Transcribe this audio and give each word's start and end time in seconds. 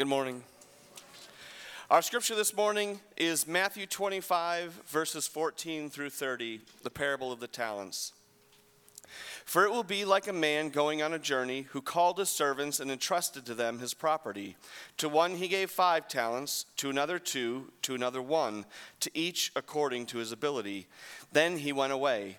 Good 0.00 0.08
morning. 0.08 0.42
Our 1.90 2.00
scripture 2.00 2.34
this 2.34 2.56
morning 2.56 3.00
is 3.18 3.46
Matthew 3.46 3.84
25, 3.84 4.84
verses 4.86 5.26
14 5.26 5.90
through 5.90 6.08
30, 6.08 6.62
the 6.82 6.88
parable 6.88 7.30
of 7.30 7.38
the 7.38 7.46
talents. 7.46 8.14
For 9.44 9.66
it 9.66 9.70
will 9.70 9.82
be 9.82 10.06
like 10.06 10.26
a 10.26 10.32
man 10.32 10.70
going 10.70 11.02
on 11.02 11.12
a 11.12 11.18
journey 11.18 11.66
who 11.72 11.82
called 11.82 12.16
his 12.16 12.30
servants 12.30 12.80
and 12.80 12.90
entrusted 12.90 13.44
to 13.44 13.54
them 13.54 13.78
his 13.78 13.92
property. 13.92 14.56
To 14.96 15.08
one 15.10 15.34
he 15.34 15.48
gave 15.48 15.70
five 15.70 16.08
talents, 16.08 16.64
to 16.78 16.88
another 16.88 17.18
two, 17.18 17.70
to 17.82 17.94
another 17.94 18.22
one, 18.22 18.64
to 19.00 19.10
each 19.12 19.52
according 19.54 20.06
to 20.06 20.16
his 20.16 20.32
ability. 20.32 20.86
Then 21.30 21.58
he 21.58 21.74
went 21.74 21.92
away. 21.92 22.38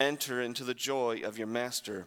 Enter 0.00 0.40
into 0.40 0.64
the 0.64 0.72
joy 0.72 1.20
of 1.22 1.36
your 1.36 1.46
master. 1.46 2.06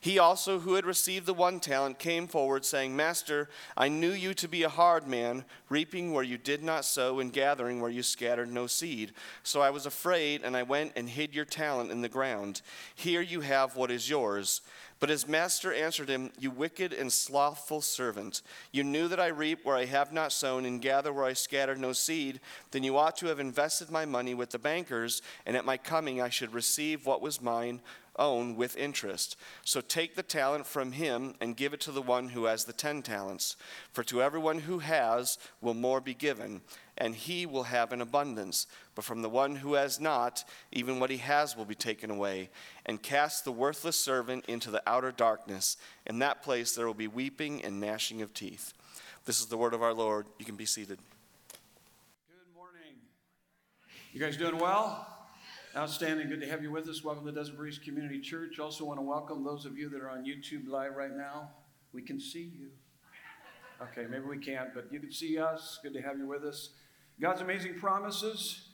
He 0.00 0.18
also, 0.18 0.60
who 0.60 0.74
had 0.74 0.86
received 0.86 1.26
the 1.26 1.34
one 1.34 1.60
talent, 1.60 1.98
came 1.98 2.26
forward, 2.26 2.64
saying, 2.64 2.96
Master, 2.96 3.50
I 3.76 3.88
knew 3.88 4.12
you 4.12 4.32
to 4.34 4.48
be 4.48 4.62
a 4.62 4.68
hard 4.70 5.06
man, 5.06 5.44
reaping 5.68 6.12
where 6.12 6.24
you 6.24 6.38
did 6.38 6.62
not 6.62 6.86
sow, 6.86 7.20
and 7.20 7.30
gathering 7.30 7.80
where 7.80 7.90
you 7.90 8.02
scattered 8.02 8.50
no 8.50 8.66
seed. 8.66 9.12
So 9.42 9.60
I 9.60 9.68
was 9.68 9.84
afraid, 9.84 10.42
and 10.42 10.56
I 10.56 10.62
went 10.62 10.92
and 10.96 11.08
hid 11.08 11.34
your 11.34 11.44
talent 11.44 11.90
in 11.90 12.00
the 12.00 12.08
ground. 12.08 12.62
Here 12.94 13.20
you 13.20 13.42
have 13.42 13.76
what 13.76 13.90
is 13.90 14.08
yours. 14.08 14.62
But 15.00 15.08
his 15.08 15.28
master 15.28 15.72
answered 15.72 16.08
him, 16.08 16.30
You 16.38 16.50
wicked 16.50 16.92
and 16.92 17.12
slothful 17.12 17.80
servant, 17.80 18.42
you 18.72 18.84
knew 18.84 19.08
that 19.08 19.20
I 19.20 19.26
reap 19.26 19.64
where 19.64 19.76
I 19.76 19.84
have 19.84 20.12
not 20.12 20.32
sown, 20.32 20.64
and 20.64 20.80
gather 20.80 21.12
where 21.12 21.24
I 21.24 21.32
scattered 21.32 21.78
no 21.78 21.92
seed. 21.92 22.40
Then 22.70 22.84
you 22.84 22.96
ought 22.96 23.16
to 23.18 23.26
have 23.26 23.40
invested 23.40 23.90
my 23.90 24.04
money 24.04 24.34
with 24.34 24.50
the 24.50 24.58
bankers, 24.58 25.20
and 25.44 25.56
at 25.56 25.64
my 25.64 25.76
coming 25.76 26.20
I 26.20 26.28
should 26.28 26.54
receive 26.54 27.06
what 27.06 27.22
was 27.22 27.42
mine 27.42 27.80
own 28.16 28.56
with 28.56 28.76
interest. 28.76 29.36
So 29.64 29.80
take 29.80 30.14
the 30.14 30.22
talent 30.22 30.66
from 30.66 30.92
him 30.92 31.34
and 31.40 31.56
give 31.56 31.74
it 31.74 31.80
to 31.80 31.92
the 31.92 32.02
one 32.02 32.28
who 32.28 32.44
has 32.44 32.64
the 32.64 32.72
ten 32.72 33.02
talents. 33.02 33.56
For 33.92 34.04
to 34.04 34.22
everyone 34.22 34.60
who 34.60 34.78
has 34.78 35.38
will 35.60 35.74
more 35.74 36.00
be 36.00 36.14
given, 36.14 36.60
and 36.96 37.14
he 37.14 37.46
will 37.46 37.64
have 37.64 37.92
an 37.92 38.00
abundance. 38.00 38.66
But 38.94 39.04
from 39.04 39.22
the 39.22 39.28
one 39.28 39.56
who 39.56 39.74
has 39.74 40.00
not, 40.00 40.44
even 40.72 41.00
what 41.00 41.10
he 41.10 41.16
has 41.18 41.56
will 41.56 41.64
be 41.64 41.74
taken 41.74 42.10
away. 42.10 42.50
And 42.86 43.02
cast 43.02 43.44
the 43.44 43.52
worthless 43.52 43.98
servant 43.98 44.44
into 44.46 44.70
the 44.70 44.82
outer 44.86 45.12
darkness. 45.12 45.76
In 46.06 46.18
that 46.20 46.42
place 46.42 46.74
there 46.74 46.86
will 46.86 46.94
be 46.94 47.08
weeping 47.08 47.64
and 47.64 47.80
gnashing 47.80 48.22
of 48.22 48.32
teeth. 48.34 48.72
This 49.24 49.40
is 49.40 49.46
the 49.46 49.56
word 49.56 49.74
of 49.74 49.82
our 49.82 49.94
Lord. 49.94 50.26
You 50.38 50.44
can 50.44 50.56
be 50.56 50.66
seated. 50.66 50.98
Good 52.28 52.54
morning. 52.54 52.94
You 54.12 54.20
guys 54.20 54.36
doing 54.36 54.58
well? 54.58 55.08
Outstanding. 55.76 56.28
Good 56.28 56.40
to 56.42 56.48
have 56.48 56.62
you 56.62 56.70
with 56.70 56.88
us. 56.88 57.02
Welcome 57.02 57.26
to 57.26 57.32
Desert 57.32 57.56
Breeze 57.56 57.78
Community 57.78 58.20
Church. 58.20 58.60
Also, 58.60 58.84
want 58.84 58.98
to 58.98 59.02
welcome 59.02 59.42
those 59.42 59.66
of 59.66 59.76
you 59.76 59.88
that 59.88 60.00
are 60.00 60.10
on 60.10 60.24
YouTube 60.24 60.68
Live 60.68 60.94
right 60.94 61.16
now. 61.16 61.50
We 61.92 62.02
can 62.02 62.20
see 62.20 62.52
you. 62.56 62.68
Okay, 63.82 64.06
maybe 64.08 64.24
we 64.24 64.38
can't, 64.38 64.72
but 64.72 64.86
you 64.92 65.00
can 65.00 65.10
see 65.10 65.36
us. 65.38 65.80
Good 65.82 65.94
to 65.94 66.00
have 66.00 66.16
you 66.16 66.28
with 66.28 66.44
us. 66.44 66.70
God's 67.20 67.42
amazing 67.42 67.74
promises. 67.74 68.70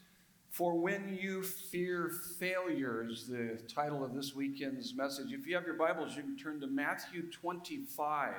For 0.48 0.74
when 0.74 1.18
you 1.20 1.42
fear 1.42 2.10
failure 2.38 3.06
is 3.08 3.26
the 3.28 3.60
title 3.68 4.02
of 4.02 4.14
this 4.14 4.34
weekend's 4.34 4.94
message. 4.94 5.32
If 5.32 5.46
you 5.46 5.54
have 5.54 5.66
your 5.66 5.74
Bibles, 5.74 6.16
you 6.16 6.22
can 6.22 6.38
turn 6.38 6.58
to 6.60 6.66
Matthew 6.66 7.30
25. 7.30 8.32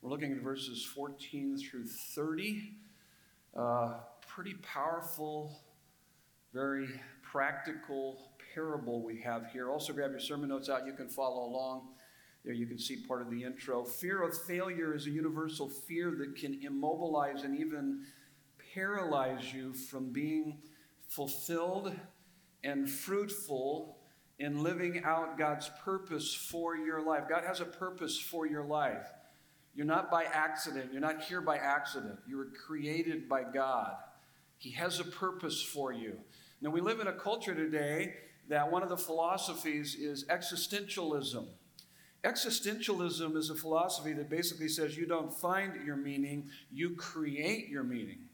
We're 0.00 0.10
looking 0.10 0.32
at 0.32 0.38
verses 0.38 0.82
14 0.82 1.58
through 1.58 1.84
30. 1.84 2.72
Uh, 3.54 3.94
pretty 4.26 4.54
powerful, 4.54 5.60
very 6.54 6.88
practical 7.20 8.30
parable 8.54 9.02
we 9.02 9.20
have 9.20 9.52
here. 9.52 9.70
Also, 9.70 9.92
grab 9.92 10.10
your 10.10 10.20
sermon 10.20 10.48
notes 10.48 10.70
out. 10.70 10.86
You 10.86 10.94
can 10.94 11.08
follow 11.08 11.44
along. 11.44 11.88
There 12.46 12.54
you 12.54 12.66
can 12.66 12.78
see 12.78 12.96
part 12.96 13.20
of 13.20 13.30
the 13.30 13.44
intro. 13.44 13.84
Fear 13.84 14.22
of 14.22 14.36
failure 14.46 14.94
is 14.94 15.06
a 15.06 15.10
universal 15.10 15.68
fear 15.68 16.12
that 16.12 16.34
can 16.34 16.58
immobilize 16.64 17.42
and 17.42 17.58
even 17.58 18.06
paralyze 18.74 19.52
you 19.52 19.74
from 19.74 20.12
being 20.12 20.58
fulfilled 21.08 21.94
and 22.62 22.88
fruitful 22.88 23.98
in 24.38 24.62
living 24.62 25.02
out 25.04 25.38
God's 25.38 25.70
purpose 25.84 26.32
for 26.34 26.76
your 26.76 27.02
life. 27.02 27.24
God 27.28 27.44
has 27.44 27.60
a 27.60 27.64
purpose 27.64 28.18
for 28.18 28.46
your 28.46 28.64
life. 28.64 29.06
You're 29.74 29.86
not 29.86 30.10
by 30.10 30.24
accident. 30.24 30.90
You're 30.92 31.00
not 31.00 31.22
here 31.22 31.40
by 31.40 31.56
accident. 31.56 32.18
You 32.26 32.36
were 32.36 32.48
created 32.66 33.28
by 33.28 33.44
God. 33.44 33.94
He 34.58 34.70
has 34.72 35.00
a 35.00 35.04
purpose 35.04 35.62
for 35.62 35.92
you. 35.92 36.18
Now, 36.60 36.70
we 36.70 36.80
live 36.80 37.00
in 37.00 37.06
a 37.06 37.12
culture 37.12 37.54
today 37.54 38.14
that 38.48 38.70
one 38.70 38.82
of 38.82 38.88
the 38.88 38.96
philosophies 38.96 39.94
is 39.94 40.24
existentialism. 40.24 41.46
Existentialism 42.24 43.36
is 43.36 43.50
a 43.50 43.54
philosophy 43.54 44.12
that 44.14 44.28
basically 44.28 44.68
says 44.68 44.96
you 44.96 45.06
don't 45.06 45.32
find 45.32 45.84
your 45.86 45.96
meaning, 45.96 46.50
you 46.72 46.96
create 46.96 47.68
your 47.68 47.84
meaning. 47.84 48.27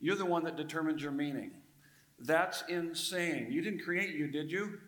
You're 0.00 0.16
the 0.16 0.26
one 0.26 0.44
that 0.44 0.56
determines 0.56 1.02
your 1.02 1.12
meaning. 1.12 1.52
That's 2.18 2.64
insane. 2.68 3.48
You 3.50 3.62
didn't 3.62 3.82
create 3.82 4.14
you, 4.14 4.28
did 4.28 4.50
you? 4.50 4.78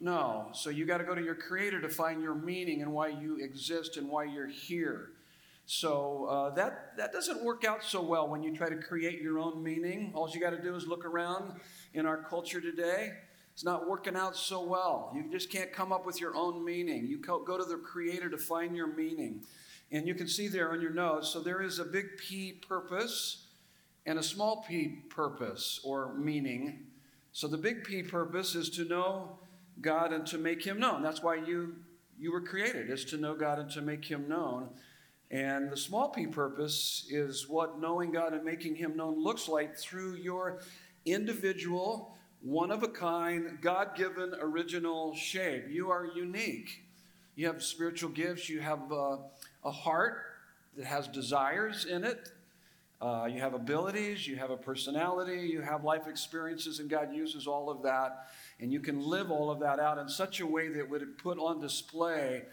No. 0.00 0.48
So 0.52 0.70
you 0.70 0.84
got 0.84 0.98
to 0.98 1.04
go 1.04 1.14
to 1.14 1.22
your 1.22 1.34
creator 1.34 1.80
to 1.80 1.88
find 1.88 2.22
your 2.22 2.34
meaning 2.34 2.82
and 2.82 2.92
why 2.92 3.08
you 3.08 3.38
exist 3.38 3.96
and 3.96 4.08
why 4.08 4.24
you're 4.24 4.48
here. 4.48 5.10
So 5.66 6.26
uh, 6.26 6.54
that, 6.56 6.92
that 6.98 7.12
doesn't 7.12 7.42
work 7.42 7.64
out 7.64 7.82
so 7.82 8.02
well 8.02 8.28
when 8.28 8.42
you 8.42 8.54
try 8.54 8.68
to 8.68 8.76
create 8.76 9.22
your 9.22 9.38
own 9.38 9.62
meaning. 9.62 10.12
All 10.14 10.28
you 10.28 10.40
got 10.40 10.50
to 10.50 10.60
do 10.60 10.74
is 10.74 10.86
look 10.86 11.06
around 11.06 11.54
in 11.94 12.04
our 12.04 12.18
culture 12.18 12.60
today. 12.60 13.12
It's 13.54 13.64
not 13.64 13.88
working 13.88 14.16
out 14.16 14.36
so 14.36 14.62
well. 14.62 15.12
You 15.14 15.30
just 15.30 15.50
can't 15.50 15.72
come 15.72 15.92
up 15.92 16.04
with 16.04 16.20
your 16.20 16.34
own 16.34 16.64
meaning. 16.64 17.06
You 17.06 17.18
go 17.18 17.56
to 17.56 17.64
the 17.64 17.76
Creator 17.76 18.28
to 18.30 18.36
find 18.36 18.76
your 18.76 18.88
meaning. 18.88 19.44
And 19.92 20.08
you 20.08 20.14
can 20.14 20.26
see 20.26 20.48
there 20.48 20.72
on 20.72 20.80
your 20.80 20.92
notes, 20.92 21.28
so 21.28 21.40
there 21.40 21.62
is 21.62 21.78
a 21.78 21.84
big 21.84 22.18
P 22.18 22.52
purpose 22.52 23.43
and 24.06 24.18
a 24.18 24.22
small 24.22 24.64
p 24.68 25.02
purpose 25.08 25.80
or 25.84 26.14
meaning. 26.14 26.86
So 27.34 27.48
the 27.48 27.58
big 27.58 27.82
P 27.82 28.04
purpose 28.04 28.54
is 28.54 28.70
to 28.70 28.84
know 28.84 29.38
God 29.80 30.12
and 30.12 30.24
to 30.28 30.38
make 30.38 30.64
Him 30.64 30.78
known. 30.78 31.02
That's 31.02 31.20
why 31.20 31.34
you, 31.34 31.74
you 32.16 32.30
were 32.30 32.40
created, 32.40 32.90
is 32.90 33.04
to 33.06 33.16
know 33.16 33.34
God 33.34 33.58
and 33.58 33.68
to 33.72 33.82
make 33.82 34.04
Him 34.04 34.28
known. 34.28 34.68
And 35.32 35.68
the 35.68 35.76
small 35.76 36.10
p 36.10 36.28
purpose 36.28 37.06
is 37.10 37.48
what 37.48 37.80
knowing 37.80 38.12
God 38.12 38.34
and 38.34 38.44
making 38.44 38.76
Him 38.76 38.96
known 38.96 39.20
looks 39.20 39.48
like 39.48 39.76
through 39.76 40.14
your 40.14 40.60
individual, 41.04 42.16
one 42.40 42.70
of 42.70 42.84
a 42.84 42.88
kind, 42.88 43.58
God 43.60 43.96
given 43.96 44.32
original 44.40 45.12
shape. 45.16 45.64
You 45.68 45.90
are 45.90 46.06
unique. 46.14 46.84
You 47.34 47.48
have 47.48 47.64
spiritual 47.64 48.10
gifts, 48.10 48.48
you 48.48 48.60
have 48.60 48.92
a, 48.92 49.18
a 49.64 49.72
heart 49.72 50.18
that 50.76 50.86
has 50.86 51.08
desires 51.08 51.84
in 51.84 52.04
it. 52.04 52.30
Uh, 53.04 53.26
you 53.26 53.38
have 53.38 53.52
abilities, 53.52 54.26
you 54.26 54.34
have 54.34 54.50
a 54.50 54.56
personality, 54.56 55.46
you 55.46 55.60
have 55.60 55.84
life 55.84 56.06
experiences, 56.08 56.78
and 56.78 56.88
God 56.88 57.14
uses 57.14 57.46
all 57.46 57.68
of 57.68 57.82
that. 57.82 58.28
And 58.60 58.72
you 58.72 58.80
can 58.80 58.98
live 58.98 59.30
all 59.30 59.50
of 59.50 59.60
that 59.60 59.78
out 59.78 59.98
in 59.98 60.08
such 60.08 60.40
a 60.40 60.46
way 60.46 60.68
that 60.68 60.88
would 60.88 61.18
put 61.18 61.38
on 61.38 61.60
display 61.60 62.44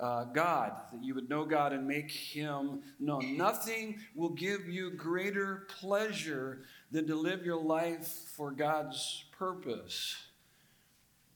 uh, 0.00 0.24
God, 0.24 0.72
that 0.92 1.04
you 1.04 1.14
would 1.14 1.30
know 1.30 1.44
God 1.44 1.72
and 1.72 1.86
make 1.86 2.10
Him 2.10 2.80
known. 2.98 3.36
Nothing 3.36 4.00
will 4.16 4.30
give 4.30 4.68
you 4.68 4.90
greater 4.90 5.68
pleasure 5.80 6.62
than 6.90 7.06
to 7.06 7.14
live 7.14 7.46
your 7.46 7.62
life 7.62 8.08
for 8.08 8.50
God's 8.50 9.26
purpose. 9.38 10.16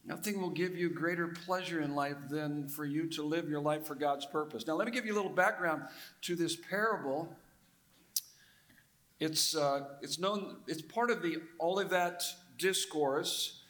Nothing 0.04 0.40
will 0.40 0.50
give 0.50 0.76
you 0.76 0.90
greater 0.90 1.28
pleasure 1.28 1.80
in 1.80 1.94
life 1.94 2.16
than 2.28 2.66
for 2.66 2.84
you 2.84 3.06
to 3.10 3.22
live 3.22 3.48
your 3.48 3.60
life 3.60 3.86
for 3.86 3.94
God's 3.94 4.26
purpose. 4.26 4.66
Now, 4.66 4.74
let 4.74 4.86
me 4.86 4.92
give 4.92 5.06
you 5.06 5.12
a 5.12 5.18
little 5.18 5.30
background 5.30 5.82
to 6.22 6.34
this 6.34 6.56
parable. 6.56 7.28
It's, 9.18 9.56
uh, 9.56 9.84
it's 10.02 10.18
known, 10.18 10.56
it's 10.66 10.82
part 10.82 11.10
of 11.10 11.22
the 11.22 11.38
Olivet 11.60 12.22
Discourse, 12.58 13.62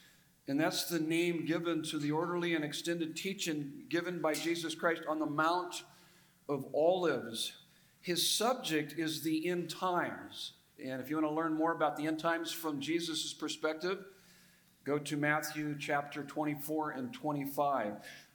and 0.49 0.59
that's 0.59 0.89
the 0.89 0.99
name 0.99 1.45
given 1.45 1.83
to 1.85 1.99
the 1.99 2.11
orderly 2.11 2.55
and 2.55 2.65
extended 2.65 3.17
teaching 3.17 3.85
given 3.89 4.21
by 4.21 4.35
Jesus 4.35 4.75
Christ 4.75 5.03
on 5.09 5.19
the 5.19 5.27
Mount 5.27 5.83
of 6.49 6.67
Olives. 6.75 7.53
His 8.01 8.29
subject 8.29 8.95
is 8.99 9.23
the 9.23 9.49
end 9.49 9.71
times. 9.71 10.53
And 10.85 11.01
if 11.01 11.11
you 11.11 11.17
want 11.17 11.29
to 11.29 11.35
learn 11.35 11.55
more 11.55 11.73
about 11.73 11.97
the 11.97 12.07
end 12.07 12.19
times 12.19 12.53
from 12.53 12.81
Jesus' 12.81 13.33
perspective, 13.33 14.05
go 14.85 14.99
to 14.99 15.17
Matthew 15.17 15.77
chapter 15.79 16.23
24 16.23 16.91
and 16.91 17.13
25. 17.13 17.95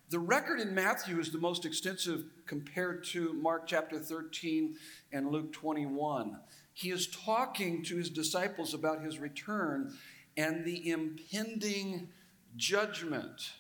The 0.10 0.20
record 0.20 0.60
in 0.60 0.76
Matthew 0.76 1.20
is 1.20 1.32
the 1.32 1.38
most 1.38 1.66
extensive 1.66 2.26
compared 2.46 3.06
to 3.06 3.32
Mark 3.34 3.68
chapter 3.68 3.98
13 3.98 4.76
and 5.14 5.32
Luke 5.32 5.54
21. 5.54 6.38
He 6.74 6.90
is 6.90 7.08
talking 7.08 7.84
to 7.84 7.98
his 7.98 8.10
disciples 8.10 8.74
about 8.74 9.02
his 9.02 9.20
return 9.20 9.94
and 10.38 10.66
the 10.66 10.90
impending 10.90 12.10
judgment. 12.56 13.52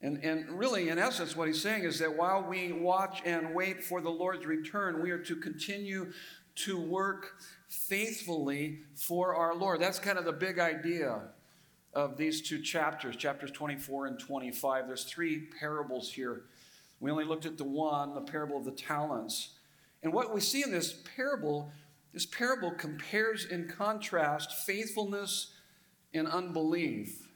And, 0.00 0.22
and 0.22 0.50
really, 0.50 0.90
in 0.90 0.98
essence, 0.98 1.34
what 1.34 1.48
he's 1.48 1.60
saying 1.60 1.84
is 1.84 1.98
that 1.98 2.16
while 2.16 2.42
we 2.42 2.72
watch 2.72 3.20
and 3.24 3.54
wait 3.54 3.82
for 3.82 4.00
the 4.00 4.10
Lord's 4.10 4.46
return, 4.46 5.02
we 5.02 5.10
are 5.10 5.18
to 5.18 5.34
continue 5.34 6.12
to 6.56 6.80
work 6.80 7.34
faithfully 7.68 8.80
for 8.94 9.34
our 9.34 9.54
Lord. 9.54 9.80
That's 9.80 9.98
kind 9.98 10.18
of 10.18 10.24
the 10.24 10.32
big 10.32 10.58
idea 10.58 11.20
of 11.94 12.16
these 12.16 12.42
two 12.42 12.60
chapters, 12.62 13.16
chapters 13.16 13.50
24 13.50 14.06
and 14.06 14.18
25. 14.18 14.86
There's 14.86 15.04
three 15.04 15.48
parables 15.58 16.12
here. 16.12 16.42
We 17.00 17.10
only 17.10 17.24
looked 17.24 17.46
at 17.46 17.58
the 17.58 17.64
one, 17.64 18.14
the 18.14 18.20
parable 18.20 18.58
of 18.58 18.64
the 18.64 18.72
talents. 18.72 19.50
And 20.02 20.12
what 20.12 20.32
we 20.34 20.40
see 20.40 20.62
in 20.62 20.70
this 20.70 21.02
parable, 21.16 21.72
this 22.12 22.26
parable 22.26 22.70
compares 22.70 23.44
and 23.44 23.68
contrasts 23.70 24.64
faithfulness 24.64 25.54
and 26.14 26.26
unbelief, 26.26 27.28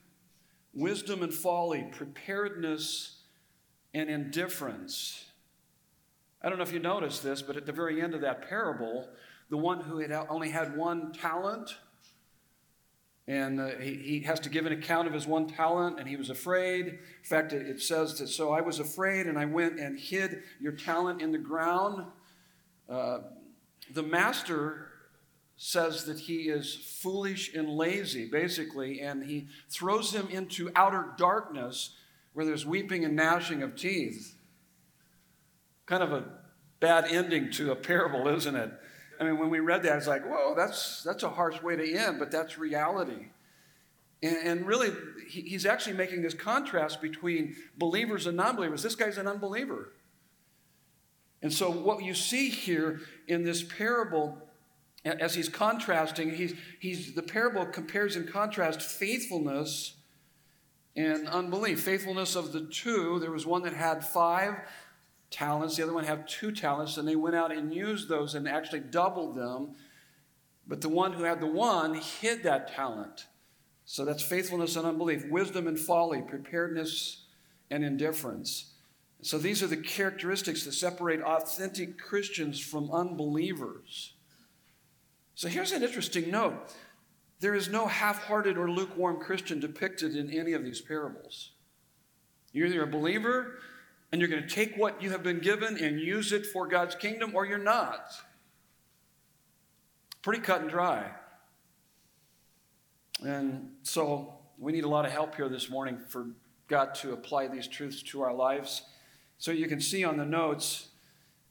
wisdom 0.72 1.22
and 1.22 1.34
folly, 1.34 1.88
preparedness 1.92 3.18
and 3.94 4.08
indifference. 4.08 5.26
I 6.42 6.48
don't 6.48 6.58
know 6.58 6.64
if 6.64 6.72
you 6.72 6.78
noticed 6.78 7.22
this, 7.22 7.42
but 7.42 7.56
at 7.56 7.66
the 7.66 7.72
very 7.72 8.00
end 8.00 8.14
of 8.14 8.20
that 8.22 8.48
parable, 8.48 9.08
the 9.50 9.56
one 9.56 9.80
who 9.80 9.98
had 9.98 10.10
only 10.10 10.50
had 10.50 10.76
one 10.76 11.12
talent, 11.12 11.76
and 13.28 13.60
uh, 13.60 13.68
he, 13.80 13.94
he, 13.94 14.20
has 14.20 14.40
to 14.40 14.48
give 14.48 14.66
an 14.66 14.72
account 14.72 15.06
of 15.06 15.14
his 15.14 15.26
one 15.26 15.46
talent, 15.46 16.00
and 16.00 16.08
he 16.08 16.16
was 16.16 16.30
afraid. 16.30 16.86
In 16.86 16.98
fact, 17.22 17.52
it, 17.52 17.66
it 17.66 17.80
says 17.80 18.18
that, 18.18 18.28
so 18.28 18.50
I 18.52 18.60
was 18.60 18.80
afraid, 18.80 19.26
and 19.26 19.38
I 19.38 19.44
went 19.44 19.78
and 19.78 19.98
hid 19.98 20.42
your 20.58 20.72
talent 20.72 21.22
in 21.22 21.30
the 21.30 21.38
ground. 21.38 22.04
Uh, 22.92 23.20
the 23.94 24.02
master 24.02 24.88
says 25.56 26.04
that 26.04 26.20
he 26.20 26.48
is 26.48 26.74
foolish 26.74 27.54
and 27.54 27.68
lazy, 27.68 28.28
basically, 28.28 29.00
and 29.00 29.24
he 29.24 29.46
throws 29.70 30.12
him 30.12 30.28
into 30.28 30.70
outer 30.76 31.14
darkness 31.16 31.96
where 32.32 32.44
there's 32.44 32.66
weeping 32.66 33.04
and 33.04 33.16
gnashing 33.16 33.62
of 33.62 33.76
teeth. 33.76 34.36
Kind 35.86 36.02
of 36.02 36.12
a 36.12 36.24
bad 36.80 37.06
ending 37.06 37.50
to 37.52 37.70
a 37.70 37.76
parable, 37.76 38.28
isn't 38.28 38.56
it? 38.56 38.72
I 39.20 39.24
mean, 39.24 39.38
when 39.38 39.50
we 39.50 39.60
read 39.60 39.82
that, 39.84 39.96
it's 39.96 40.06
like, 40.06 40.28
whoa, 40.28 40.54
that's, 40.56 41.02
that's 41.02 41.22
a 41.22 41.30
harsh 41.30 41.62
way 41.62 41.76
to 41.76 41.94
end, 41.96 42.18
but 42.18 42.30
that's 42.30 42.58
reality. 42.58 43.28
And, 44.22 44.36
and 44.36 44.66
really, 44.66 44.90
he, 45.28 45.42
he's 45.42 45.64
actually 45.64 45.96
making 45.96 46.22
this 46.22 46.34
contrast 46.34 47.00
between 47.00 47.56
believers 47.76 48.26
and 48.26 48.36
non 48.36 48.56
believers. 48.56 48.82
This 48.82 48.96
guy's 48.96 49.18
an 49.18 49.28
unbeliever. 49.28 49.92
And 51.42 51.52
so, 51.52 51.70
what 51.70 52.02
you 52.04 52.14
see 52.14 52.48
here 52.48 53.00
in 53.26 53.42
this 53.42 53.62
parable, 53.62 54.38
as 55.04 55.34
he's 55.34 55.48
contrasting, 55.48 56.34
he's, 56.34 56.54
he's, 56.78 57.14
the 57.14 57.22
parable 57.22 57.66
compares 57.66 58.14
and 58.14 58.28
contrasts 58.28 58.84
faithfulness 58.84 59.96
and 60.94 61.28
unbelief. 61.28 61.82
Faithfulness 61.82 62.36
of 62.36 62.52
the 62.52 62.66
two, 62.66 63.18
there 63.18 63.32
was 63.32 63.44
one 63.44 63.62
that 63.62 63.72
had 63.72 64.04
five 64.04 64.54
talents, 65.30 65.76
the 65.76 65.82
other 65.82 65.94
one 65.94 66.04
had 66.04 66.28
two 66.28 66.52
talents, 66.52 66.96
and 66.96 67.08
they 67.08 67.16
went 67.16 67.34
out 67.34 67.50
and 67.50 67.74
used 67.74 68.08
those 68.08 68.34
and 68.36 68.48
actually 68.48 68.80
doubled 68.80 69.34
them. 69.34 69.74
But 70.68 70.80
the 70.80 70.88
one 70.88 71.12
who 71.12 71.24
had 71.24 71.40
the 71.40 71.46
one 71.46 71.94
hid 71.94 72.44
that 72.44 72.72
talent. 72.72 73.26
So 73.84 74.04
that's 74.04 74.22
faithfulness 74.22 74.76
and 74.76 74.86
unbelief, 74.86 75.24
wisdom 75.28 75.66
and 75.66 75.78
folly, 75.78 76.22
preparedness 76.22 77.24
and 77.68 77.84
indifference. 77.84 78.71
So 79.22 79.38
these 79.38 79.62
are 79.62 79.69
the 79.69 79.76
characteristics 79.76 80.64
that 80.64 80.72
separate 80.72 81.20
authentic 81.22 81.96
Christians 81.98 82.58
from 82.58 82.90
unbelievers. 82.90 84.14
So 85.34 85.48
here's 85.48 85.72
an 85.72 85.82
interesting 85.82 86.30
note 86.30 86.74
there 87.40 87.54
is 87.54 87.69
no 87.69 87.86
half 87.86 88.24
hearted 88.24 88.56
or 88.56 88.70
lukewarm 88.70 89.19
Christian 89.19 89.58
depicted 89.58 90.14
in 90.14 90.30
any 90.30 90.52
of 90.52 90.62
these 90.62 90.80
parables. 90.80 91.50
You're 92.52 92.66
either 92.66 92.82
a 92.82 92.86
believer 92.86 93.58
and 94.12 94.20
you're 94.20 94.30
going 94.30 94.42
to 94.42 94.48
take 94.48 94.76
what 94.76 95.02
you 95.02 95.10
have 95.10 95.22
been 95.22 95.40
given 95.40 95.76
and 95.78 95.98
use 95.98 96.32
it 96.32 96.44
for 96.46 96.69
God's 96.69 96.94
kingdom, 96.94 97.32
or 97.34 97.46
you're 97.46 97.58
not. 97.58 98.12
Pretty 100.20 100.42
cut 100.42 100.60
and 100.60 100.70
dry. 100.70 101.10
And 103.24 103.70
so 103.82 104.34
we 104.58 104.70
need 104.70 104.84
a 104.84 104.88
lot 104.88 105.06
of 105.06 105.12
help 105.12 105.34
here 105.34 105.48
this 105.48 105.70
morning 105.70 105.98
for 106.08 106.26
God 106.69 106.94
to 106.96 107.12
apply 107.12 107.48
these 107.48 107.66
truths 107.66 108.02
to 108.04 108.20
our 108.20 108.34
lives. 108.34 108.82
So 109.42 109.50
you 109.50 109.66
can 109.66 109.80
see 109.80 110.04
on 110.04 110.18
the 110.18 110.24
notes, 110.24 110.86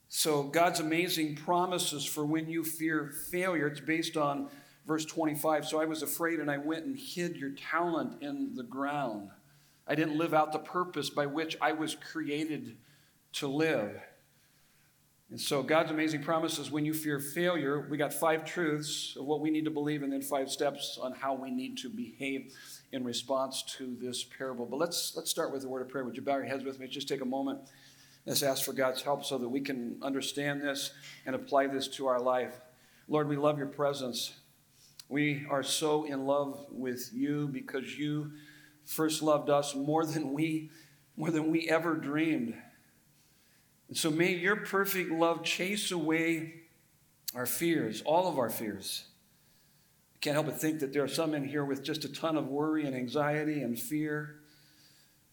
so 0.08 0.44
God's 0.44 0.80
amazing 0.80 1.36
promises 1.36 2.06
for 2.06 2.26
when 2.26 2.50
you 2.50 2.64
fear 2.64 3.12
failure, 3.30 3.68
it's 3.68 3.82
based 3.82 4.16
on 4.16 4.48
verse 4.88 5.04
25. 5.04 5.66
So 5.66 5.82
I 5.82 5.84
was 5.84 6.02
afraid 6.02 6.40
and 6.40 6.50
I 6.50 6.58
went 6.58 6.86
and 6.86 6.98
hid 6.98 7.36
your 7.36 7.50
talent 7.50 8.24
in 8.24 8.56
the 8.56 8.64
ground. 8.64 9.32
I 9.86 9.96
didn't 9.96 10.18
live 10.18 10.34
out 10.34 10.54
the 10.54 10.60
purpose 10.60 11.10
by 11.10 11.26
which 11.26 11.58
I 11.60 11.74
was 11.74 11.94
created 11.96 12.78
to 13.34 13.50
live. 13.50 14.00
And 15.32 15.40
so 15.40 15.64
God's 15.64 15.92
amazing 15.92 16.24
promises 16.24 16.72
when 16.72 16.84
you 16.84 16.94
fear 16.94 17.18
failure, 17.18 17.88
we 17.90 17.98
got 17.98 18.14
five 18.14 18.44
truths 18.44 19.16
of 19.18 19.26
what 19.26 19.40
we 19.40 19.50
need 19.50 19.64
to 19.64 19.72
believe 19.72 20.04
and 20.04 20.12
then 20.12 20.22
five 20.22 20.52
steps 20.52 21.00
on 21.02 21.14
how 21.14 21.34
we 21.34 21.50
need 21.50 21.78
to 21.80 21.90
behave 21.90 22.54
in 22.92 23.06
response 23.06 23.64
to 23.78 23.96
this 24.02 24.26
parable. 24.26 24.66
But 24.66 24.76
let's 24.76 25.14
let's 25.16 25.32
start 25.32 25.54
with 25.54 25.64
a 25.64 25.70
word 25.70 25.84
of 25.84 25.88
prayer. 25.88 26.04
Would 26.04 26.18
you 26.18 26.22
bow 26.22 26.36
your 26.36 26.46
heads 26.46 26.66
with 26.66 26.82
me? 26.82 26.88
Just 26.88 27.08
take 27.08 27.22
a 27.22 27.26
moment. 27.26 27.60
Let's 28.26 28.44
ask 28.44 28.66
for 28.66 28.74
God's 28.74 29.02
help 29.02 29.24
so 29.24 29.38
that 29.38 29.48
we 29.48 29.62
can 29.62 29.98
understand 30.02 30.62
this 30.62 30.92
and 31.26 31.34
apply 31.34 31.68
this 31.68 31.88
to 31.90 32.08
our 32.08 32.20
life. 32.20 32.60
Lord, 33.08 33.30
we 33.30 33.38
love 33.38 33.58
your 33.58 33.68
presence. 33.68 34.34
We 35.08 35.46
are 35.50 35.64
so 35.64 36.04
in 36.04 36.26
love 36.26 36.66
with 36.70 37.10
you 37.14 37.48
because 37.48 37.98
you 37.98 38.34
first 38.84 39.22
loved 39.22 39.50
us 39.50 39.76
more 39.76 40.06
than 40.06 40.34
we 40.34 40.72
more 41.16 41.32
than 41.32 41.52
we 41.52 41.70
ever 41.70 41.96
dreamed. 41.96 42.54
And 43.92 43.98
so 43.98 44.10
may 44.10 44.34
your 44.34 44.56
perfect 44.56 45.12
love 45.12 45.44
chase 45.44 45.92
away 45.92 46.54
our 47.36 47.46
fears, 47.46 48.02
all 48.04 48.30
of 48.30 48.40
our 48.40 48.50
fears. 48.50 49.04
I 50.16 50.20
can't 50.22 50.34
help 50.34 50.46
but 50.46 50.62
think 50.62 50.80
that 50.80 50.94
there 50.94 51.04
are 51.04 51.10
some 51.10 51.34
in 51.34 51.44
here 51.44 51.66
with 51.66 51.84
just 51.84 52.06
a 52.06 52.10
ton 52.10 52.38
of 52.38 52.48
worry 52.48 52.86
and 52.86 52.96
anxiety 52.96 53.62
and 53.62 53.78
fear 53.78 54.38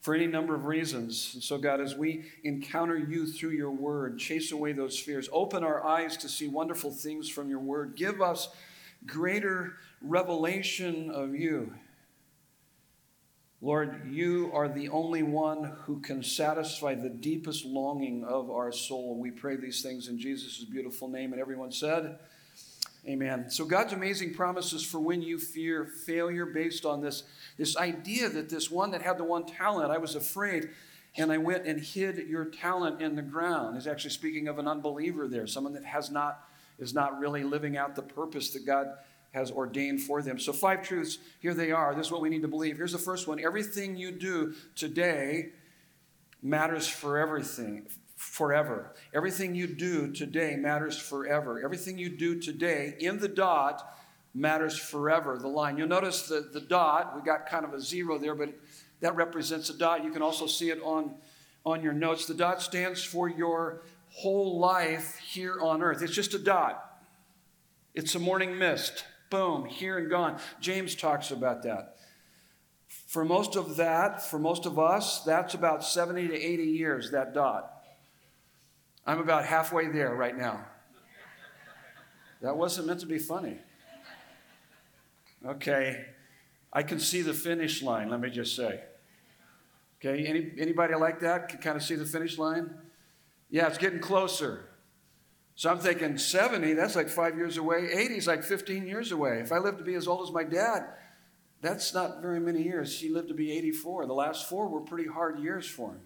for 0.01 0.13
any 0.13 0.27
number 0.27 0.55
of 0.55 0.65
reasons. 0.65 1.31
And 1.35 1.41
so, 1.41 1.57
God, 1.57 1.79
as 1.79 1.95
we 1.95 2.25
encounter 2.43 2.97
you 2.97 3.27
through 3.27 3.51
your 3.51 3.71
word, 3.71 4.19
chase 4.19 4.51
away 4.51 4.73
those 4.73 4.99
fears, 4.99 5.29
open 5.31 5.63
our 5.63 5.87
eyes 5.87 6.17
to 6.17 6.27
see 6.27 6.49
wonderful 6.49 6.91
things 6.91 7.29
from 7.29 7.49
your 7.49 7.59
word, 7.59 7.95
give 7.95 8.21
us 8.21 8.49
greater 9.05 9.77
revelation 10.01 11.09
of 11.11 11.33
you. 11.33 11.73
Lord, 13.61 14.09
you 14.09 14.51
are 14.53 14.69
the 14.69 14.87
only 14.87 15.21
one 15.21 15.75
who 15.83 15.99
can 15.99 16.23
satisfy 16.23 16.95
the 16.95 17.09
deepest 17.09 17.65
longing 17.65 18.23
of 18.23 18.49
our 18.49 18.71
soul. 18.71 19.17
We 19.19 19.31
pray 19.31 19.57
these 19.57 19.81
things 19.81 20.07
in 20.07 20.17
Jesus' 20.17 20.63
beautiful 20.63 21.09
name. 21.09 21.33
And 21.33 21.41
everyone 21.41 21.71
said, 21.71 22.19
Amen. 23.07 23.49
So, 23.49 23.65
God's 23.65 23.93
amazing 23.93 24.33
promises 24.33 24.83
for 24.83 24.99
when 24.99 25.21
you 25.21 25.39
fear 25.39 25.85
failure 25.85 26.45
based 26.45 26.85
on 26.85 27.01
this, 27.01 27.23
this 27.57 27.77
idea 27.77 28.29
that 28.29 28.49
this 28.49 28.69
one 28.69 28.91
that 28.91 29.01
had 29.01 29.17
the 29.17 29.23
one 29.23 29.45
talent, 29.45 29.91
I 29.91 29.97
was 29.97 30.15
afraid, 30.15 30.69
and 31.17 31.31
I 31.31 31.37
went 31.37 31.65
and 31.65 31.81
hid 31.81 32.17
your 32.29 32.45
talent 32.45 33.01
in 33.01 33.15
the 33.15 33.21
ground. 33.21 33.75
He's 33.75 33.87
actually 33.87 34.11
speaking 34.11 34.47
of 34.47 34.59
an 34.59 34.67
unbeliever 34.67 35.27
there, 35.27 35.47
someone 35.47 35.73
that 35.73 35.85
has 35.85 36.11
not, 36.11 36.45
is 36.77 36.93
not 36.93 37.19
really 37.19 37.43
living 37.43 37.77
out 37.77 37.95
the 37.95 38.01
purpose 38.01 38.51
that 38.51 38.65
God 38.65 38.87
has 39.31 39.51
ordained 39.51 40.01
for 40.01 40.21
them. 40.21 40.39
So, 40.39 40.53
five 40.53 40.83
truths, 40.83 41.19
here 41.39 41.53
they 41.53 41.71
are. 41.71 41.93
This 41.93 42.07
is 42.07 42.11
what 42.11 42.21
we 42.21 42.29
need 42.29 42.41
to 42.41 42.47
believe. 42.47 42.77
Here's 42.77 42.91
the 42.91 42.97
first 42.97 43.27
one 43.27 43.39
everything 43.39 43.95
you 43.95 44.11
do 44.11 44.53
today 44.75 45.49
matters 46.41 46.87
for 46.87 47.17
everything, 47.17 47.87
forever. 48.15 48.93
Everything 49.13 49.55
you 49.55 49.67
do 49.67 50.11
today 50.11 50.55
matters 50.55 50.97
forever. 50.97 51.61
Everything 51.63 51.97
you 51.97 52.09
do 52.09 52.39
today 52.39 52.95
in 52.99 53.19
the 53.19 53.27
dot 53.27 53.95
matters 54.33 54.77
forever. 54.77 55.37
The 55.37 55.47
line. 55.47 55.77
You'll 55.77 55.87
notice 55.87 56.27
the, 56.27 56.49
the 56.51 56.61
dot, 56.61 57.15
we 57.15 57.21
got 57.21 57.47
kind 57.47 57.65
of 57.65 57.73
a 57.73 57.81
zero 57.81 58.17
there, 58.17 58.35
but 58.35 58.53
that 59.01 59.15
represents 59.15 59.69
a 59.69 59.77
dot. 59.77 60.03
You 60.03 60.11
can 60.11 60.21
also 60.21 60.47
see 60.47 60.69
it 60.69 60.81
on, 60.83 61.15
on 61.65 61.81
your 61.81 61.93
notes. 61.93 62.25
The 62.25 62.33
dot 62.33 62.61
stands 62.61 63.03
for 63.03 63.29
your 63.29 63.83
whole 64.09 64.59
life 64.59 65.17
here 65.19 65.59
on 65.61 65.81
earth. 65.81 66.01
It's 66.01 66.13
just 66.13 66.33
a 66.33 66.39
dot. 66.39 66.85
It's 67.93 68.15
a 68.15 68.19
morning 68.19 68.57
mist. 68.57 69.05
Boom, 69.29 69.65
here 69.65 69.97
and 69.97 70.09
gone. 70.09 70.39
James 70.59 70.95
talks 70.95 71.31
about 71.31 71.63
that. 71.63 71.97
For 72.87 73.23
most 73.23 73.55
of 73.55 73.75
that, 73.77 74.21
for 74.21 74.39
most 74.39 74.65
of 74.65 74.79
us, 74.79 75.23
that's 75.23 75.53
about 75.53 75.83
70 75.83 76.29
to 76.29 76.35
80 76.35 76.63
years, 76.63 77.11
that 77.11 77.33
dot. 77.33 77.71
I'm 79.05 79.19
about 79.19 79.45
halfway 79.45 79.87
there 79.87 80.13
right 80.15 80.35
now. 80.35 80.65
That 82.41 82.57
wasn't 82.57 82.87
meant 82.87 83.01
to 83.01 83.05
be 83.05 83.19
funny. 83.19 83.59
Okay, 85.45 86.05
I 86.73 86.83
can 86.83 86.99
see 86.99 87.21
the 87.21 87.33
finish 87.33 87.81
line, 87.81 88.09
let 88.09 88.19
me 88.19 88.29
just 88.29 88.55
say. 88.55 88.81
Okay, 89.99 90.25
Any, 90.25 90.51
anybody 90.57 90.95
like 90.95 91.19
that 91.21 91.49
can 91.49 91.59
kind 91.59 91.75
of 91.75 91.83
see 91.83 91.95
the 91.95 92.05
finish 92.05 92.37
line? 92.37 92.73
Yeah, 93.49 93.67
it's 93.67 93.77
getting 93.77 93.99
closer. 93.99 94.65
So 95.59 95.69
I'm 95.69 95.79
thinking 95.79 96.17
70, 96.17 96.71
that's 96.71 96.95
like 96.95 97.09
five 97.09 97.35
years 97.35 97.57
away. 97.57 97.89
80 97.91 98.15
is 98.15 98.27
like 98.27 98.45
15 98.45 98.87
years 98.87 99.11
away. 99.11 99.41
If 99.41 99.51
I 99.51 99.57
live 99.57 99.77
to 99.79 99.83
be 99.83 99.95
as 99.95 100.07
old 100.07 100.25
as 100.25 100.33
my 100.33 100.45
dad, 100.45 100.85
that's 101.59 101.93
not 101.93 102.21
very 102.21 102.39
many 102.39 102.63
years. 102.63 102.97
He 102.97 103.09
lived 103.09 103.27
to 103.27 103.33
be 103.33 103.51
84. 103.51 104.05
The 104.05 104.13
last 104.13 104.47
four 104.47 104.69
were 104.69 104.79
pretty 104.79 105.09
hard 105.09 105.37
years 105.39 105.67
for 105.67 105.89
him. 105.89 105.99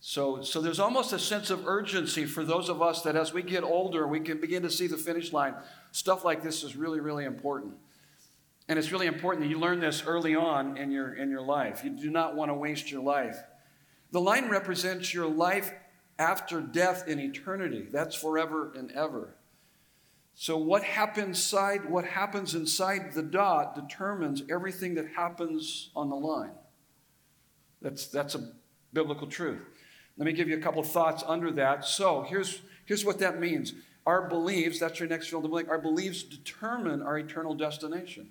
So, 0.00 0.40
so 0.40 0.62
there's 0.62 0.80
almost 0.80 1.12
a 1.12 1.18
sense 1.18 1.50
of 1.50 1.66
urgency 1.66 2.24
for 2.24 2.42
those 2.42 2.70
of 2.70 2.80
us 2.80 3.02
that 3.02 3.16
as 3.16 3.34
we 3.34 3.42
get 3.42 3.62
older, 3.62 4.08
we 4.08 4.20
can 4.20 4.40
begin 4.40 4.62
to 4.62 4.70
see 4.70 4.86
the 4.86 4.96
finish 4.96 5.34
line. 5.34 5.54
Stuff 5.92 6.24
like 6.24 6.42
this 6.42 6.64
is 6.64 6.74
really, 6.74 7.00
really 7.00 7.26
important. 7.26 7.74
And 8.66 8.78
it's 8.78 8.92
really 8.92 9.08
important 9.08 9.44
that 9.44 9.50
you 9.50 9.58
learn 9.58 9.80
this 9.80 10.04
early 10.06 10.34
on 10.34 10.78
in 10.78 10.90
your, 10.90 11.12
in 11.12 11.28
your 11.28 11.42
life. 11.42 11.84
You 11.84 11.90
do 11.90 12.08
not 12.08 12.34
want 12.34 12.48
to 12.48 12.54
waste 12.54 12.90
your 12.90 13.02
life. 13.02 13.36
The 14.10 14.22
line 14.22 14.48
represents 14.48 15.12
your 15.12 15.28
life 15.28 15.70
after 16.18 16.60
death 16.60 17.06
in 17.08 17.20
eternity. 17.20 17.86
That's 17.90 18.14
forever 18.14 18.72
and 18.76 18.90
ever. 18.92 19.34
So 20.34 20.58
what 20.58 20.82
happens 20.82 21.38
inside 21.38 21.88
what 21.88 22.04
happens 22.04 22.54
inside 22.54 23.12
the 23.14 23.22
dot 23.22 23.74
determines 23.74 24.42
everything 24.50 24.94
that 24.96 25.08
happens 25.16 25.90
on 25.96 26.10
the 26.10 26.16
line. 26.16 26.52
That's 27.80 28.06
that's 28.08 28.34
a 28.34 28.52
biblical 28.92 29.26
truth. 29.26 29.62
Let 30.18 30.26
me 30.26 30.32
give 30.32 30.48
you 30.48 30.56
a 30.56 30.60
couple 30.60 30.82
thoughts 30.82 31.22
under 31.26 31.50
that. 31.52 31.84
So 31.84 32.22
here's 32.22 32.60
here's 32.84 33.04
what 33.04 33.18
that 33.20 33.40
means. 33.40 33.72
Our 34.06 34.28
beliefs, 34.28 34.78
that's 34.78 35.00
your 35.00 35.08
next 35.08 35.28
field 35.28 35.44
of 35.44 35.50
blank, 35.50 35.68
our 35.68 35.80
beliefs 35.80 36.22
determine 36.22 37.02
our 37.02 37.18
eternal 37.18 37.54
destination. 37.54 38.30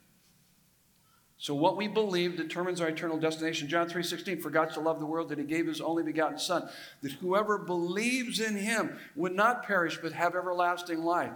So 1.38 1.54
what 1.54 1.76
we 1.76 1.88
believe 1.88 2.38
determines 2.38 2.80
our 2.80 2.88
eternal 2.88 3.20
destination. 3.20 3.68
John 3.68 3.90
3:16, 3.90 4.42
for 4.42 4.50
God 4.50 4.72
so 4.72 4.82
loved 4.82 5.02
the 5.02 5.06
world 5.06 5.30
that 5.30 5.38
he 5.38 5.44
gave 5.44 5.68
his 5.68 5.82
only 5.82 6.04
begotten 6.04 6.40
son, 6.40 6.70
that 7.02 7.12
whoever 7.14 7.58
believes 7.58 8.40
in 8.40 8.56
him 8.56 8.98
would 9.16 9.36
not 9.36 9.64
perish 9.64 10.00
but 10.02 10.14
have 10.14 10.36
everlasting 10.36 11.04
life. 11.04 11.34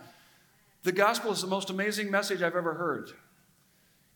The 0.83 0.93
gospel 0.93 1.31
is 1.31 1.41
the 1.41 1.47
most 1.47 1.69
amazing 1.69 2.09
message 2.09 2.41
I've 2.41 2.55
ever 2.55 2.75
heard. 2.75 3.11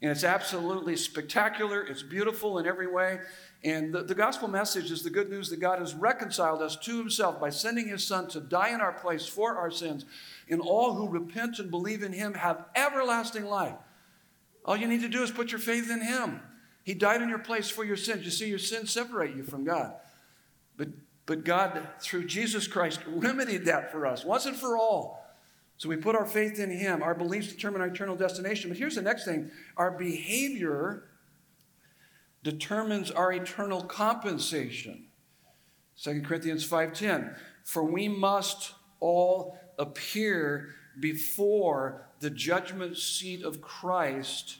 And 0.01 0.11
it's 0.11 0.23
absolutely 0.23 0.97
spectacular. 0.97 1.81
It's 1.81 2.03
beautiful 2.03 2.59
in 2.59 2.65
every 2.65 2.87
way. 2.87 3.19
And 3.63 3.93
the, 3.93 4.03
the, 4.03 4.15
gospel 4.15 4.49
message 4.49 4.91
is 4.91 5.01
the 5.01 5.09
good 5.09 5.29
news 5.29 5.49
that 5.49 5.61
God 5.61 5.79
has 5.79 5.93
reconciled 5.93 6.61
us 6.61 6.75
to 6.75 6.97
himself 6.97 7.39
by 7.39 7.49
sending 7.49 7.87
his 7.87 8.05
son 8.05 8.27
to 8.29 8.41
die 8.41 8.73
in 8.73 8.81
our 8.81 8.91
place 8.91 9.25
for 9.25 9.55
our 9.55 9.71
sins. 9.71 10.03
And 10.49 10.59
all 10.59 10.95
who 10.95 11.07
repent 11.07 11.59
and 11.59 11.71
believe 11.71 12.03
in 12.03 12.11
him 12.11 12.33
have 12.33 12.65
everlasting 12.75 13.45
life. 13.45 13.75
All 14.65 14.77
you 14.77 14.87
need 14.87 15.01
to 15.01 15.09
do 15.09 15.23
is 15.23 15.31
put 15.31 15.51
your 15.51 15.59
faith 15.59 15.89
in 15.91 16.01
Him. 16.01 16.41
He 16.83 16.93
died 16.93 17.21
in 17.21 17.29
your 17.29 17.39
place 17.39 17.69
for 17.69 17.83
your 17.83 17.95
sins. 17.95 18.25
You 18.25 18.31
see, 18.31 18.49
your 18.49 18.59
sins 18.59 18.91
separate 18.91 19.35
you 19.35 19.43
from 19.43 19.63
God. 19.63 19.93
But, 20.77 20.89
but 21.25 21.43
God, 21.43 21.87
through 21.99 22.25
Jesus 22.25 22.67
Christ, 22.67 23.01
remedied 23.07 23.65
that 23.65 23.91
for 23.91 24.05
us 24.05 24.25
once 24.25 24.45
and 24.45 24.55
for 24.55 24.77
all. 24.77 25.23
So 25.77 25.89
we 25.89 25.95
put 25.95 26.15
our 26.15 26.25
faith 26.25 26.59
in 26.59 26.69
Him. 26.69 27.01
Our 27.03 27.15
beliefs 27.15 27.51
determine 27.51 27.81
our 27.81 27.87
eternal 27.87 28.15
destination. 28.15 28.69
But 28.69 28.77
here's 28.77 28.95
the 28.95 29.01
next 29.01 29.25
thing 29.25 29.51
our 29.77 29.91
behavior 29.91 31.09
determines 32.43 33.09
our 33.09 33.31
eternal 33.31 33.83
compensation. 33.83 35.05
2 36.01 36.21
Corinthians 36.21 36.67
5:10 36.67 37.35
For 37.63 37.83
we 37.83 38.07
must 38.07 38.73
all 38.99 39.57
appear 39.77 40.69
before 40.99 42.07
the 42.23 42.29
judgment 42.29 42.97
seat 42.97 43.43
of 43.43 43.61
Christ. 43.61 44.57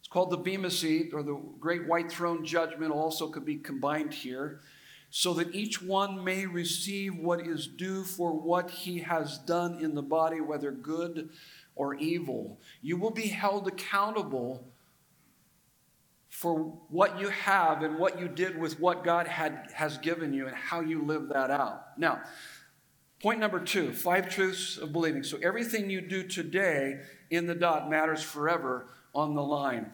It's 0.00 0.08
called 0.08 0.30
the 0.30 0.36
Bema 0.36 0.68
seat 0.68 1.12
or 1.14 1.22
the 1.22 1.40
great 1.60 1.86
white 1.86 2.10
throne 2.10 2.44
judgment, 2.44 2.92
also 2.92 3.28
could 3.28 3.44
be 3.44 3.56
combined 3.56 4.12
here, 4.12 4.60
so 5.08 5.32
that 5.34 5.54
each 5.54 5.80
one 5.80 6.24
may 6.24 6.44
receive 6.44 7.14
what 7.14 7.46
is 7.46 7.68
due 7.68 8.02
for 8.02 8.32
what 8.32 8.68
he 8.68 8.98
has 8.98 9.38
done 9.38 9.78
in 9.80 9.94
the 9.94 10.02
body, 10.02 10.40
whether 10.40 10.72
good 10.72 11.30
or 11.76 11.94
evil. 11.94 12.58
You 12.82 12.96
will 12.96 13.12
be 13.12 13.28
held 13.28 13.68
accountable 13.68 14.64
for 16.30 16.56
what 16.88 17.20
you 17.20 17.28
have 17.28 17.82
and 17.82 17.96
what 17.96 18.18
you 18.18 18.26
did 18.26 18.58
with 18.58 18.80
what 18.80 19.04
God 19.04 19.28
had, 19.28 19.68
has 19.72 19.98
given 19.98 20.32
you 20.32 20.48
and 20.48 20.56
how 20.56 20.80
you 20.80 21.04
live 21.04 21.28
that 21.28 21.52
out. 21.52 21.96
Now, 21.96 22.22
Point 23.22 23.38
number 23.38 23.60
two 23.60 23.92
five 23.92 24.28
truths 24.28 24.76
of 24.76 24.92
believing. 24.92 25.22
So 25.22 25.38
everything 25.40 25.88
you 25.88 26.00
do 26.00 26.24
today 26.24 27.00
in 27.30 27.46
the 27.46 27.54
dot 27.54 27.88
matters 27.88 28.20
forever 28.20 28.88
on 29.14 29.34
the 29.34 29.42
line. 29.42 29.92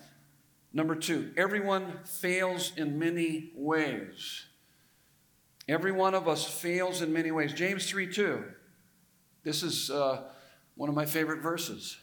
Number 0.72 0.94
two, 0.94 1.32
everyone 1.36 2.00
fails 2.04 2.72
in 2.76 2.98
many 2.98 3.52
ways. 3.54 4.46
Every 5.68 5.92
one 5.92 6.14
of 6.14 6.26
us 6.26 6.46
fails 6.46 7.02
in 7.02 7.12
many 7.12 7.30
ways. 7.30 7.52
James 7.52 7.88
3 7.88 8.10
2. 8.10 8.44
This 9.44 9.62
is 9.62 9.90
uh, 9.90 10.22
one 10.76 10.88
of 10.88 10.94
my 10.94 11.04
favorite 11.04 11.42
verses. 11.42 11.98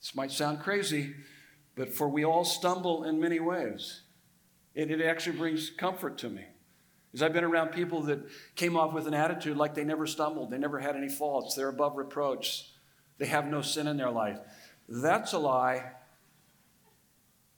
This 0.00 0.14
might 0.14 0.30
sound 0.30 0.60
crazy, 0.60 1.14
but 1.74 1.94
for 1.94 2.08
we 2.08 2.24
all 2.24 2.44
stumble 2.44 3.04
in 3.04 3.18
many 3.18 3.40
ways. 3.40 4.02
And 4.76 4.90
it 4.90 5.00
actually 5.00 5.38
brings 5.38 5.70
comfort 5.70 6.18
to 6.18 6.28
me. 6.28 6.44
Because 7.12 7.22
I've 7.22 7.34
been 7.34 7.44
around 7.44 7.68
people 7.68 8.02
that 8.04 8.20
came 8.56 8.76
off 8.76 8.94
with 8.94 9.06
an 9.06 9.12
attitude 9.12 9.58
like 9.58 9.74
they 9.74 9.84
never 9.84 10.06
stumbled, 10.06 10.50
they 10.50 10.58
never 10.58 10.78
had 10.80 10.96
any 10.96 11.10
faults, 11.10 11.54
they're 11.54 11.68
above 11.68 11.96
reproach, 11.96 12.70
they 13.18 13.26
have 13.26 13.46
no 13.46 13.60
sin 13.60 13.86
in 13.86 13.98
their 13.98 14.10
life. 14.10 14.38
That's 14.88 15.32
a 15.32 15.38
lie. 15.38 15.92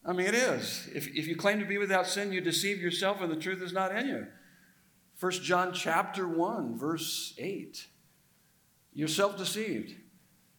I 0.04 0.12
mean, 0.12 0.26
it 0.26 0.34
is. 0.34 0.88
If, 0.92 1.06
if 1.08 1.26
you 1.26 1.36
claim 1.36 1.60
to 1.60 1.64
be 1.64 1.78
without 1.78 2.06
sin, 2.06 2.32
you 2.32 2.40
deceive 2.40 2.78
yourself 2.78 3.20
and 3.20 3.30
the 3.30 3.36
truth 3.36 3.62
is 3.62 3.72
not 3.72 3.96
in 3.96 4.08
you. 4.08 4.26
1 5.20 5.32
John 5.32 5.72
chapter 5.72 6.28
1, 6.28 6.76
verse 6.76 7.34
8. 7.38 7.86
You're 8.92 9.08
self-deceived. 9.08 9.94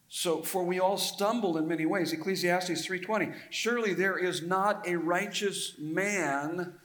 So, 0.08 0.42
for 0.42 0.64
we 0.64 0.80
all 0.80 0.98
stumble 0.98 1.58
in 1.58 1.68
many 1.68 1.86
ways. 1.86 2.14
Ecclesiastes 2.14 2.86
3:20. 2.86 3.34
Surely 3.50 3.94
there 3.94 4.18
is 4.18 4.42
not 4.42 4.88
a 4.88 4.96
righteous 4.96 5.78
man 5.78 6.76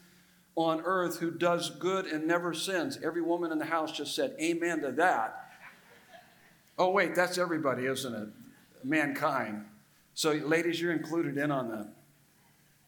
on 0.62 0.83
earth 0.85 1.19
who 1.19 1.31
does 1.31 1.71
good 1.71 2.07
and 2.07 2.26
never 2.26 2.55
sins. 2.55 2.99
Every 3.02 3.23
woman 3.23 3.52
in 3.52 3.59
the 3.59 3.64
house 3.64 3.93
just 3.93 4.14
said, 4.14 4.37
Amen 4.40 4.81
to 4.81 4.93
that. 4.93 5.50
Oh, 6.79 6.90
wait, 6.90 7.14
that's 7.14 7.38
everybody, 7.38 7.87
isn't 7.87 8.14
it? 8.14 8.29
Mankind. 8.83 9.67
So, 10.14 10.33
ladies, 10.33 10.81
you're 10.81 10.93
included 10.93 11.37
in 11.37 11.50
on 11.50 11.69
that. 11.69 11.93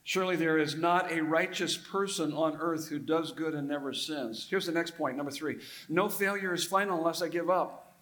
Surely 0.04 0.34
there 0.34 0.58
is 0.58 0.74
not 0.74 1.12
a 1.12 1.22
righteous 1.22 1.76
person 1.76 2.32
on 2.32 2.56
earth 2.56 2.88
who 2.88 2.98
does 2.98 3.32
good 3.32 3.54
and 3.54 3.68
never 3.68 3.92
sins. 3.92 4.46
Here's 4.50 4.66
the 4.66 4.72
next 4.72 4.96
point, 4.96 5.16
number 5.16 5.30
three. 5.30 5.58
No 5.88 6.08
failure 6.08 6.52
is 6.52 6.64
final 6.64 6.98
unless 6.98 7.22
I 7.22 7.28
give 7.28 7.48
up. 7.48 7.94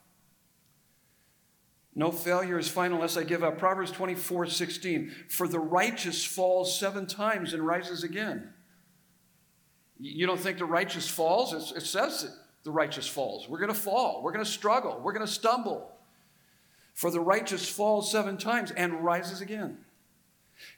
No 1.95 2.11
failure 2.11 2.59
is 2.59 2.69
final 2.69 2.97
unless 2.97 3.17
I 3.17 3.25
give 3.25 3.45
up. 3.45 3.59
Proverbs 3.59 3.91
24, 3.91 4.47
16. 4.47 5.13
For 5.29 5.47
the 5.47 5.59
righteous 5.59 6.25
falls 6.25 6.79
seven 6.79 7.07
times 7.07 7.53
and 7.53 7.67
rises 7.67 8.03
again. 8.03 8.55
You 10.01 10.27
don't 10.27 10.41
think 10.41 10.59
the 10.59 10.65
righteous 10.65 11.09
falls? 11.09 11.73
It 11.73 11.83
says 11.83 12.35
the 12.65 12.71
righteous 12.71 13.07
falls. 13.07 13.49
We're 13.49 13.59
going 13.59 13.73
to 13.73 13.79
fall. 13.79 14.23
We're 14.23 14.33
going 14.33 14.45
to 14.45 14.51
struggle. 14.51 14.99
We're 15.03 15.13
going 15.13 15.27
to 15.27 15.33
stumble. 15.33 15.93
For 16.95 17.11
the 17.11 17.21
righteous 17.21 17.69
falls 17.69 18.11
seven 18.11 18.37
times 18.39 18.71
and 18.71 19.05
rises 19.05 19.41
again. 19.41 19.79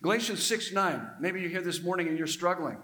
Galatians 0.03 0.43
6 0.43 0.73
9. 0.73 1.11
Maybe 1.21 1.41
you're 1.41 1.51
here 1.51 1.63
this 1.63 1.83
morning 1.83 2.09
and 2.09 2.19
you're 2.19 2.27
struggling, 2.27 2.79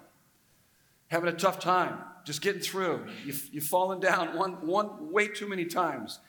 having 1.09 1.28
a 1.28 1.37
tough 1.37 1.61
time, 1.61 1.99
just 2.25 2.40
getting 2.40 2.61
through. 2.61 3.07
You've, 3.25 3.49
you've 3.52 3.64
fallen 3.64 4.00
down 4.00 4.37
one, 4.37 4.66
one 4.66 5.12
way 5.12 5.28
too 5.28 5.49
many 5.49 5.64
times. 5.64 6.21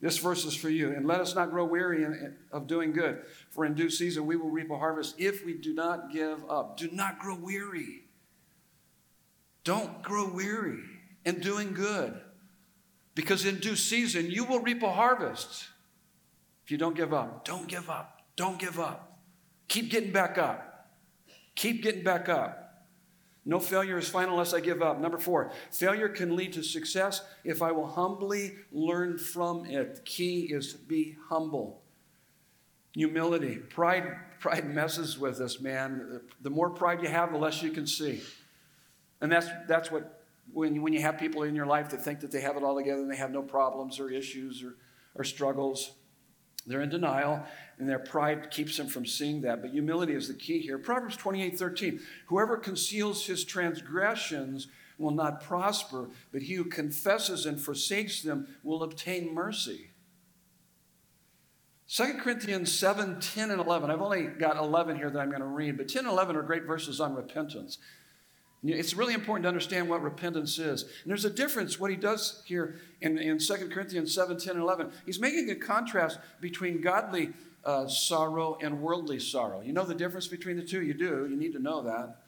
This 0.00 0.18
verse 0.18 0.44
is 0.44 0.54
for 0.54 0.68
you. 0.68 0.94
And 0.94 1.06
let 1.06 1.20
us 1.20 1.34
not 1.34 1.50
grow 1.50 1.64
weary 1.64 2.02
in, 2.02 2.36
of 2.50 2.66
doing 2.66 2.92
good, 2.92 3.22
for 3.50 3.64
in 3.64 3.74
due 3.74 3.90
season 3.90 4.26
we 4.26 4.36
will 4.36 4.50
reap 4.50 4.70
a 4.70 4.76
harvest 4.76 5.14
if 5.18 5.44
we 5.44 5.54
do 5.54 5.74
not 5.74 6.12
give 6.12 6.38
up. 6.48 6.76
Do 6.76 6.88
not 6.92 7.18
grow 7.20 7.36
weary. 7.36 8.02
Don't 9.64 10.02
grow 10.02 10.28
weary 10.28 10.80
in 11.24 11.40
doing 11.40 11.72
good, 11.72 12.20
because 13.14 13.44
in 13.44 13.58
due 13.58 13.76
season 13.76 14.30
you 14.30 14.44
will 14.44 14.60
reap 14.60 14.82
a 14.82 14.92
harvest 14.92 15.68
if 16.64 16.70
you 16.70 16.78
don't 16.78 16.96
give 16.96 17.14
up. 17.14 17.44
Don't 17.44 17.68
give 17.68 17.88
up. 17.88 18.22
Don't 18.34 18.58
give 18.58 18.80
up. 18.80 19.18
Keep 19.68 19.90
getting 19.90 20.12
back 20.12 20.38
up. 20.38 20.90
Keep 21.54 21.82
getting 21.82 22.02
back 22.02 22.28
up. 22.28 22.58
No 23.44 23.58
failure 23.58 23.98
is 23.98 24.08
final 24.08 24.34
unless 24.34 24.54
I 24.54 24.60
give 24.60 24.82
up. 24.82 25.00
Number 25.00 25.18
four, 25.18 25.50
failure 25.70 26.08
can 26.08 26.36
lead 26.36 26.52
to 26.52 26.62
success 26.62 27.22
if 27.44 27.60
I 27.60 27.72
will 27.72 27.88
humbly 27.88 28.54
learn 28.70 29.18
from 29.18 29.66
it. 29.66 30.04
Key 30.04 30.52
is 30.52 30.72
to 30.72 30.78
be 30.78 31.16
humble. 31.28 31.82
Humility. 32.94 33.56
Pride, 33.56 34.14
pride 34.38 34.68
messes 34.72 35.18
with 35.18 35.40
us, 35.40 35.60
man. 35.60 36.20
The 36.40 36.50
more 36.50 36.70
pride 36.70 37.02
you 37.02 37.08
have, 37.08 37.32
the 37.32 37.38
less 37.38 37.62
you 37.62 37.70
can 37.70 37.86
see. 37.86 38.20
And 39.22 39.32
that's, 39.32 39.46
that's 39.66 39.90
what, 39.90 40.24
when, 40.52 40.82
when 40.82 40.92
you 40.92 41.00
have 41.00 41.18
people 41.18 41.44
in 41.44 41.54
your 41.54 41.64
life 41.64 41.88
that 41.90 42.04
think 42.04 42.20
that 42.20 42.30
they 42.30 42.40
have 42.40 42.56
it 42.56 42.62
all 42.62 42.76
together 42.76 43.00
and 43.00 43.10
they 43.10 43.16
have 43.16 43.30
no 43.30 43.40
problems 43.40 43.98
or 43.98 44.10
issues 44.10 44.62
or, 44.62 44.74
or 45.14 45.24
struggles, 45.24 45.92
they're 46.66 46.82
in 46.82 46.90
denial, 46.90 47.42
and 47.78 47.88
their 47.88 47.98
pride 47.98 48.50
keeps 48.50 48.76
them 48.76 48.86
from 48.86 49.06
seeing 49.06 49.40
that. 49.42 49.62
But 49.62 49.70
humility 49.70 50.12
is 50.12 50.28
the 50.28 50.34
key 50.34 50.60
here. 50.60 50.78
Proverbs 50.78 51.16
28 51.16 51.58
13. 51.58 52.00
Whoever 52.26 52.56
conceals 52.56 53.26
his 53.26 53.44
transgressions 53.44 54.68
will 54.98 55.10
not 55.10 55.42
prosper, 55.42 56.10
but 56.32 56.42
he 56.42 56.54
who 56.54 56.64
confesses 56.64 57.46
and 57.46 57.60
forsakes 57.60 58.22
them 58.22 58.46
will 58.62 58.82
obtain 58.82 59.34
mercy. 59.34 59.90
2 61.88 62.14
Corinthians 62.20 62.72
7, 62.72 63.20
10, 63.20 63.50
and 63.50 63.60
11. 63.60 63.90
I've 63.90 64.00
only 64.00 64.26
got 64.26 64.56
11 64.56 64.96
here 64.96 65.10
that 65.10 65.18
I'm 65.18 65.28
going 65.28 65.40
to 65.40 65.46
read, 65.46 65.76
but 65.76 65.88
10 65.88 66.04
and 66.04 66.12
11 66.12 66.36
are 66.36 66.42
great 66.42 66.64
verses 66.64 67.00
on 67.00 67.14
repentance. 67.14 67.78
It's 68.64 68.94
really 68.94 69.14
important 69.14 69.42
to 69.44 69.48
understand 69.48 69.88
what 69.88 70.02
repentance 70.02 70.58
is. 70.58 70.82
And 70.82 71.10
there's 71.10 71.24
a 71.24 71.30
difference, 71.30 71.80
what 71.80 71.90
he 71.90 71.96
does 71.96 72.42
here 72.44 72.76
in, 73.00 73.18
in 73.18 73.38
2 73.38 73.54
Corinthians 73.72 74.14
7, 74.14 74.38
10, 74.38 74.54
and 74.54 74.62
11. 74.62 74.92
He's 75.04 75.18
making 75.18 75.50
a 75.50 75.56
contrast 75.56 76.20
between 76.40 76.80
godly 76.80 77.32
uh, 77.64 77.88
sorrow 77.88 78.58
and 78.62 78.80
worldly 78.80 79.18
sorrow. 79.18 79.62
You 79.62 79.72
know 79.72 79.84
the 79.84 79.94
difference 79.94 80.28
between 80.28 80.56
the 80.56 80.62
two? 80.62 80.82
You 80.82 80.94
do. 80.94 81.26
You 81.28 81.36
need 81.36 81.52
to 81.54 81.58
know 81.58 81.82
that. 81.82 82.18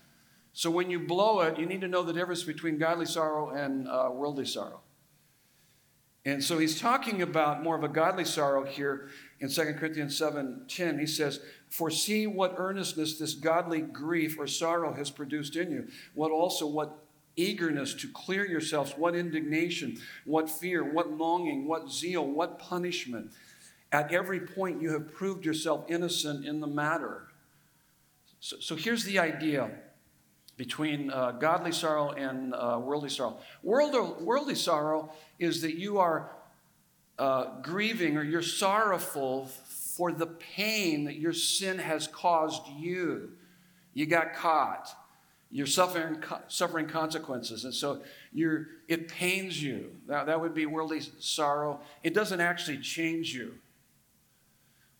So 0.52 0.70
when 0.70 0.90
you 0.90 1.00
blow 1.00 1.40
it, 1.40 1.58
you 1.58 1.66
need 1.66 1.80
to 1.82 1.88
know 1.88 2.02
the 2.02 2.12
difference 2.12 2.42
between 2.42 2.78
godly 2.78 3.06
sorrow 3.06 3.50
and 3.50 3.88
uh, 3.88 4.10
worldly 4.12 4.46
sorrow. 4.46 4.80
And 6.24 6.42
so 6.42 6.58
he's 6.58 6.80
talking 6.80 7.20
about 7.20 7.62
more 7.62 7.76
of 7.76 7.84
a 7.84 7.88
godly 7.88 8.24
sorrow 8.24 8.64
here 8.64 9.10
in 9.40 9.50
2 9.50 9.74
Corinthians 9.74 10.18
7:10. 10.18 10.98
He 10.98 11.06
says, 11.06 11.40
"For 11.74 11.90
see 11.90 12.28
what 12.28 12.54
earnestness 12.56 13.18
this 13.18 13.34
godly 13.34 13.80
grief 13.80 14.38
or 14.38 14.46
sorrow 14.46 14.92
has 14.94 15.10
produced 15.10 15.56
in 15.56 15.72
you, 15.72 15.88
what 16.14 16.30
also 16.30 16.68
what 16.68 17.04
eagerness 17.34 17.94
to 17.94 18.06
clear 18.12 18.46
yourselves, 18.46 18.92
what 18.96 19.16
indignation, 19.16 19.96
what 20.24 20.48
fear, 20.48 20.84
what 20.84 21.10
longing, 21.10 21.66
what 21.66 21.90
zeal, 21.90 22.24
what 22.24 22.60
punishment. 22.60 23.32
At 23.90 24.12
every 24.12 24.38
point 24.38 24.80
you 24.80 24.92
have 24.92 25.12
proved 25.12 25.44
yourself 25.44 25.84
innocent 25.88 26.46
in 26.46 26.60
the 26.60 26.68
matter." 26.68 27.26
So, 28.38 28.56
so 28.60 28.76
here's 28.76 29.02
the 29.02 29.18
idea 29.18 29.72
between 30.56 31.10
uh, 31.10 31.32
godly 31.32 31.72
sorrow 31.72 32.10
and 32.12 32.54
uh, 32.54 32.80
worldly 32.80 33.10
sorrow. 33.10 33.38
World, 33.64 34.20
worldly 34.20 34.54
sorrow 34.54 35.12
is 35.40 35.60
that 35.62 35.74
you 35.74 35.98
are 35.98 36.30
uh, 37.18 37.60
grieving 37.62 38.16
or 38.16 38.22
you're 38.22 38.42
sorrowful 38.42 39.50
for 39.96 40.10
the 40.10 40.26
pain 40.26 41.04
that 41.04 41.16
your 41.16 41.32
sin 41.32 41.78
has 41.78 42.08
caused 42.08 42.62
you. 42.76 43.30
You 43.92 44.06
got 44.06 44.34
caught. 44.34 44.90
You're 45.50 45.68
suffering, 45.68 46.20
suffering 46.48 46.88
consequences. 46.88 47.64
And 47.64 47.72
so 47.72 48.02
you're, 48.32 48.66
it 48.88 49.06
pains 49.06 49.62
you. 49.62 49.92
That, 50.08 50.26
that 50.26 50.40
would 50.40 50.52
be 50.52 50.66
worldly 50.66 51.00
sorrow. 51.20 51.80
It 52.02 52.12
doesn't 52.12 52.40
actually 52.40 52.78
change 52.78 53.32
you. 53.32 53.54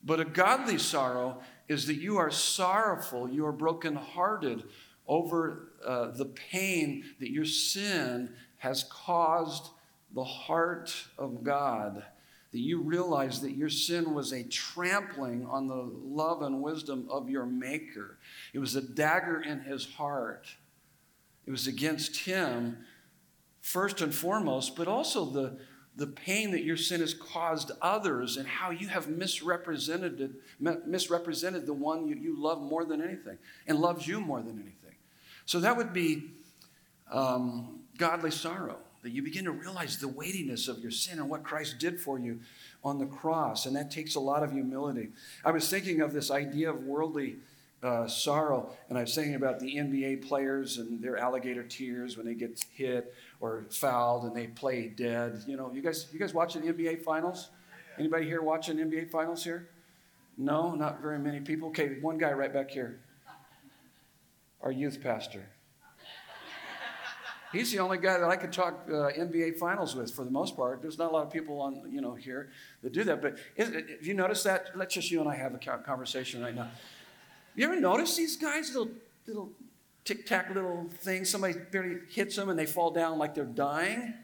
But 0.05 0.21
a 0.21 0.25
godly 0.25 0.79
sorrow 0.79 1.41
is 1.67 1.89
that 1.89 1.97
you 1.97 2.19
are 2.19 2.31
sorrowful, 2.31 3.29
you 3.29 3.47
are 3.47 3.53
brokenhearted 3.53 4.63
over 5.09 5.73
uh, 5.85 6.13
the 6.13 6.27
pain 6.27 7.05
that 7.19 7.31
your 7.31 7.47
sin 7.47 8.33
has 8.59 8.85
caused 8.85 9.71
the 10.15 10.25
heart 10.25 10.95
of 11.19 11.43
God, 11.43 12.05
that 12.55 12.61
you 12.61 12.81
realize 12.81 13.41
that 13.41 13.57
your 13.57 13.69
sin 13.69 14.15
was 14.15 14.33
a 14.33 14.45
trampling 14.45 15.45
on 15.45 15.67
the 15.67 15.91
love 16.05 16.41
and 16.43 16.63
wisdom 16.63 17.05
of 17.11 17.29
your 17.29 17.45
Maker. 17.45 18.17
It 18.53 18.61
was 18.61 18.77
a 18.77 18.81
dagger 18.81 19.43
in 19.43 19.59
his 19.59 19.85
heart. 19.85 20.47
It 21.47 21.51
was 21.51 21.67
against 21.67 22.15
him, 22.15 22.79
first 23.61 24.01
and 24.01 24.15
foremost, 24.15 24.77
but 24.77 24.87
also 24.87 25.25
the, 25.25 25.59
the 25.97 26.07
pain 26.07 26.53
that 26.53 26.63
your 26.63 26.77
sin 26.77 27.01
has 27.01 27.13
caused 27.13 27.73
others 27.83 28.37
and 28.37 28.47
how 28.47 28.71
you 28.71 28.87
have 28.87 29.09
misrepresented, 29.09 30.21
it, 30.21 30.87
misrepresented 30.87 31.67
the 31.67 31.75
one 31.75 32.07
you, 32.07 32.15
you 32.15 32.41
love 32.41 32.63
more 32.63 32.85
than 32.85 33.03
anything 33.03 33.37
and 33.67 33.81
loves 33.81 34.07
you 34.07 34.21
more 34.21 34.43
than 34.43 34.61
anything. 34.61 34.95
So 35.45 35.59
that 35.59 35.77
would 35.77 35.93
be 35.93 36.31
um, 37.11 37.81
godly 37.99 38.31
sorrow, 38.31 38.79
that 39.05 39.13
you 39.13 39.23
begin 39.23 39.45
to 39.45 39.53
realize 39.53 39.99
the 39.99 40.09
weightiness 40.09 40.67
of 40.67 40.81
your 40.81 40.91
sin 40.91 41.19
and 41.19 41.29
what 41.29 41.45
Christ 41.45 41.79
did 41.79 42.01
for 42.01 42.19
you 42.19 42.41
on 42.83 42.99
the 42.99 43.07
cross. 43.07 43.67
And 43.67 43.77
that 43.77 43.91
takes 43.91 44.15
a 44.15 44.21
lot 44.21 44.43
of 44.43 44.51
humility. 44.51 45.11
I 45.45 45.53
was 45.53 45.69
thinking 45.69 46.01
of 46.01 46.13
this 46.13 46.31
idea 46.31 46.71
of 46.71 46.83
worldly 46.85 47.37
uh, 47.83 48.09
sorrow, 48.09 48.71
and 48.89 48.97
I 48.97 49.03
was 49.03 49.15
thinking 49.15 49.35
about 49.35 49.61
the 49.61 49.77
NBA 49.77 50.27
players 50.27 50.79
and 50.79 51.03
their 51.03 51.19
alligator 51.19 51.63
tears 51.63 52.17
when 52.17 52.25
they 52.25 52.35
get 52.35 52.65
hit 52.75 53.15
or 53.41 53.67
fouled 53.71 54.25
and 54.25 54.35
they 54.35 54.47
play 54.47 54.89
dead. 54.89 55.45
You 55.47 55.59
know, 55.59 55.71
you 55.73 55.83
guys, 55.83 56.07
you 56.11 56.19
guys 56.19 56.33
watching 56.33 56.63
the 56.63 56.73
NBA 56.73 57.03
finals? 57.03 57.51
Anybody 57.99 58.25
here 58.25 58.41
watching 58.41 58.79
NBA 58.79 59.11
finals 59.11 59.45
here? 59.45 59.69
No, 60.39 60.75
not 60.75 61.01
very 61.03 61.19
many 61.19 61.41
people. 61.41 61.69
Okay, 61.69 61.99
one 62.01 62.19
guy 62.19 62.33
right 62.33 62.53
back 62.53 62.71
here 62.71 62.99
our 64.63 64.73
youth 64.73 65.03
pastor. 65.03 65.45
He's 67.55 67.71
the 67.71 67.79
only 67.79 67.99
guy 67.99 68.19
that 68.19 68.29
I 68.29 68.37
could 68.37 68.53
talk 68.53 68.87
uh, 68.89 69.11
NBA 69.17 69.57
finals 69.59 69.95
with 69.95 70.13
for 70.13 70.25
the 70.25 70.31
most 70.31 70.57
part. 70.57 70.83
There's 70.83 70.99
not 70.99 71.11
a 71.11 71.15
lot 71.15 71.25
of 71.25 71.33
people 71.33 71.61
on, 71.61 71.89
you 71.91 72.01
know, 72.01 72.15
here 72.15 72.51
that 72.83 72.93
do 72.93 73.05
that. 73.05 73.23
But 73.23 73.39
if 73.57 74.07
you 74.07 74.15
notice 74.15 74.43
that, 74.43 74.71
let's 74.75 74.95
just 74.95 75.11
you 75.11 75.21
and 75.21 75.29
I 75.29 75.37
have 75.37 75.55
a 75.55 75.59
conversation 75.59 76.43
right 76.43 76.55
now. 76.55 76.69
You 77.55 77.67
ever 77.67 77.79
notice 77.81 78.17
these 78.17 78.37
guys, 78.37 78.75
little, 78.75 78.93
little 79.27 79.51
tic 80.05 80.27
tac 80.27 80.53
little 80.53 80.89
things? 80.99 81.31
Somebody 81.31 81.55
barely 81.71 81.99
hits 82.11 82.35
them 82.35 82.49
and 82.49 82.59
they 82.59 82.67
fall 82.67 82.91
down 82.91 83.19
like 83.19 83.35
they're 83.35 83.45
dying. 83.45 84.15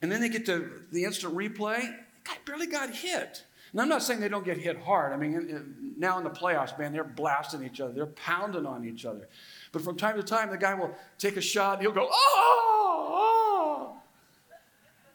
And 0.00 0.10
then 0.10 0.20
they 0.20 0.28
get 0.28 0.46
to 0.46 0.84
the 0.92 1.04
instant 1.04 1.34
replay. 1.34 1.80
The 1.80 1.96
guy 2.24 2.36
barely 2.46 2.68
got 2.68 2.90
hit. 2.90 3.44
And 3.72 3.80
I'm 3.80 3.88
not 3.88 4.02
saying 4.02 4.20
they 4.20 4.28
don't 4.28 4.44
get 4.44 4.58
hit 4.58 4.80
hard. 4.80 5.12
I 5.12 5.16
mean, 5.16 5.94
now 5.96 6.18
in 6.18 6.24
the 6.24 6.30
playoffs, 6.30 6.78
man, 6.78 6.92
they're 6.92 7.04
blasting 7.04 7.64
each 7.64 7.80
other, 7.80 7.92
they're 7.92 8.06
pounding 8.06 8.66
on 8.66 8.84
each 8.84 9.04
other. 9.04 9.28
But 9.72 9.82
from 9.82 9.96
time 9.96 10.16
to 10.16 10.22
time, 10.22 10.50
the 10.50 10.58
guy 10.58 10.74
will 10.74 10.94
take 11.18 11.36
a 11.36 11.40
shot, 11.40 11.74
and 11.74 11.82
he'll 11.82 11.92
go, 11.92 12.08
oh, 12.10 13.06
oh. 13.12 13.96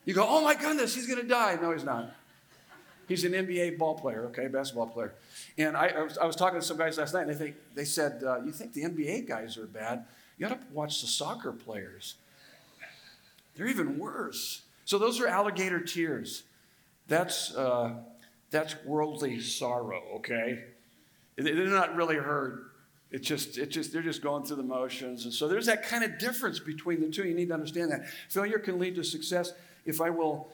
You 0.06 0.13
go, 0.13 0.26
oh 0.28 0.44
my 0.44 0.56
goodness, 0.56 0.96
he's 0.96 1.08
going 1.08 1.22
to 1.22 1.28
die. 1.28 1.58
No, 1.62 1.72
he's 1.72 1.84
not. 1.84 2.12
He's 3.08 3.24
an 3.24 3.34
NBA 3.34 3.78
ball 3.78 3.96
player, 3.96 4.26
okay, 4.26 4.48
basketball 4.48 4.88
player. 4.88 5.13
And 5.58 5.76
I, 5.78 5.88
I, 5.88 6.02
was, 6.02 6.18
I 6.18 6.26
was, 6.26 6.36
talking 6.36 6.60
to 6.60 6.65
some 6.65 6.78
guys 6.78 6.98
last 6.98 7.13
night, 7.13 7.28
and 7.28 7.32
they, 7.32 7.36
think, 7.36 7.56
they 7.76 7.86
said, 7.86 8.24
uh, 8.26 8.41
You 8.41 8.52
think 8.52 8.74
the 8.74 8.84
NBA 8.84 9.28
guys 9.28 9.58
are 9.58 9.65
bad? 9.65 10.06
You 10.38 10.48
got 10.48 10.60
to 10.60 10.68
watch 10.74 11.02
the 11.02 11.08
soccer 11.08 11.52
players. 11.52 12.15
They're 13.56 13.68
even 13.68 14.00
worse. 14.00 14.62
So 14.86 14.98
those 14.98 15.20
are 15.20 15.28
alligator 15.28 15.80
tears. 15.80 16.44
That's. 17.08 17.54
Uh, 17.56 17.96
that's 18.56 18.76
worldly 18.86 19.41
sorrow, 19.41 20.02
okay? 20.15 20.63
They're 21.36 21.68
not 21.68 21.96
really 21.96 22.15
hurt. 22.15 22.72
It's 23.15 23.25
just, 23.25 23.58
it's 23.58 23.73
just, 23.73 23.93
they're 23.93 24.01
just 24.01 24.21
going 24.21 24.43
through 24.43 24.58
the 24.58 24.63
motions. 24.63 25.23
And 25.23 25.34
so 25.34 25.47
there's 25.47 25.67
that 25.67 25.84
kind 25.84 26.04
of 26.04 26.19
difference 26.19 26.60
between 26.60 26.99
the 26.99 27.08
two. 27.08 27.25
You 27.25 27.34
need 27.34 27.47
to 27.47 27.54
understand 27.54 27.89
that. 27.91 28.10
Failure 28.28 28.60
can 28.60 28.78
lead 28.78 28.95
to 28.95 29.06
success 29.06 29.54
if 29.86 30.01
I 30.01 30.10
will, 30.10 30.49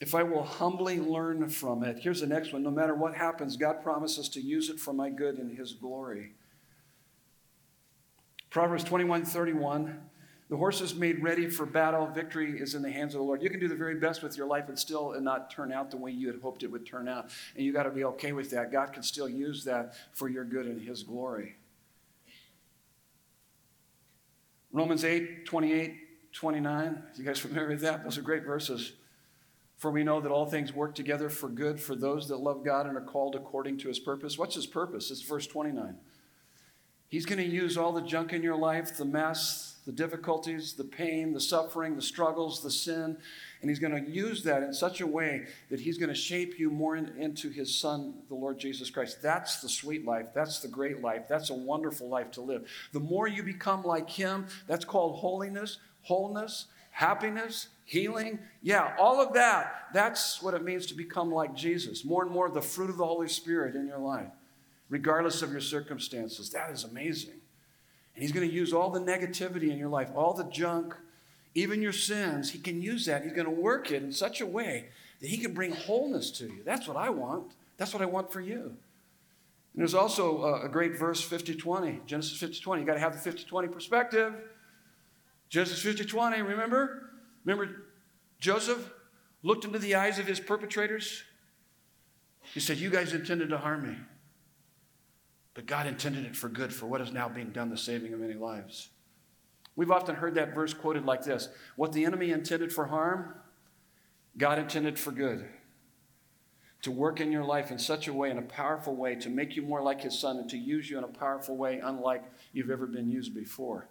if 0.00 0.14
I 0.14 0.22
will 0.22 0.42
humbly 0.42 1.00
learn 1.00 1.50
from 1.50 1.84
it. 1.84 1.98
Here's 1.98 2.22
the 2.22 2.26
next 2.26 2.54
one. 2.54 2.62
No 2.62 2.70
matter 2.70 2.94
what 2.94 3.14
happens, 3.14 3.58
God 3.58 3.82
promises 3.82 4.30
to 4.30 4.40
use 4.40 4.70
it 4.70 4.80
for 4.80 4.94
my 4.94 5.10
good 5.10 5.36
and 5.36 5.54
his 5.54 5.74
glory. 5.74 6.32
Proverbs 8.48 8.84
21, 8.84 9.26
31. 9.26 10.00
The 10.48 10.56
horse 10.56 10.80
is 10.80 10.94
made 10.94 11.22
ready 11.22 11.50
for 11.50 11.66
battle. 11.66 12.06
Victory 12.06 12.58
is 12.58 12.74
in 12.74 12.80
the 12.80 12.90
hands 12.90 13.14
of 13.14 13.18
the 13.18 13.24
Lord. 13.26 13.42
You 13.42 13.50
can 13.50 13.60
do 13.60 13.68
the 13.68 13.74
very 13.74 13.96
best 13.96 14.22
with 14.22 14.34
your 14.34 14.46
life 14.46 14.70
and 14.70 14.78
still 14.78 15.12
and 15.12 15.26
not 15.26 15.50
turn 15.50 15.72
out 15.72 15.90
the 15.90 15.98
way 15.98 16.10
you 16.12 16.28
had 16.28 16.40
hoped 16.40 16.62
it 16.62 16.72
would 16.72 16.86
turn 16.86 17.06
out. 17.06 17.28
And 17.54 17.66
you 17.66 17.72
got 17.74 17.82
to 17.82 17.90
be 17.90 18.04
okay 18.04 18.32
with 18.32 18.48
that. 18.52 18.72
God 18.72 18.94
can 18.94 19.02
still 19.02 19.28
use 19.28 19.62
that 19.64 19.94
for 20.14 20.30
your 20.30 20.44
good 20.44 20.64
and 20.64 20.80
his 20.80 21.02
glory. 21.02 21.56
Romans 24.72 25.04
8, 25.04 25.46
28, 25.46 26.32
29. 26.32 27.02
You 27.16 27.24
guys 27.24 27.38
familiar 27.38 27.68
with 27.68 27.80
that? 27.80 28.04
Those 28.04 28.18
are 28.18 28.22
great 28.22 28.44
verses. 28.44 28.92
For 29.76 29.90
we 29.90 30.04
know 30.04 30.20
that 30.20 30.32
all 30.32 30.46
things 30.46 30.72
work 30.72 30.94
together 30.94 31.30
for 31.30 31.48
good 31.48 31.80
for 31.80 31.94
those 31.94 32.28
that 32.28 32.38
love 32.38 32.64
God 32.64 32.86
and 32.86 32.96
are 32.96 33.02
called 33.02 33.34
according 33.36 33.78
to 33.78 33.88
his 33.88 33.98
purpose. 33.98 34.36
What's 34.36 34.56
his 34.56 34.66
purpose? 34.66 35.10
It's 35.10 35.22
verse 35.22 35.46
29. 35.46 35.96
He's 37.08 37.26
going 37.26 37.38
to 37.38 37.44
use 37.44 37.78
all 37.78 37.92
the 37.92 38.02
junk 38.02 38.32
in 38.32 38.42
your 38.42 38.56
life, 38.56 38.96
the 38.96 39.04
mess, 39.04 39.76
the 39.86 39.92
difficulties, 39.92 40.74
the 40.74 40.84
pain, 40.84 41.32
the 41.32 41.40
suffering, 41.40 41.96
the 41.96 42.02
struggles, 42.02 42.62
the 42.62 42.70
sin, 42.70 43.16
and 43.62 43.70
He's 43.70 43.78
going 43.78 44.04
to 44.04 44.10
use 44.10 44.42
that 44.44 44.62
in 44.62 44.74
such 44.74 45.00
a 45.00 45.06
way 45.06 45.46
that 45.70 45.80
He's 45.80 45.96
going 45.96 46.10
to 46.10 46.14
shape 46.14 46.58
you 46.58 46.70
more 46.70 46.96
in, 46.96 47.10
into 47.18 47.48
His 47.48 47.74
Son, 47.74 48.12
the 48.28 48.34
Lord 48.34 48.58
Jesus 48.58 48.90
Christ. 48.90 49.22
That's 49.22 49.62
the 49.62 49.68
sweet 49.70 50.04
life. 50.04 50.26
That's 50.34 50.58
the 50.60 50.68
great 50.68 51.00
life. 51.00 51.22
That's 51.26 51.48
a 51.48 51.54
wonderful 51.54 52.10
life 52.10 52.30
to 52.32 52.42
live. 52.42 52.68
The 52.92 53.00
more 53.00 53.26
you 53.26 53.42
become 53.42 53.82
like 53.82 54.10
Him, 54.10 54.46
that's 54.66 54.84
called 54.84 55.20
holiness, 55.20 55.78
wholeness, 56.02 56.66
happiness, 56.90 57.68
healing. 57.86 58.40
Yeah, 58.60 58.94
all 58.98 59.22
of 59.22 59.32
that. 59.32 59.84
That's 59.94 60.42
what 60.42 60.52
it 60.52 60.62
means 60.62 60.84
to 60.86 60.94
become 60.94 61.32
like 61.32 61.54
Jesus. 61.54 62.04
More 62.04 62.22
and 62.22 62.30
more 62.30 62.50
the 62.50 62.60
fruit 62.60 62.90
of 62.90 62.98
the 62.98 63.06
Holy 63.06 63.28
Spirit 63.28 63.74
in 63.74 63.86
your 63.86 64.00
life, 64.00 64.28
regardless 64.88 65.42
of 65.42 65.52
your 65.52 65.60
circumstances. 65.60 66.50
That 66.50 66.70
is 66.70 66.84
amazing. 66.84 67.40
And 68.14 68.22
He's 68.22 68.32
going 68.32 68.48
to 68.48 68.54
use 68.54 68.72
all 68.72 68.90
the 68.90 69.00
negativity 69.00 69.70
in 69.70 69.78
your 69.78 69.88
life, 69.88 70.10
all 70.14 70.34
the 70.34 70.44
junk, 70.44 70.94
even 71.54 71.82
your 71.82 71.92
sins. 71.92 72.50
He 72.50 72.58
can 72.58 72.82
use 72.82 73.06
that. 73.06 73.22
He's 73.22 73.32
going 73.32 73.46
to 73.46 73.50
work 73.50 73.90
it 73.90 74.02
in 74.02 74.12
such 74.12 74.40
a 74.40 74.46
way 74.46 74.88
that 75.20 75.28
He 75.28 75.38
can 75.38 75.54
bring 75.54 75.72
wholeness 75.72 76.30
to 76.32 76.44
you. 76.44 76.62
That's 76.64 76.88
what 76.88 76.96
I 76.96 77.10
want. 77.10 77.52
That's 77.76 77.92
what 77.92 78.02
I 78.02 78.06
want 78.06 78.32
for 78.32 78.40
you. 78.40 78.76
And 79.78 79.82
there's 79.82 79.94
also 79.94 80.62
a 80.62 80.68
great 80.68 80.98
verse 80.98 81.22
50 81.22 81.54
20, 81.54 82.00
Genesis 82.06 82.36
50 82.38 82.60
20. 82.60 82.82
You 82.82 82.86
got 82.86 82.94
to 82.94 83.00
have 83.00 83.12
the 83.12 83.18
50 83.18 83.44
20 83.44 83.68
perspective. 83.68 84.34
Genesis 85.48 85.80
50 85.80 86.04
20, 86.04 86.42
remember? 86.42 87.10
Remember 87.44 87.84
Joseph 88.40 88.90
looked 89.42 89.64
into 89.64 89.78
the 89.78 89.94
eyes 89.94 90.18
of 90.18 90.26
his 90.26 90.40
perpetrators? 90.40 91.22
He 92.54 92.60
said, 92.60 92.78
You 92.78 92.90
guys 92.90 93.12
intended 93.12 93.50
to 93.50 93.58
harm 93.58 93.88
me. 93.88 93.96
But 95.58 95.66
God 95.66 95.88
intended 95.88 96.24
it 96.24 96.36
for 96.36 96.48
good, 96.48 96.72
for 96.72 96.86
what 96.86 97.00
is 97.00 97.10
now 97.10 97.28
being 97.28 97.50
done, 97.50 97.68
the 97.68 97.76
saving 97.76 98.12
of 98.12 98.20
many 98.20 98.34
lives. 98.34 98.90
We've 99.74 99.90
often 99.90 100.14
heard 100.14 100.36
that 100.36 100.54
verse 100.54 100.72
quoted 100.72 101.04
like 101.04 101.24
this 101.24 101.48
What 101.74 101.92
the 101.92 102.04
enemy 102.04 102.30
intended 102.30 102.72
for 102.72 102.86
harm, 102.86 103.34
God 104.36 104.60
intended 104.60 105.00
for 105.00 105.10
good 105.10 105.48
to 106.82 106.92
work 106.92 107.20
in 107.20 107.32
your 107.32 107.42
life 107.42 107.72
in 107.72 107.78
such 107.80 108.06
a 108.06 108.12
way, 108.12 108.30
in 108.30 108.38
a 108.38 108.42
powerful 108.42 108.94
way, 108.94 109.16
to 109.16 109.28
make 109.28 109.56
you 109.56 109.62
more 109.62 109.82
like 109.82 110.02
His 110.02 110.16
Son 110.16 110.36
and 110.36 110.48
to 110.48 110.56
use 110.56 110.88
you 110.88 110.96
in 110.96 111.02
a 111.02 111.08
powerful 111.08 111.56
way, 111.56 111.80
unlike 111.82 112.22
you've 112.52 112.70
ever 112.70 112.86
been 112.86 113.08
used 113.08 113.34
before. 113.34 113.88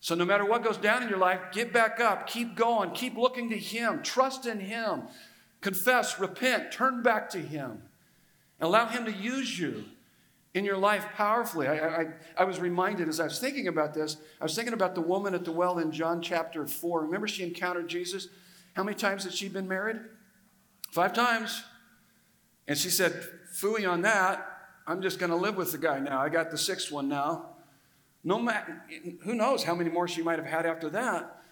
So, 0.00 0.16
no 0.16 0.24
matter 0.24 0.44
what 0.44 0.64
goes 0.64 0.76
down 0.76 1.04
in 1.04 1.08
your 1.08 1.18
life, 1.18 1.38
get 1.52 1.72
back 1.72 2.00
up, 2.00 2.26
keep 2.26 2.56
going, 2.56 2.90
keep 2.90 3.16
looking 3.16 3.48
to 3.50 3.56
Him, 3.56 4.02
trust 4.02 4.44
in 4.44 4.58
Him, 4.58 5.04
confess, 5.60 6.18
repent, 6.18 6.72
turn 6.72 7.04
back 7.04 7.30
to 7.30 7.38
Him, 7.38 7.82
allow 8.60 8.86
Him 8.86 9.04
to 9.04 9.12
use 9.12 9.56
you 9.56 9.84
in 10.54 10.64
your 10.64 10.76
life 10.76 11.06
powerfully. 11.14 11.68
I, 11.68 12.02
I, 12.02 12.06
I, 12.38 12.44
was 12.44 12.58
reminded 12.58 13.08
as 13.08 13.20
I 13.20 13.24
was 13.24 13.38
thinking 13.38 13.68
about 13.68 13.94
this, 13.94 14.16
I 14.40 14.44
was 14.44 14.54
thinking 14.54 14.74
about 14.74 14.94
the 14.94 15.00
woman 15.00 15.34
at 15.34 15.44
the 15.44 15.52
well 15.52 15.78
in 15.78 15.92
John 15.92 16.20
chapter 16.20 16.66
4. 16.66 17.02
Remember, 17.02 17.28
she 17.28 17.44
encountered 17.44 17.88
Jesus? 17.88 18.28
How 18.74 18.82
many 18.82 18.96
times 18.96 19.24
had 19.24 19.32
she 19.32 19.48
been 19.48 19.68
married? 19.68 19.98
Five 20.90 21.12
times. 21.12 21.62
And 22.66 22.76
she 22.76 22.90
said, 22.90 23.12
Fooey 23.54 23.88
on 23.88 24.02
that. 24.02 24.46
I'm 24.86 25.02
just 25.02 25.18
going 25.20 25.30
to 25.30 25.36
live 25.36 25.56
with 25.56 25.72
the 25.72 25.78
guy 25.78 26.00
now. 26.00 26.20
I 26.20 26.28
got 26.28 26.50
the 26.50 26.58
sixth 26.58 26.90
one 26.90 27.08
now. 27.08 27.50
No 28.24 28.38
matter, 28.38 28.82
who 29.22 29.34
knows 29.34 29.62
how 29.62 29.74
many 29.74 29.88
more 29.88 30.08
she 30.08 30.22
might 30.22 30.38
have 30.38 30.48
had 30.48 30.66
after 30.66 30.90
that. 30.90 31.42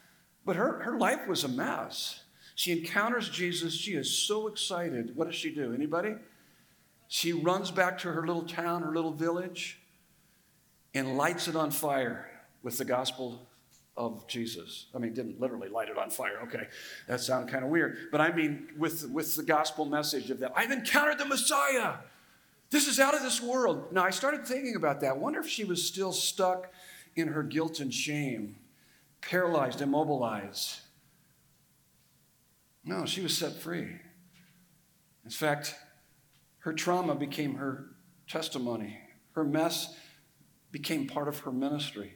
But 0.45 0.57
her, 0.57 0.81
her 0.83 0.99
life 0.99 1.27
was 1.29 1.45
a 1.45 1.49
mess. 1.49 2.25
She 2.55 2.73
encounters 2.73 3.29
Jesus. 3.29 3.75
She 3.75 3.93
is 3.93 4.27
so 4.27 4.49
excited. 4.49 5.15
What 5.15 5.27
does 5.27 5.37
she 5.37 5.55
do? 5.55 5.73
Anybody? 5.73 6.17
She 7.09 7.33
runs 7.33 7.71
back 7.71 7.99
to 7.99 8.13
her 8.13 8.27
little 8.27 8.43
town, 8.43 8.83
her 8.83 8.95
little 8.95 9.13
village, 9.13 9.81
and 10.95 11.17
lights 11.17 11.49
it 11.49 11.57
on 11.57 11.71
fire 11.71 12.31
with 12.63 12.77
the 12.77 12.85
gospel 12.85 13.49
of 13.97 14.27
Jesus. 14.29 14.87
I 14.95 14.99
mean, 14.99 15.15
didn't 15.15 15.41
literally 15.41 15.69
light 15.69 15.89
it 15.89 15.99
on 15.99 16.11
fire. 16.11 16.39
Okay, 16.45 16.69
that 17.09 17.21
sounds 17.21 17.51
kind 17.51 17.65
of 17.65 17.71
weird. 17.71 17.97
But 18.13 18.21
I 18.21 18.33
mean, 18.33 18.69
with, 18.77 19.11
with 19.11 19.35
the 19.35 19.43
gospel 19.43 19.87
message 19.87 20.31
of 20.31 20.39
that, 20.41 20.53
I've 20.55 20.71
encountered 20.71 21.19
the 21.19 21.25
Messiah. 21.25 21.95
This 22.71 22.87
is 22.87 23.01
out 23.01 23.15
of 23.15 23.23
this 23.23 23.41
world. 23.41 23.93
Now, 23.93 24.05
I 24.05 24.11
started 24.11 24.47
thinking 24.47 24.77
about 24.77 25.01
that. 25.01 25.19
Wonder 25.19 25.41
if 25.41 25.49
she 25.49 25.65
was 25.65 25.85
still 25.85 26.13
stuck 26.13 26.71
in 27.17 27.29
her 27.29 27.43
guilt 27.43 27.81
and 27.81 27.93
shame, 27.93 28.57
paralyzed, 29.23 29.81
immobilized. 29.81 30.81
No, 32.85 33.07
she 33.07 33.23
was 33.23 33.37
set 33.37 33.55
free. 33.55 33.97
In 35.25 35.31
fact, 35.31 35.75
her 36.61 36.73
trauma 36.73 37.15
became 37.15 37.57
her 37.57 37.97
testimony, 38.29 38.99
her 39.33 39.45
mess 39.45 39.97
became 40.71 41.07
part 41.07 41.29
of 41.29 41.41
her 41.41 41.53
ministry. 41.53 42.15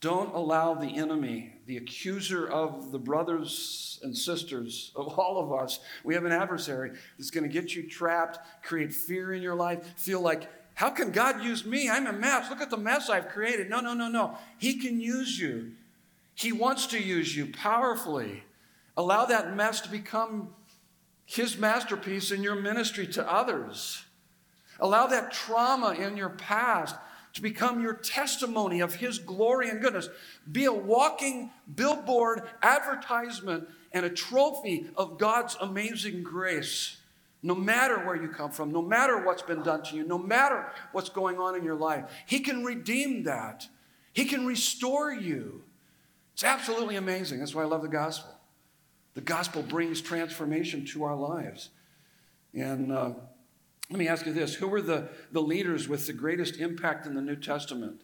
Don't 0.00 0.34
allow 0.34 0.74
the 0.74 0.96
enemy, 0.96 1.52
the 1.66 1.76
accuser 1.76 2.48
of 2.48 2.90
the 2.90 2.98
brothers 2.98 4.00
and 4.02 4.16
sisters 4.16 4.92
of 4.96 5.18
all 5.18 5.38
of 5.38 5.52
us, 5.52 5.80
we 6.04 6.14
have 6.14 6.24
an 6.24 6.32
adversary 6.32 6.92
that's 7.18 7.30
going 7.30 7.44
to 7.44 7.52
get 7.52 7.74
you 7.74 7.88
trapped, 7.88 8.38
create 8.64 8.94
fear 8.94 9.34
in 9.34 9.42
your 9.42 9.54
life, 9.54 9.98
feel 9.98 10.22
like, 10.22 10.48
how 10.74 10.88
can 10.88 11.10
God 11.10 11.44
use 11.44 11.66
me? 11.66 11.90
I'm 11.90 12.06
a 12.06 12.12
mess. 12.12 12.48
Look 12.48 12.62
at 12.62 12.70
the 12.70 12.78
mess 12.78 13.10
I've 13.10 13.28
created. 13.28 13.68
No, 13.68 13.80
no, 13.80 13.92
no, 13.92 14.08
no. 14.08 14.38
He 14.56 14.78
can 14.78 14.98
use 14.98 15.38
you. 15.38 15.72
He 16.34 16.52
wants 16.52 16.86
to 16.86 16.98
use 16.98 17.36
you 17.36 17.52
powerfully. 17.52 18.44
Allow 18.96 19.26
that 19.26 19.54
mess 19.54 19.82
to 19.82 19.90
become 19.90 20.54
His 21.30 21.56
masterpiece 21.56 22.32
in 22.32 22.42
your 22.42 22.56
ministry 22.56 23.06
to 23.06 23.32
others. 23.32 24.04
Allow 24.80 25.06
that 25.06 25.30
trauma 25.30 25.92
in 25.92 26.16
your 26.16 26.30
past 26.30 26.96
to 27.34 27.40
become 27.40 27.80
your 27.80 27.92
testimony 27.94 28.80
of 28.80 28.96
His 28.96 29.20
glory 29.20 29.68
and 29.68 29.80
goodness. 29.80 30.08
Be 30.50 30.64
a 30.64 30.72
walking 30.72 31.52
billboard 31.72 32.42
advertisement 32.64 33.68
and 33.92 34.04
a 34.04 34.10
trophy 34.10 34.86
of 34.96 35.18
God's 35.18 35.56
amazing 35.60 36.24
grace. 36.24 36.96
No 37.44 37.54
matter 37.54 38.04
where 38.04 38.20
you 38.20 38.28
come 38.28 38.50
from, 38.50 38.72
no 38.72 38.82
matter 38.82 39.24
what's 39.24 39.42
been 39.42 39.62
done 39.62 39.84
to 39.84 39.94
you, 39.94 40.02
no 40.02 40.18
matter 40.18 40.72
what's 40.90 41.10
going 41.10 41.38
on 41.38 41.54
in 41.54 41.62
your 41.62 41.76
life, 41.76 42.10
He 42.26 42.40
can 42.40 42.64
redeem 42.64 43.22
that. 43.22 43.68
He 44.12 44.24
can 44.24 44.46
restore 44.46 45.12
you. 45.12 45.62
It's 46.32 46.42
absolutely 46.42 46.96
amazing. 46.96 47.38
That's 47.38 47.54
why 47.54 47.62
I 47.62 47.66
love 47.66 47.82
the 47.82 47.88
gospel. 47.88 48.39
The 49.20 49.26
gospel 49.26 49.62
brings 49.62 50.00
transformation 50.00 50.86
to 50.86 51.04
our 51.04 51.14
lives. 51.14 51.68
And 52.54 52.90
uh, 52.90 53.12
let 53.90 53.98
me 53.98 54.08
ask 54.08 54.24
you 54.24 54.32
this 54.32 54.54
who 54.54 54.66
were 54.66 54.80
the, 54.80 55.10
the 55.30 55.42
leaders 55.42 55.90
with 55.90 56.06
the 56.06 56.14
greatest 56.14 56.56
impact 56.56 57.04
in 57.04 57.14
the 57.14 57.20
New 57.20 57.36
Testament? 57.36 58.00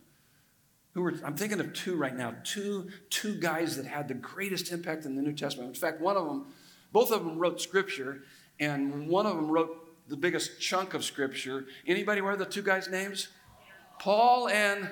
Who 0.93 1.01
were, 1.01 1.15
I'm 1.25 1.35
thinking 1.35 1.59
of 1.59 1.73
two 1.73 1.97
right 1.97 2.15
now, 2.15 2.35
two, 2.45 2.91
two 3.09 3.35
guys 3.41 3.79
that 3.79 3.87
had 3.87 4.09
the 4.09 4.15
greatest 4.15 4.71
impact 4.71 5.07
in 5.07 5.17
the 5.17 5.23
New 5.23 5.33
Testament. 5.33 5.71
In 5.71 5.75
fact, 5.75 6.03
one 6.03 6.19
of 6.19 6.27
them, 6.27 6.49
both 6.93 7.11
of 7.11 7.25
them 7.25 7.39
wrote 7.39 7.63
scripture, 7.63 8.25
and 8.61 9.09
one 9.09 9.25
of 9.25 9.37
them 9.37 9.51
wrote 9.51 9.89
the 10.09 10.19
biggest 10.19 10.61
chunk 10.61 10.93
of 10.93 11.03
scripture. 11.03 11.65
Anybody 11.87 12.21
of 12.21 12.39
the 12.39 12.45
two 12.45 12.61
guys' 12.61 12.91
names? 12.91 13.29
Paul 13.99 14.51
and 14.51 14.91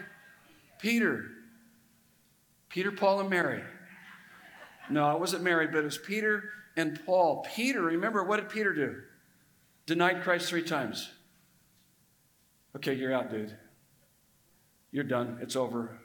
Peter. 0.78 1.26
Peter, 2.70 2.92
Paul, 2.92 3.20
and 3.20 3.28
Mary. 3.28 3.62
No, 4.90 5.10
it 5.12 5.20
wasn't 5.20 5.42
Mary, 5.42 5.66
but 5.66 5.78
it 5.78 5.84
was 5.84 5.98
Peter 5.98 6.50
and 6.76 7.00
Paul. 7.06 7.46
Peter, 7.54 7.82
remember, 7.82 8.22
what 8.22 8.36
did 8.38 8.48
Peter 8.48 8.74
do? 8.74 9.02
Denied 9.86 10.22
Christ 10.22 10.48
three 10.48 10.62
times. 10.62 11.10
Okay, 12.76 12.94
you're 12.94 13.14
out, 13.14 13.30
dude. 13.30 13.56
You're 14.90 15.04
done. 15.04 15.38
It's 15.40 15.56
over. 15.56 15.98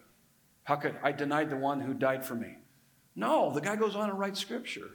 How 0.63 0.75
could 0.75 0.95
I 1.03 1.11
denied 1.11 1.49
the 1.49 1.57
one 1.57 1.81
who 1.81 1.93
died 1.93 2.23
for 2.23 2.35
me? 2.35 2.55
No, 3.15 3.51
the 3.51 3.61
guy 3.61 3.75
goes 3.75 3.95
on 3.95 4.09
and 4.09 4.19
writes 4.19 4.39
scripture. 4.39 4.91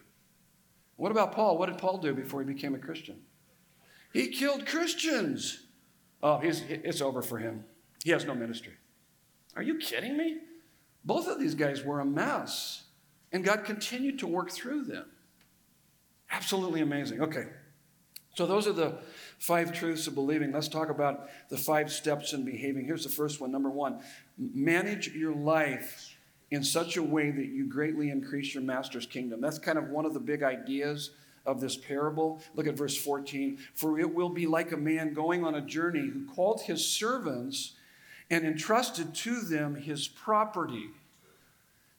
What 0.96 1.10
about 1.10 1.32
Paul? 1.32 1.58
What 1.58 1.68
did 1.68 1.78
Paul 1.78 1.98
do 1.98 2.14
before 2.14 2.40
he 2.40 2.46
became 2.46 2.74
a 2.74 2.78
Christian? 2.78 3.20
He 4.12 4.28
killed 4.28 4.66
Christians. 4.66 5.66
Oh, 6.22 6.40
it's 6.42 7.00
over 7.00 7.20
for 7.20 7.38
him. 7.38 7.64
He 8.04 8.10
has 8.10 8.24
no 8.24 8.34
ministry. 8.34 8.74
Are 9.56 9.62
you 9.62 9.78
kidding 9.78 10.16
me? 10.16 10.38
Both 11.04 11.26
of 11.26 11.40
these 11.40 11.54
guys 11.54 11.84
were 11.84 12.00
a 12.00 12.04
mess, 12.04 12.83
and 13.34 13.44
God 13.44 13.64
continued 13.64 14.18
to 14.20 14.26
work 14.26 14.50
through 14.50 14.84
them. 14.84 15.04
Absolutely 16.30 16.80
amazing. 16.80 17.20
Okay, 17.20 17.44
so, 18.34 18.46
those 18.46 18.66
are 18.66 18.72
the 18.72 18.98
five 19.38 19.72
truths 19.72 20.08
of 20.08 20.16
believing. 20.16 20.50
Let's 20.50 20.66
talk 20.66 20.88
about 20.90 21.28
the 21.50 21.56
five 21.56 21.92
steps 21.92 22.32
in 22.32 22.44
behaving. 22.44 22.84
Here's 22.84 23.04
the 23.04 23.10
first 23.10 23.40
one. 23.40 23.52
Number 23.52 23.70
one, 23.70 24.00
manage 24.36 25.08
your 25.08 25.32
life 25.32 26.16
in 26.50 26.64
such 26.64 26.96
a 26.96 27.02
way 27.02 27.30
that 27.30 27.46
you 27.46 27.68
greatly 27.68 28.10
increase 28.10 28.52
your 28.52 28.64
master's 28.64 29.06
kingdom. 29.06 29.40
That's 29.40 29.60
kind 29.60 29.78
of 29.78 29.88
one 29.90 30.04
of 30.04 30.14
the 30.14 30.20
big 30.20 30.42
ideas 30.42 31.10
of 31.46 31.60
this 31.60 31.76
parable. 31.76 32.42
Look 32.56 32.66
at 32.66 32.76
verse 32.76 32.96
14. 32.96 33.58
For 33.74 34.00
it 34.00 34.12
will 34.12 34.30
be 34.30 34.46
like 34.46 34.72
a 34.72 34.76
man 34.76 35.14
going 35.14 35.44
on 35.44 35.54
a 35.54 35.60
journey 35.60 36.08
who 36.08 36.26
called 36.26 36.62
his 36.62 36.84
servants 36.84 37.74
and 38.30 38.44
entrusted 38.44 39.14
to 39.14 39.42
them 39.42 39.76
his 39.76 40.08
property. 40.08 40.88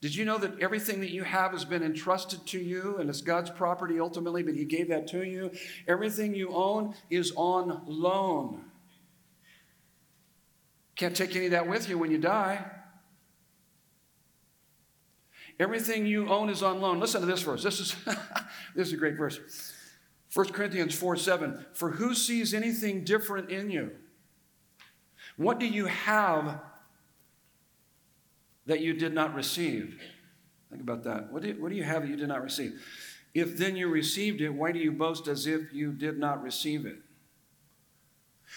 Did 0.01 0.15
you 0.15 0.25
know 0.25 0.37
that 0.37 0.59
everything 0.59 0.99
that 0.99 1.11
you 1.11 1.23
have 1.23 1.51
has 1.51 1.65
been 1.65 1.81
entrusted 1.81 2.45
to 2.47 2.59
you 2.59 2.97
and 2.97 3.09
it's 3.09 3.21
God's 3.21 3.49
property 3.49 3.99
ultimately, 3.99 4.43
but 4.43 4.55
He 4.55 4.65
gave 4.65 4.89
that 4.89 5.07
to 5.07 5.23
you? 5.23 5.51
Everything 5.87 6.35
you 6.35 6.53
own 6.53 6.95
is 7.09 7.31
on 7.35 7.81
loan. 7.87 8.65
Can't 10.95 11.15
take 11.15 11.35
any 11.35 11.45
of 11.45 11.51
that 11.51 11.67
with 11.67 11.89
you 11.89 11.97
when 11.97 12.11
you 12.11 12.17
die. 12.17 12.63
Everything 15.59 16.05
you 16.05 16.27
own 16.29 16.49
is 16.49 16.61
on 16.61 16.81
loan. 16.81 16.99
Listen 16.99 17.21
to 17.21 17.27
this 17.27 17.41
verse. 17.41 17.63
This 17.63 17.79
is, 17.79 17.95
this 18.75 18.87
is 18.87 18.93
a 18.93 18.97
great 18.97 19.15
verse. 19.15 19.39
1 20.33 20.51
Corinthians 20.51 20.93
4 20.93 21.15
7. 21.15 21.65
For 21.73 21.91
who 21.91 22.13
sees 22.13 22.53
anything 22.53 23.05
different 23.05 23.49
in 23.49 23.71
you? 23.71 23.91
What 25.37 25.59
do 25.59 25.65
you 25.65 25.85
have 25.85 26.59
that 28.65 28.81
you 28.81 28.93
did 28.93 29.13
not 29.13 29.33
receive. 29.33 29.99
Think 30.69 30.81
about 30.81 31.03
that. 31.03 31.31
What 31.31 31.43
do, 31.43 31.49
you, 31.49 31.61
what 31.61 31.69
do 31.69 31.75
you 31.75 31.83
have 31.83 32.01
that 32.01 32.09
you 32.09 32.15
did 32.15 32.27
not 32.27 32.43
receive? 32.43 32.81
If 33.33 33.57
then 33.57 33.75
you 33.75 33.87
received 33.87 34.41
it, 34.41 34.49
why 34.49 34.71
do 34.71 34.79
you 34.79 34.91
boast 34.91 35.27
as 35.27 35.45
if 35.45 35.73
you 35.73 35.91
did 35.91 36.17
not 36.17 36.41
receive 36.41 36.85
it? 36.85 36.97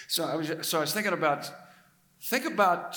So 0.07 0.25
I 0.25 0.37
was, 0.37 0.53
so 0.63 0.79
I 0.79 0.81
was 0.83 0.93
thinking 0.93 1.13
about, 1.13 1.51
think 2.23 2.45
about 2.45 2.97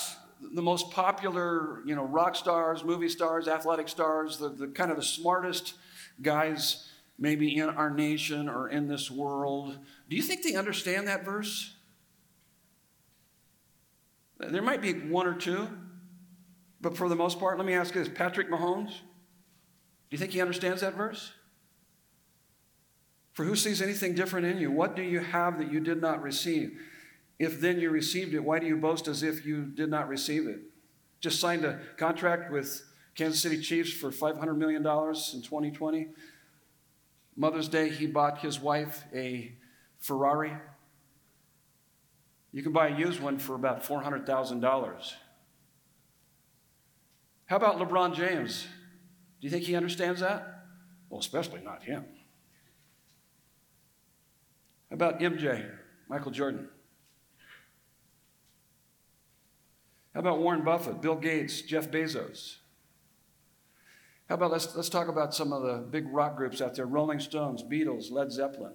the 0.54 0.62
most 0.62 0.90
popular, 0.90 1.82
you 1.84 1.94
know, 1.94 2.04
rock 2.04 2.36
stars, 2.36 2.84
movie 2.84 3.08
stars, 3.08 3.48
athletic 3.48 3.88
stars, 3.88 4.38
the, 4.38 4.48
the 4.48 4.68
kind 4.68 4.90
of 4.90 4.96
the 4.96 5.02
smartest 5.02 5.74
guys 6.20 6.88
maybe 7.18 7.56
in 7.56 7.68
our 7.68 7.90
nation 7.90 8.48
or 8.48 8.68
in 8.68 8.88
this 8.88 9.10
world. 9.10 9.78
Do 10.08 10.16
you 10.16 10.22
think 10.22 10.42
they 10.42 10.54
understand 10.54 11.06
that 11.08 11.24
verse? 11.24 11.74
There 14.38 14.62
might 14.62 14.82
be 14.82 14.92
one 14.92 15.26
or 15.26 15.34
two, 15.34 15.68
but 16.82 16.96
for 16.96 17.08
the 17.08 17.16
most 17.16 17.38
part, 17.38 17.56
let 17.56 17.66
me 17.66 17.74
ask 17.74 17.94
you 17.94 18.02
this 18.02 18.12
Patrick 18.12 18.50
Mahomes, 18.50 18.90
do 18.90 20.10
you 20.10 20.18
think 20.18 20.32
he 20.32 20.40
understands 20.40 20.82
that 20.82 20.94
verse? 20.94 21.32
For 23.32 23.44
who 23.44 23.56
sees 23.56 23.80
anything 23.80 24.14
different 24.14 24.46
in 24.46 24.58
you? 24.58 24.70
What 24.70 24.94
do 24.94 25.02
you 25.02 25.20
have 25.20 25.58
that 25.58 25.72
you 25.72 25.80
did 25.80 26.02
not 26.02 26.22
receive? 26.22 26.78
If 27.38 27.60
then 27.60 27.80
you 27.80 27.90
received 27.90 28.34
it, 28.34 28.44
why 28.44 28.58
do 28.58 28.66
you 28.66 28.76
boast 28.76 29.08
as 29.08 29.22
if 29.22 29.46
you 29.46 29.64
did 29.64 29.88
not 29.88 30.08
receive 30.08 30.46
it? 30.46 30.60
Just 31.20 31.40
signed 31.40 31.64
a 31.64 31.80
contract 31.96 32.52
with 32.52 32.82
Kansas 33.14 33.40
City 33.40 33.60
Chiefs 33.60 33.92
for 33.92 34.10
$500 34.10 34.56
million 34.56 34.82
in 34.82 34.82
2020. 34.84 36.08
Mother's 37.36 37.68
Day, 37.68 37.88
he 37.88 38.06
bought 38.06 38.38
his 38.38 38.60
wife 38.60 39.04
a 39.14 39.54
Ferrari. 39.98 40.52
You 42.52 42.62
can 42.62 42.72
buy 42.72 42.88
a 42.88 42.98
used 42.98 43.20
one 43.20 43.38
for 43.38 43.54
about 43.54 43.82
$400,000. 43.82 45.14
How 47.52 47.56
about 47.56 47.76
LeBron 47.76 48.14
James? 48.14 48.62
Do 48.62 49.46
you 49.46 49.50
think 49.50 49.64
he 49.64 49.76
understands 49.76 50.20
that? 50.20 50.64
Well, 51.10 51.20
especially 51.20 51.60
not 51.60 51.84
him. 51.84 52.06
How 54.88 54.94
about 54.94 55.20
MJ, 55.20 55.70
Michael 56.08 56.30
Jordan? 56.30 56.70
How 60.14 60.20
about 60.20 60.38
Warren 60.38 60.64
Buffett, 60.64 61.02
Bill 61.02 61.14
Gates, 61.14 61.60
Jeff 61.60 61.90
Bezos? 61.90 62.56
How 64.30 64.36
about 64.36 64.50
let's, 64.50 64.74
let's 64.74 64.88
talk 64.88 65.08
about 65.08 65.34
some 65.34 65.52
of 65.52 65.62
the 65.62 65.86
big 65.90 66.06
rock 66.08 66.38
groups 66.38 66.62
out 66.62 66.74
there 66.74 66.86
Rolling 66.86 67.20
Stones, 67.20 67.62
Beatles, 67.62 68.10
Led 68.10 68.32
Zeppelin. 68.32 68.72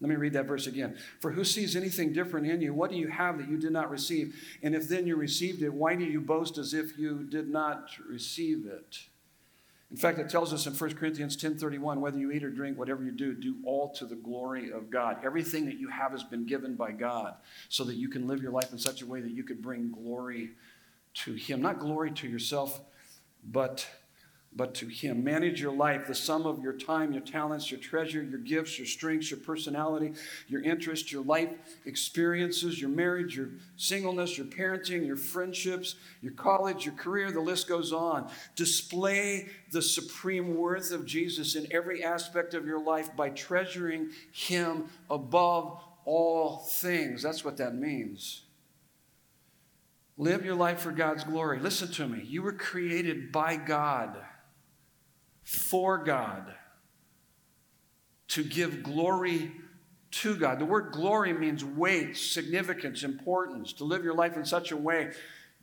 Let 0.00 0.08
me 0.08 0.16
read 0.16 0.32
that 0.32 0.46
verse 0.46 0.66
again. 0.66 0.96
For 1.20 1.32
who 1.32 1.44
sees 1.44 1.76
anything 1.76 2.12
different 2.12 2.46
in 2.46 2.62
you? 2.62 2.72
What 2.72 2.90
do 2.90 2.96
you 2.96 3.08
have 3.08 3.36
that 3.38 3.48
you 3.50 3.58
did 3.58 3.72
not 3.72 3.90
receive? 3.90 4.34
And 4.62 4.74
if 4.74 4.88
then 4.88 5.06
you 5.06 5.16
received 5.16 5.62
it, 5.62 5.74
why 5.74 5.94
do 5.94 6.04
you 6.04 6.20
boast 6.20 6.56
as 6.56 6.72
if 6.72 6.98
you 6.98 7.22
did 7.24 7.50
not 7.50 7.90
receive 8.08 8.66
it? 8.66 9.00
In 9.90 9.96
fact, 9.96 10.18
it 10.18 10.30
tells 10.30 10.52
us 10.52 10.66
in 10.66 10.72
1 10.72 10.96
Corinthians 10.96 11.36
10:31, 11.36 12.00
whether 12.00 12.16
you 12.16 12.30
eat 12.30 12.44
or 12.44 12.50
drink, 12.50 12.78
whatever 12.78 13.02
you 13.02 13.10
do, 13.10 13.34
do 13.34 13.56
all 13.64 13.90
to 13.94 14.06
the 14.06 14.14
glory 14.14 14.70
of 14.70 14.88
God. 14.88 15.18
Everything 15.24 15.66
that 15.66 15.78
you 15.78 15.88
have 15.88 16.12
has 16.12 16.22
been 16.22 16.46
given 16.46 16.76
by 16.76 16.92
God 16.92 17.34
so 17.68 17.82
that 17.84 17.96
you 17.96 18.08
can 18.08 18.26
live 18.28 18.40
your 18.40 18.52
life 18.52 18.72
in 18.72 18.78
such 18.78 19.02
a 19.02 19.06
way 19.06 19.20
that 19.20 19.32
you 19.32 19.42
could 19.42 19.60
bring 19.60 19.90
glory 19.90 20.50
to 21.12 21.34
Him. 21.34 21.60
Not 21.60 21.80
glory 21.80 22.12
to 22.12 22.28
yourself, 22.28 22.80
but 23.44 23.86
but 24.54 24.74
to 24.74 24.86
Him. 24.86 25.22
Manage 25.22 25.60
your 25.60 25.72
life, 25.72 26.08
the 26.08 26.14
sum 26.14 26.44
of 26.44 26.60
your 26.60 26.72
time, 26.72 27.12
your 27.12 27.22
talents, 27.22 27.70
your 27.70 27.78
treasure, 27.78 28.22
your 28.22 28.40
gifts, 28.40 28.78
your 28.78 28.86
strengths, 28.86 29.30
your 29.30 29.38
personality, 29.38 30.12
your 30.48 30.62
interests, 30.62 31.12
your 31.12 31.22
life 31.22 31.50
experiences, 31.86 32.80
your 32.80 32.90
marriage, 32.90 33.36
your 33.36 33.50
singleness, 33.76 34.36
your 34.36 34.48
parenting, 34.48 35.06
your 35.06 35.16
friendships, 35.16 35.94
your 36.20 36.32
college, 36.32 36.84
your 36.84 36.94
career, 36.94 37.30
the 37.30 37.40
list 37.40 37.68
goes 37.68 37.92
on. 37.92 38.28
Display 38.56 39.48
the 39.70 39.82
supreme 39.82 40.56
worth 40.56 40.90
of 40.90 41.06
Jesus 41.06 41.54
in 41.54 41.68
every 41.70 42.02
aspect 42.02 42.52
of 42.52 42.66
your 42.66 42.82
life 42.82 43.14
by 43.14 43.30
treasuring 43.30 44.10
Him 44.32 44.86
above 45.08 45.80
all 46.04 46.56
things. 46.56 47.22
That's 47.22 47.44
what 47.44 47.56
that 47.58 47.76
means. 47.76 48.42
Live 50.18 50.44
your 50.44 50.56
life 50.56 50.80
for 50.80 50.90
God's 50.90 51.24
glory. 51.24 51.60
Listen 51.60 51.90
to 51.92 52.08
me. 52.08 52.24
You 52.26 52.42
were 52.42 52.52
created 52.52 53.30
by 53.30 53.56
God 53.56 54.18
for 55.42 55.98
God, 55.98 56.54
to 58.28 58.44
give 58.44 58.82
glory 58.82 59.52
to 60.10 60.36
God. 60.36 60.58
The 60.58 60.64
word 60.64 60.92
glory 60.92 61.32
means 61.32 61.64
weight, 61.64 62.16
significance, 62.16 63.02
importance, 63.02 63.72
to 63.74 63.84
live 63.84 64.04
your 64.04 64.14
life 64.14 64.36
in 64.36 64.44
such 64.44 64.72
a 64.72 64.76
way 64.76 65.12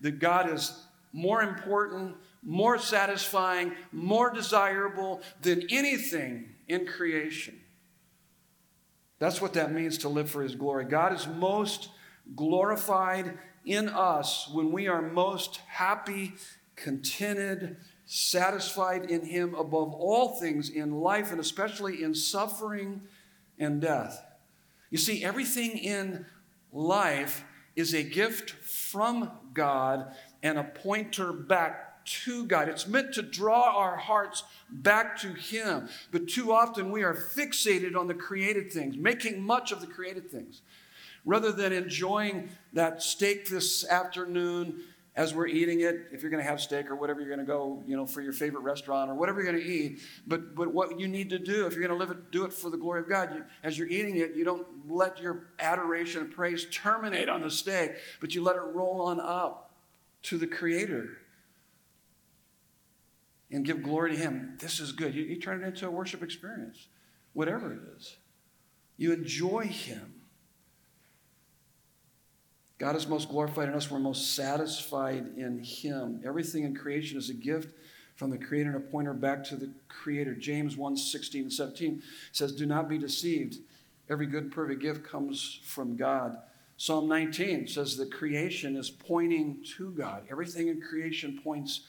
that 0.01 0.19
God 0.19 0.51
is 0.51 0.85
more 1.13 1.41
important, 1.41 2.15
more 2.43 2.77
satisfying, 2.77 3.73
more 3.91 4.29
desirable 4.29 5.21
than 5.41 5.63
anything 5.69 6.49
in 6.67 6.85
creation. 6.85 7.59
That's 9.19 9.41
what 9.41 9.53
that 9.53 9.71
means 9.71 9.97
to 9.99 10.09
live 10.09 10.29
for 10.29 10.43
His 10.43 10.55
glory. 10.55 10.85
God 10.85 11.13
is 11.13 11.27
most 11.27 11.89
glorified 12.35 13.37
in 13.65 13.89
us 13.89 14.49
when 14.53 14.71
we 14.71 14.87
are 14.87 15.01
most 15.01 15.57
happy, 15.67 16.33
contented, 16.75 17.77
satisfied 18.07 19.11
in 19.11 19.25
Him 19.25 19.53
above 19.53 19.93
all 19.93 20.35
things 20.35 20.69
in 20.69 21.01
life 21.01 21.31
and 21.31 21.39
especially 21.39 22.01
in 22.01 22.15
suffering 22.15 23.01
and 23.59 23.81
death. 23.81 24.23
You 24.89 24.97
see, 24.97 25.23
everything 25.23 25.77
in 25.77 26.25
life 26.71 27.43
is 27.75 27.93
a 27.93 28.01
gift 28.01 28.51
from 28.51 29.29
God 29.53 30.13
and 30.41 30.57
a 30.57 30.63
pointer 30.63 31.33
back 31.33 32.05
to 32.05 32.45
God. 32.45 32.69
It's 32.69 32.87
meant 32.87 33.13
to 33.15 33.21
draw 33.21 33.77
our 33.77 33.97
hearts 33.97 34.43
back 34.69 35.17
to 35.19 35.33
Him. 35.33 35.89
But 36.09 36.29
too 36.29 36.53
often 36.53 36.91
we 36.91 37.03
are 37.03 37.13
fixated 37.13 37.97
on 37.97 38.07
the 38.07 38.13
created 38.13 38.71
things, 38.71 38.95
making 38.95 39.43
much 39.43 39.73
of 39.73 39.81
the 39.81 39.87
created 39.87 40.31
things. 40.31 40.61
Rather 41.25 41.51
than 41.51 41.73
enjoying 41.73 42.49
that 42.71 43.03
steak 43.03 43.49
this 43.49 43.85
afternoon 43.85 44.79
as 45.17 45.33
we're 45.33 45.47
eating 45.47 45.81
it, 45.81 46.09
if 46.11 46.21
you're 46.21 46.29
going 46.29 46.43
to 46.43 46.47
have 46.47 46.61
steak 46.61 46.91
or 46.91 46.95
whatever 46.95 47.19
you're 47.19 47.35
going 47.35 47.45
to 47.45 47.45
go, 47.45 47.83
you 47.87 47.97
know, 47.97 48.05
for 48.05 48.21
your 48.21 48.31
favorite 48.31 48.61
restaurant 48.61 49.09
or 49.09 49.15
whatever 49.15 49.41
you're 49.41 49.51
going 49.51 49.63
to 49.63 49.69
eat. 49.69 49.99
But 50.27 50.53
but 50.55 50.71
what 50.71 50.99
you 50.99 51.07
need 51.07 51.31
to 51.31 51.39
do 51.39 51.65
if 51.65 51.73
you're 51.73 51.85
going 51.85 51.97
to 51.99 52.05
live 52.05 52.15
it, 52.15 52.31
do 52.31 52.45
it 52.45 52.53
for 52.53 52.69
the 52.69 52.77
glory 52.77 53.01
of 53.01 53.09
God. 53.09 53.33
You, 53.33 53.43
as 53.63 53.79
you're 53.79 53.87
eating 53.87 54.17
it, 54.17 54.35
you 54.35 54.45
don't 54.45 54.67
let 54.87 55.19
your 55.19 55.47
adoration 55.57 56.21
and 56.21 56.31
praise 56.31 56.67
terminate 56.71 57.29
on 57.29 57.41
the 57.41 57.49
steak, 57.49 57.93
but 58.21 58.35
you 58.35 58.43
let 58.43 58.55
it 58.55 58.61
roll 58.61 59.01
on 59.01 59.19
up 59.19 59.73
to 60.23 60.37
the 60.37 60.47
Creator 60.47 61.17
and 63.49 63.65
give 63.65 63.81
glory 63.81 64.11
to 64.11 64.17
Him. 64.17 64.55
This 64.59 64.79
is 64.79 64.91
good. 64.91 65.15
You, 65.15 65.23
you 65.23 65.37
turn 65.37 65.63
it 65.63 65.65
into 65.65 65.87
a 65.87 65.91
worship 65.91 66.21
experience, 66.21 66.87
whatever 67.33 67.73
it 67.73 67.79
is. 67.97 68.17
You 68.97 69.13
enjoy 69.13 69.65
Him. 69.65 70.13
God 72.77 72.95
is 72.95 73.07
most 73.07 73.29
glorified 73.29 73.69
in 73.69 73.75
us. 73.75 73.89
We're 73.89 73.99
most 73.99 74.35
satisfied 74.35 75.31
in 75.35 75.63
Him. 75.63 76.21
Everything 76.25 76.63
in 76.63 76.75
creation 76.75 77.17
is 77.17 77.29
a 77.29 77.33
gift 77.33 77.69
from 78.15 78.29
the 78.29 78.37
Creator 78.37 78.69
and 78.75 78.77
a 78.77 78.87
pointer 78.91 79.13
back 79.13 79.43
to 79.45 79.55
the 79.55 79.71
Creator. 79.87 80.35
James 80.35 80.77
1 80.77 80.95
16 80.95 81.41
and 81.43 81.53
17 81.53 82.03
says, 82.31 82.53
Do 82.53 82.65
not 82.65 82.87
be 82.87 82.97
deceived. 82.97 83.57
Every 84.09 84.27
good, 84.27 84.51
perfect 84.51 84.81
gift 84.81 85.03
comes 85.03 85.59
from 85.63 85.95
God. 85.95 86.37
Psalm 86.77 87.07
19 87.07 87.67
says 87.67 87.97
that 87.97 88.11
creation 88.11 88.75
is 88.75 88.91
pointing 88.91 89.63
to 89.77 89.91
God. 89.91 90.23
Everything 90.29 90.67
in 90.67 90.79
creation 90.79 91.39
points 91.43 91.81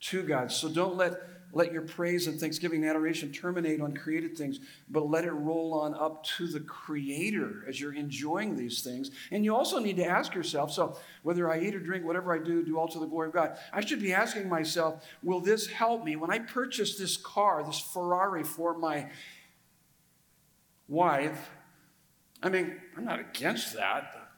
to 0.00 0.22
God. 0.22 0.50
So 0.50 0.68
don't 0.68 0.96
let 0.96 1.14
let 1.52 1.72
your 1.72 1.82
praise 1.82 2.26
and 2.26 2.38
thanksgiving 2.38 2.82
and 2.82 2.90
adoration 2.90 3.32
terminate 3.32 3.80
on 3.80 3.94
created 3.94 4.36
things, 4.36 4.60
but 4.90 5.08
let 5.08 5.24
it 5.24 5.32
roll 5.32 5.72
on 5.74 5.94
up 5.94 6.24
to 6.24 6.46
the 6.46 6.60
Creator 6.60 7.64
as 7.66 7.80
you're 7.80 7.94
enjoying 7.94 8.54
these 8.54 8.82
things. 8.82 9.10
And 9.30 9.44
you 9.44 9.56
also 9.56 9.78
need 9.78 9.96
to 9.96 10.04
ask 10.04 10.34
yourself 10.34 10.72
so, 10.72 10.98
whether 11.22 11.50
I 11.50 11.60
eat 11.60 11.74
or 11.74 11.80
drink, 11.80 12.04
whatever 12.04 12.34
I 12.34 12.38
do, 12.38 12.62
do 12.62 12.78
all 12.78 12.88
to 12.88 12.98
the 12.98 13.06
glory 13.06 13.28
of 13.28 13.34
God. 13.34 13.56
I 13.72 13.84
should 13.84 14.00
be 14.00 14.12
asking 14.12 14.48
myself, 14.48 15.04
will 15.22 15.40
this 15.40 15.66
help 15.66 16.04
me 16.04 16.16
when 16.16 16.30
I 16.30 16.38
purchase 16.38 16.98
this 16.98 17.16
car, 17.16 17.64
this 17.64 17.80
Ferrari 17.80 18.44
for 18.44 18.76
my 18.76 19.10
wife? 20.86 21.50
I 22.42 22.50
mean, 22.50 22.76
I'm 22.96 23.04
not 23.04 23.20
against 23.20 23.74
that 23.74 24.28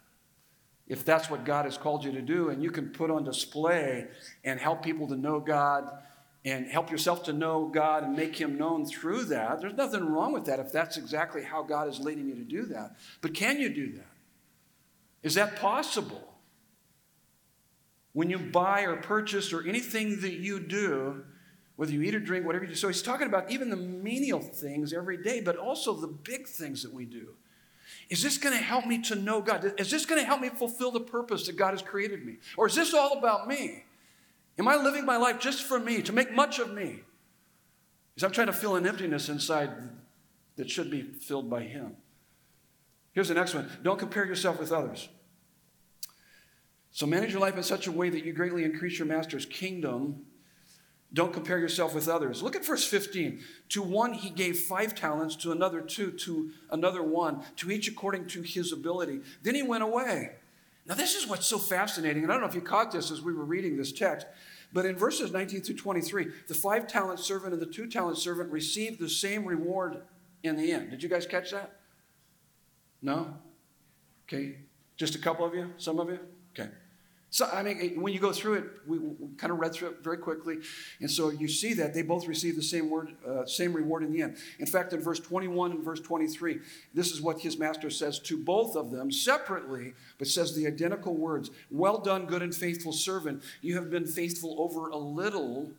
if 0.90 1.04
that's 1.04 1.30
what 1.30 1.44
God 1.44 1.66
has 1.66 1.78
called 1.78 2.04
you 2.04 2.10
to 2.10 2.20
do, 2.20 2.48
and 2.48 2.60
you 2.60 2.72
can 2.72 2.88
put 2.88 3.12
on 3.12 3.22
display 3.22 4.08
and 4.42 4.58
help 4.58 4.82
people 4.82 5.06
to 5.06 5.16
know 5.16 5.38
God 5.38 5.88
and 6.44 6.66
help 6.66 6.90
yourself 6.90 7.24
to 7.24 7.32
know 7.32 7.66
God 7.66 8.02
and 8.02 8.16
make 8.16 8.36
Him 8.36 8.56
known 8.56 8.86
through 8.86 9.24
that. 9.26 9.60
There's 9.60 9.74
nothing 9.74 10.08
wrong 10.08 10.32
with 10.32 10.46
that 10.46 10.58
if 10.58 10.72
that's 10.72 10.96
exactly 10.96 11.42
how 11.42 11.62
God 11.62 11.88
is 11.88 12.00
leading 12.00 12.28
you 12.28 12.34
to 12.34 12.44
do 12.44 12.66
that. 12.66 12.96
But 13.20 13.34
can 13.34 13.60
you 13.60 13.68
do 13.68 13.92
that? 13.92 14.06
Is 15.22 15.34
that 15.34 15.56
possible? 15.56 16.26
When 18.12 18.30
you 18.30 18.38
buy 18.38 18.82
or 18.82 18.96
purchase 18.96 19.52
or 19.52 19.66
anything 19.66 20.20
that 20.22 20.32
you 20.32 20.60
do, 20.60 21.24
whether 21.76 21.92
you 21.92 22.02
eat 22.02 22.14
or 22.14 22.20
drink, 22.20 22.44
whatever 22.44 22.64
you 22.64 22.70
do. 22.70 22.76
So 22.76 22.88
he's 22.88 23.02
talking 23.02 23.26
about 23.26 23.50
even 23.50 23.70
the 23.70 23.76
menial 23.76 24.40
things 24.40 24.92
every 24.92 25.16
day, 25.22 25.40
but 25.40 25.56
also 25.56 25.94
the 25.94 26.08
big 26.08 26.46
things 26.46 26.82
that 26.82 26.92
we 26.92 27.04
do. 27.04 27.28
Is 28.08 28.22
this 28.22 28.38
going 28.38 28.56
to 28.56 28.62
help 28.62 28.86
me 28.86 29.00
to 29.02 29.14
know 29.14 29.40
God? 29.40 29.74
Is 29.78 29.90
this 29.90 30.04
going 30.04 30.20
to 30.20 30.26
help 30.26 30.40
me 30.40 30.48
fulfill 30.48 30.90
the 30.90 31.00
purpose 31.00 31.46
that 31.46 31.56
God 31.56 31.70
has 31.70 31.82
created 31.82 32.24
me? 32.26 32.36
Or 32.56 32.66
is 32.66 32.74
this 32.74 32.92
all 32.92 33.18
about 33.18 33.48
me? 33.48 33.84
Am 34.58 34.68
I 34.68 34.76
living 34.76 35.04
my 35.04 35.16
life 35.16 35.40
just 35.40 35.62
for 35.62 35.78
me, 35.78 36.02
to 36.02 36.12
make 36.12 36.32
much 36.32 36.58
of 36.58 36.72
me? 36.72 37.00
Because 38.14 38.24
I'm 38.26 38.32
trying 38.32 38.48
to 38.48 38.52
fill 38.52 38.76
an 38.76 38.86
emptiness 38.86 39.28
inside 39.28 39.70
that 40.56 40.68
should 40.70 40.90
be 40.90 41.02
filled 41.02 41.48
by 41.48 41.62
Him. 41.62 41.96
Here's 43.12 43.28
the 43.28 43.34
next 43.34 43.54
one 43.54 43.70
don't 43.82 43.98
compare 43.98 44.24
yourself 44.24 44.58
with 44.58 44.72
others. 44.72 45.08
So 46.92 47.06
manage 47.06 47.32
your 47.32 47.40
life 47.40 47.56
in 47.56 47.62
such 47.62 47.86
a 47.86 47.92
way 47.92 48.10
that 48.10 48.24
you 48.24 48.32
greatly 48.32 48.64
increase 48.64 48.98
your 48.98 49.06
master's 49.06 49.46
kingdom. 49.46 50.26
Don't 51.12 51.32
compare 51.32 51.58
yourself 51.58 51.94
with 51.94 52.08
others. 52.08 52.42
Look 52.42 52.54
at 52.54 52.64
verse 52.64 52.84
15. 52.84 53.40
To 53.70 53.82
one 53.82 54.12
he 54.12 54.30
gave 54.30 54.58
five 54.58 54.94
talents, 54.94 55.34
to 55.36 55.50
another 55.50 55.80
two, 55.80 56.12
to 56.12 56.50
another 56.70 57.02
one, 57.02 57.42
to 57.56 57.70
each 57.70 57.88
according 57.88 58.26
to 58.28 58.42
his 58.42 58.72
ability. 58.72 59.20
Then 59.42 59.56
he 59.56 59.62
went 59.62 59.82
away. 59.82 60.32
Now, 60.86 60.94
this 60.94 61.14
is 61.14 61.26
what's 61.26 61.46
so 61.46 61.58
fascinating, 61.58 62.22
and 62.22 62.32
I 62.32 62.34
don't 62.34 62.42
know 62.42 62.48
if 62.48 62.54
you 62.54 62.60
caught 62.60 62.90
this 62.90 63.10
as 63.10 63.22
we 63.22 63.32
were 63.32 63.44
reading 63.44 63.76
this 63.76 63.92
text, 63.92 64.26
but 64.72 64.86
in 64.86 64.96
verses 64.96 65.32
19 65.32 65.62
through 65.62 65.76
23, 65.76 66.28
the 66.48 66.54
five 66.54 66.86
talent 66.86 67.20
servant 67.20 67.52
and 67.52 67.60
the 67.60 67.66
two 67.66 67.86
talent 67.86 68.18
servant 68.18 68.50
received 68.50 68.98
the 69.00 69.08
same 69.08 69.44
reward 69.44 70.02
in 70.42 70.56
the 70.56 70.72
end. 70.72 70.90
Did 70.90 71.02
you 71.02 71.08
guys 71.08 71.26
catch 71.26 71.50
that? 71.50 71.80
No? 73.02 73.34
Okay. 74.28 74.58
Just 74.96 75.14
a 75.14 75.18
couple 75.18 75.44
of 75.44 75.54
you? 75.54 75.72
Some 75.76 75.98
of 75.98 76.08
you? 76.08 76.18
So, 77.32 77.48
I 77.52 77.62
mean, 77.62 78.00
when 78.02 78.12
you 78.12 78.18
go 78.18 78.32
through 78.32 78.54
it, 78.54 78.64
we, 78.88 78.98
we 78.98 79.14
kind 79.36 79.52
of 79.52 79.60
read 79.60 79.72
through 79.72 79.90
it 79.90 80.02
very 80.02 80.18
quickly. 80.18 80.58
And 80.98 81.08
so 81.08 81.30
you 81.30 81.46
see 81.46 81.74
that 81.74 81.94
they 81.94 82.02
both 82.02 82.26
receive 82.26 82.56
the 82.56 82.62
same, 82.62 82.90
word, 82.90 83.14
uh, 83.26 83.46
same 83.46 83.72
reward 83.72 84.02
in 84.02 84.12
the 84.12 84.20
end. 84.22 84.36
In 84.58 84.66
fact, 84.66 84.92
in 84.92 85.00
verse 85.00 85.20
21 85.20 85.70
and 85.70 85.84
verse 85.84 86.00
23, 86.00 86.58
this 86.92 87.12
is 87.12 87.22
what 87.22 87.40
his 87.40 87.56
master 87.56 87.88
says 87.88 88.18
to 88.20 88.36
both 88.36 88.74
of 88.74 88.90
them 88.90 89.12
separately, 89.12 89.92
but 90.18 90.26
says 90.26 90.56
the 90.56 90.66
identical 90.66 91.14
words 91.14 91.52
Well 91.70 91.98
done, 91.98 92.26
good 92.26 92.42
and 92.42 92.54
faithful 92.54 92.92
servant. 92.92 93.44
You 93.62 93.76
have 93.76 93.90
been 93.90 94.06
faithful 94.06 94.56
over 94.58 94.88
a 94.88 94.96
little. 94.96 95.70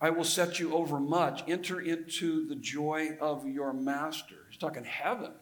I 0.00 0.08
will 0.08 0.24
set 0.24 0.58
you 0.58 0.72
over 0.72 0.98
much. 0.98 1.44
Enter 1.46 1.80
into 1.80 2.48
the 2.48 2.54
joy 2.54 3.18
of 3.20 3.46
your 3.46 3.74
master. 3.74 4.36
He's 4.48 4.58
talking 4.58 4.84
heaven. 4.84 5.32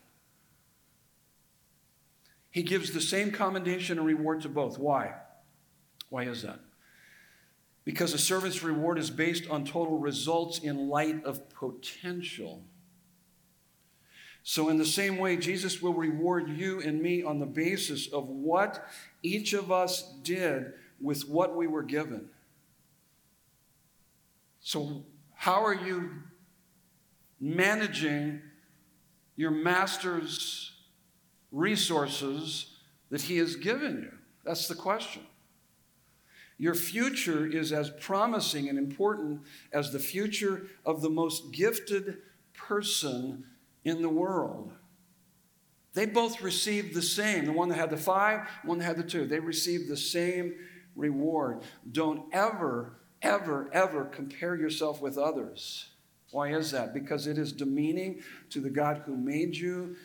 He 2.51 2.65
gives 2.65 2.91
the 2.91 3.03
same 3.03 3.31
commendation 3.31 3.99
and 3.99 4.07
reward 4.07 4.41
to 4.41 4.49
both. 4.49 4.77
Why? 4.79 5.13
Why 6.09 6.25
is 6.25 6.43
that? 6.43 6.61
Because 7.85 8.13
a 8.13 8.19
service 8.19 8.63
reward 8.63 8.99
is 8.99 9.11
based 9.11 9.49
on 9.49 9.65
total 9.65 9.99
results 9.99 10.59
in 10.59 10.89
light 10.89 11.25
of 11.25 11.49
potential. 11.51 12.65
So, 14.43 14.69
in 14.69 14.77
the 14.77 14.87
same 14.87 15.19
way, 15.19 15.37
Jesus 15.37 15.83
will 15.83 15.95
reward 15.95 16.49
you 16.49 16.81
and 16.81 17.03
me 17.03 17.23
on 17.23 17.41
the 17.41 17.47
basis 17.47 18.07
of 18.13 18.29
what 18.29 18.89
each 19.23 19.53
of 19.53 19.73
us 19.73 20.15
did 20.23 20.73
with 21.01 21.29
what 21.29 21.57
we 21.57 21.67
were 21.67 21.83
given. 21.83 22.29
So, 24.61 25.05
how 25.35 25.65
are 25.65 25.75
you 25.75 26.11
managing 27.41 28.41
your 29.37 29.51
master's 29.51 30.73
resources 31.53 32.77
that 33.11 33.23
he 33.23 33.39
has 33.39 33.57
given 33.57 34.03
you? 34.03 34.19
That's 34.45 34.69
the 34.69 34.75
question. 34.75 35.23
Your 36.59 36.75
future 36.75 37.47
is 37.47 37.73
as 37.73 37.91
promising 37.91 38.69
and 38.69 38.79
important 38.79 39.43
as 39.73 39.93
the 39.93 39.99
future 39.99 40.67
of 40.85 41.03
the 41.03 41.11
most 41.11 41.53
gifted 41.53 42.19
person 42.55 43.45
in 43.85 44.01
the 44.03 44.09
world. 44.09 44.73
They 45.93 46.07
both 46.07 46.43
received 46.43 46.95
the 46.95 47.03
same. 47.03 47.47
The 47.47 47.53
one 47.53 47.69
that 47.71 47.79
had 47.79 47.91
the 47.91 47.97
five, 47.97 48.49
one 48.65 48.79
that 48.79 48.85
had 48.85 48.97
the 48.97 49.03
two. 49.03 49.27
They 49.27 49.41
received 49.41 49.89
the 49.89 49.97
same 49.97 50.55
reward. 50.95 51.63
Don't 51.91 52.25
ever, 52.33 52.99
ever, 53.23 53.71
ever 53.73 54.05
compare 54.05 54.57
yourself 54.57 55.01
with 55.01 55.17
others. 55.19 55.89
Why 56.33 56.55
is 56.55 56.71
that? 56.73 56.93
Because 56.93 57.27
it 57.27 57.39
is 57.39 57.53
demeaning 57.53 58.23
to 58.51 58.61
the 58.61 58.71
God 58.71 59.03
who 59.07 59.17
made 59.17 59.57
you 59.57 59.97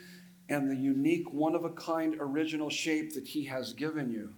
and 0.47 0.69
the 0.69 0.75
unique, 0.75 1.31
one 1.33 1.55
of 1.55 1.63
a 1.65 1.69
kind, 1.69 2.15
original 2.19 2.69
shape 2.69 3.13
that 3.15 3.27
He 3.27 3.45
has 3.45 3.73
given 3.73 4.11
you. 4.11 4.33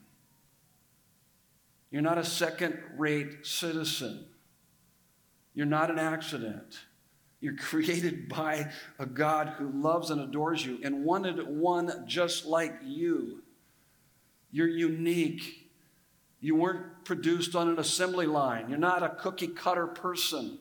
You're 1.93 2.01
not 2.01 2.17
a 2.17 2.25
second 2.25 2.79
rate 2.97 3.45
citizen. 3.45 4.25
You're 5.53 5.67
not 5.67 5.91
an 5.91 5.99
accident. 5.99 6.79
You're 7.39 7.56
created 7.58 8.27
by 8.27 8.71
a 8.97 9.06
God 9.06 9.49
who 9.60 9.69
loves 9.69 10.10
and 10.10 10.19
adores 10.19 10.65
you 10.65 10.79
and 10.84 11.06
wanted 11.06 11.47
one 11.47 12.06
just 12.08 12.47
like 12.47 12.73
you. 12.84 13.43
You're 14.51 14.67
unique. 14.67 15.69
You 16.41 16.56
weren't 16.56 17.06
produced 17.06 17.56
on 17.56 17.69
an 17.69 17.77
assembly 17.77 18.25
line. 18.25 18.69
You're 18.69 18.79
not 18.79 19.03
a 19.03 19.10
cookie 19.10 19.47
cutter 19.47 19.86
person. 19.86 20.58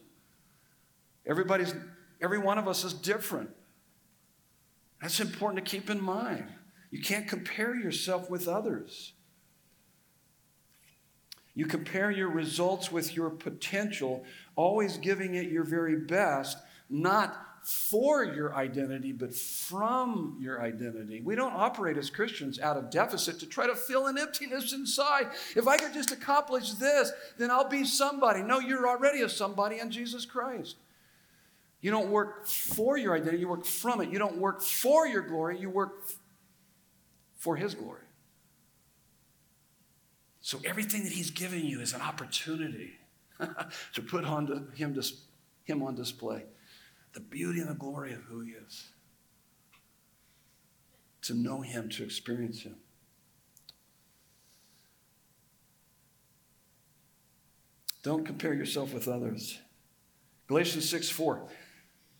Everybody's, 1.25 1.75
every 2.21 2.38
one 2.38 2.59
of 2.59 2.68
us 2.68 2.85
is 2.85 2.92
different. 2.92 3.49
That's 5.01 5.18
important 5.18 5.64
to 5.64 5.71
keep 5.71 5.88
in 5.88 6.01
mind. 6.01 6.45
You 6.90 7.01
can't 7.01 7.27
compare 7.27 7.75
yourself 7.75 8.29
with 8.29 8.47
others. 8.49 9.14
You 11.55 11.67
compare 11.67 12.11
your 12.11 12.29
results 12.29 12.91
with 12.91 13.15
your 13.15 13.31
potential, 13.31 14.25
always 14.57 14.97
giving 14.97 15.35
it 15.35 15.51
your 15.51 15.65
very 15.65 15.97
best, 15.97 16.59
not 16.88 17.37
for 17.62 18.25
your 18.25 18.55
identity, 18.55 19.12
but 19.12 19.33
from 19.35 20.37
your 20.41 20.61
identity. 20.61 21.21
We 21.21 21.37
don't 21.37 21.55
operate 21.55 21.97
as 21.97 22.11
Christians 22.11 22.59
out 22.59 22.77
of 22.77 22.91
deficit 22.91 23.38
to 23.41 23.47
try 23.47 23.67
to 23.67 23.77
fill 23.77 24.07
an 24.07 24.19
emptiness 24.19 24.73
inside. 24.73 25.29
If 25.55 25.69
I 25.69 25.77
could 25.77 25.93
just 25.93 26.11
accomplish 26.11 26.73
this, 26.73 27.12
then 27.38 27.51
I'll 27.51 27.69
be 27.69 27.85
somebody. 27.85 28.43
No, 28.43 28.59
you're 28.59 28.88
already 28.88 29.23
a 29.23 29.29
somebody 29.29 29.79
in 29.79 29.91
Jesus 29.91 30.25
Christ. 30.25 30.77
You 31.81 31.91
don't 31.91 32.11
work 32.11 32.47
for 32.47 32.97
your 32.97 33.15
identity, 33.15 33.38
you 33.38 33.49
work 33.49 33.65
from 33.65 34.01
it. 34.01 34.11
You 34.11 34.19
don't 34.19 34.38
work 34.38 34.62
for 34.62 35.07
your 35.07 35.23
glory, 35.23 35.59
you 35.59 35.71
work 35.71 36.05
for 37.37 37.57
His 37.57 37.75
glory. 37.75 38.02
So 40.42 40.61
everything 40.64 41.05
that 41.05 41.12
he's 41.12 41.31
given 41.31 41.64
you 41.64 41.81
is 41.81 41.94
an 41.94 42.00
opportunity 42.00 42.98
to 43.94 44.02
put 44.02 44.24
on 44.24 44.68
him, 44.74 45.00
him 45.64 45.83
on 45.83 45.94
display. 45.94 46.44
The 47.12 47.20
beauty 47.20 47.61
and 47.61 47.68
the 47.68 47.74
glory 47.74 48.12
of 48.12 48.22
who 48.22 48.40
he 48.40 48.50
is. 48.50 48.88
To 51.22 51.35
know 51.35 51.61
him, 51.61 51.88
to 51.90 52.02
experience 52.02 52.62
him. 52.62 52.74
Don't 58.02 58.26
compare 58.26 58.52
yourself 58.52 58.92
with 58.92 59.07
others. 59.07 59.61
Galatians 60.48 60.88
6 60.90 61.09
4. 61.09 61.48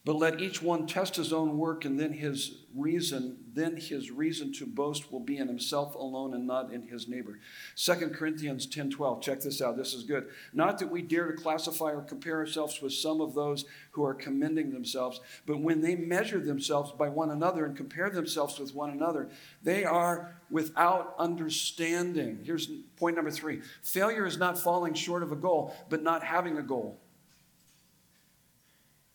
But 0.05 0.15
let 0.15 0.41
each 0.41 0.63
one 0.63 0.87
test 0.87 1.17
his 1.17 1.33
own 1.33 1.59
work, 1.59 1.85
and 1.85 1.99
then 1.99 2.13
his 2.13 2.65
reason, 2.75 3.42
then 3.55 3.77
his 3.77 4.11
reason 4.11 4.53
to 4.55 4.67
boast 4.67 5.13
will 5.13 5.21
be 5.21 5.37
in 5.37 5.49
himself 5.49 5.95
alone 5.95 6.35
and 6.35 6.47
not 6.47 6.73
in 6.73 6.83
his 6.83 7.09
neighbor. 7.09 7.39
2 7.77 7.95
Corinthians 8.15 8.67
10 8.67 8.91
12. 8.91 9.21
Check 9.21 9.41
this 9.41 9.61
out. 9.61 9.77
This 9.77 9.95
is 9.95 10.05
good. 10.05 10.29
Not 10.53 10.79
that 10.79 10.91
we 10.91 11.03
dare 11.03 11.31
to 11.31 11.41
classify 11.41 11.93
or 11.93 12.03
compare 12.03 12.37
ourselves 12.37 12.81
with 12.81 12.93
some 12.93 13.21
of 13.21 13.35
those 13.35 13.65
who 13.93 14.05
are 14.05 14.15
commending 14.15 14.73
themselves, 14.73 15.21
but 15.47 15.61
when 15.61 15.81
they 15.81 15.95
measure 15.95 16.41
themselves 16.41 16.93
by 16.93 17.09
one 17.09 17.31
another 17.31 17.65
and 17.65 17.77
compare 17.77 18.11
themselves 18.11 18.59
with 18.59 18.75
one 18.75 18.91
another, 18.91 19.29
they 19.63 19.85
are 19.85 20.37
without 20.51 21.15
understanding. 21.19 22.41
Here's 22.45 22.69
point 22.97 23.17
number 23.17 23.31
three 23.31 23.61
failure 23.83 24.27
is 24.27 24.39
not 24.39 24.59
falling 24.59 24.95
short 24.95 25.23
of 25.23 25.33
a 25.33 25.37
goal, 25.37 25.75
but 25.89 26.03
not 26.03 26.23
having 26.23 26.59
a 26.59 26.63
goal. 26.63 26.99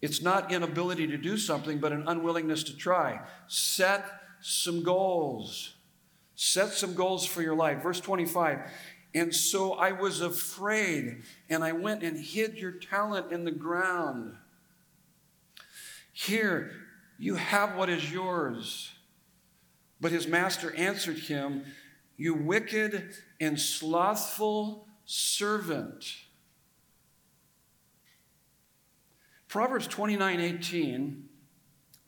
It's 0.01 0.21
not 0.21 0.51
inability 0.51 1.07
to 1.07 1.17
do 1.17 1.37
something, 1.37 1.79
but 1.79 1.91
an 1.91 2.03
unwillingness 2.07 2.63
to 2.63 2.77
try. 2.77 3.21
Set 3.47 4.05
some 4.41 4.83
goals. 4.83 5.75
Set 6.35 6.69
some 6.69 6.93
goals 6.93 7.25
for 7.25 7.41
your 7.41 7.55
life. 7.55 7.81
Verse 7.81 7.99
25. 7.99 8.59
And 9.15 9.33
so 9.33 9.73
I 9.73 9.93
was 9.93 10.21
afraid, 10.21 11.23
and 11.49 11.63
I 11.63 11.71
went 11.71 12.03
and 12.03 12.17
hid 12.17 12.57
your 12.57 12.73
talent 12.73 13.31
in 13.31 13.45
the 13.45 13.51
ground. 13.51 14.35
Here, 16.11 16.71
you 17.17 17.35
have 17.35 17.75
what 17.75 17.89
is 17.89 18.11
yours. 18.11 18.91
But 19.99 20.11
his 20.11 20.27
master 20.27 20.75
answered 20.75 21.17
him, 21.17 21.65
You 22.17 22.35
wicked 22.35 23.13
and 23.39 23.59
slothful 23.59 24.87
servant. 25.05 26.05
Proverbs 29.47 29.87
29 29.87 30.39
18, 30.39 31.29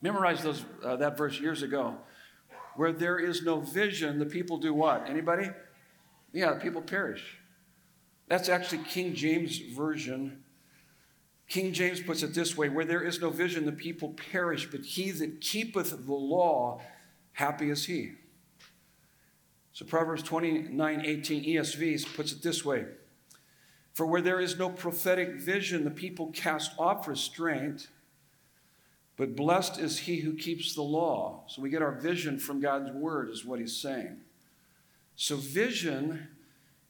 memorized 0.02 0.42
those, 0.42 0.64
uh, 0.84 0.96
that 0.96 1.16
verse 1.16 1.40
years 1.40 1.62
ago. 1.62 1.96
Where 2.76 2.92
there 2.92 3.18
is 3.18 3.42
no 3.42 3.60
vision, 3.60 4.18
the 4.18 4.26
people 4.26 4.58
do 4.58 4.72
what? 4.72 5.08
Anybody? 5.08 5.50
Yeah, 6.32 6.54
the 6.54 6.60
people 6.60 6.82
perish. 6.82 7.38
That's 8.28 8.48
actually 8.48 8.84
King 8.84 9.14
James 9.14 9.58
Version. 9.58 10.44
King 11.48 11.72
James 11.72 12.00
puts 12.00 12.22
it 12.22 12.32
this 12.32 12.56
way 12.56 12.68
where 12.68 12.84
there 12.84 13.02
is 13.02 13.20
no 13.20 13.28
vision, 13.28 13.66
the 13.66 13.72
people 13.72 14.14
perish, 14.30 14.70
but 14.70 14.82
he 14.82 15.10
that 15.10 15.40
keepeth 15.40 15.90
the 15.90 16.12
law, 16.12 16.80
happy 17.32 17.70
is 17.70 17.86
he. 17.86 18.12
So 19.72 19.84
Proverbs 19.84 20.22
29 20.22 21.02
18 21.04 21.44
ESV 21.44 22.14
puts 22.14 22.32
it 22.32 22.42
this 22.42 22.64
way 22.64 22.84
For 23.94 24.06
where 24.06 24.20
there 24.20 24.40
is 24.40 24.58
no 24.58 24.70
prophetic 24.70 25.40
vision, 25.40 25.82
the 25.82 25.90
people 25.90 26.30
cast 26.32 26.70
off 26.78 27.08
restraint. 27.08 27.88
But 29.20 29.36
blessed 29.36 29.78
is 29.78 29.98
he 29.98 30.20
who 30.20 30.32
keeps 30.32 30.74
the 30.74 30.80
law. 30.80 31.44
So 31.46 31.60
we 31.60 31.68
get 31.68 31.82
our 31.82 31.92
vision 31.92 32.38
from 32.38 32.58
God's 32.58 32.90
word, 32.90 33.28
is 33.28 33.44
what 33.44 33.60
he's 33.60 33.76
saying. 33.76 34.16
So, 35.14 35.36
vision 35.36 36.28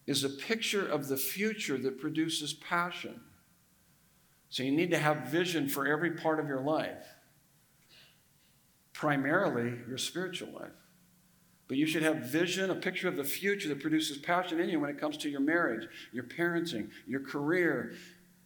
is 0.07 0.22
a 0.22 0.28
picture 0.28 0.87
of 0.87 1.09
the 1.09 1.16
future 1.16 1.76
that 1.78 1.99
produces 1.99 2.53
passion. 2.53 3.20
So, 4.49 4.62
you 4.62 4.70
need 4.70 4.93
to 4.93 4.99
have 4.99 5.26
vision 5.26 5.68
for 5.68 5.89
every 5.89 6.12
part 6.12 6.39
of 6.39 6.47
your 6.47 6.61
life, 6.61 7.05
primarily 8.93 9.81
your 9.89 9.99
spiritual 9.99 10.53
life. 10.53 10.70
But 11.66 11.78
you 11.78 11.87
should 11.87 12.05
have 12.05 12.18
vision, 12.18 12.70
a 12.70 12.76
picture 12.76 13.09
of 13.09 13.16
the 13.16 13.24
future 13.24 13.68
that 13.70 13.81
produces 13.81 14.18
passion 14.18 14.61
in 14.61 14.68
you 14.68 14.78
when 14.78 14.91
it 14.91 15.01
comes 15.01 15.16
to 15.16 15.28
your 15.28 15.41
marriage, 15.41 15.89
your 16.12 16.22
parenting, 16.24 16.91
your 17.09 17.22
career, 17.22 17.95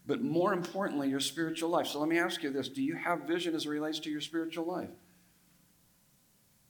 but 0.07 0.22
more 0.22 0.52
importantly, 0.52 1.09
your 1.09 1.20
spiritual 1.20 1.70
life. 1.70 1.86
So 1.86 2.00
let 2.00 2.09
me 2.09 2.18
ask 2.18 2.42
you 2.42 2.50
this 2.50 2.68
Do 2.68 2.82
you 2.82 2.96
have 2.96 3.22
vision 3.22 3.55
as 3.55 3.66
it 3.66 3.70
relates 3.70 3.98
to 4.00 4.11
your 4.11 4.20
spiritual 4.20 4.66
life? 4.66 4.90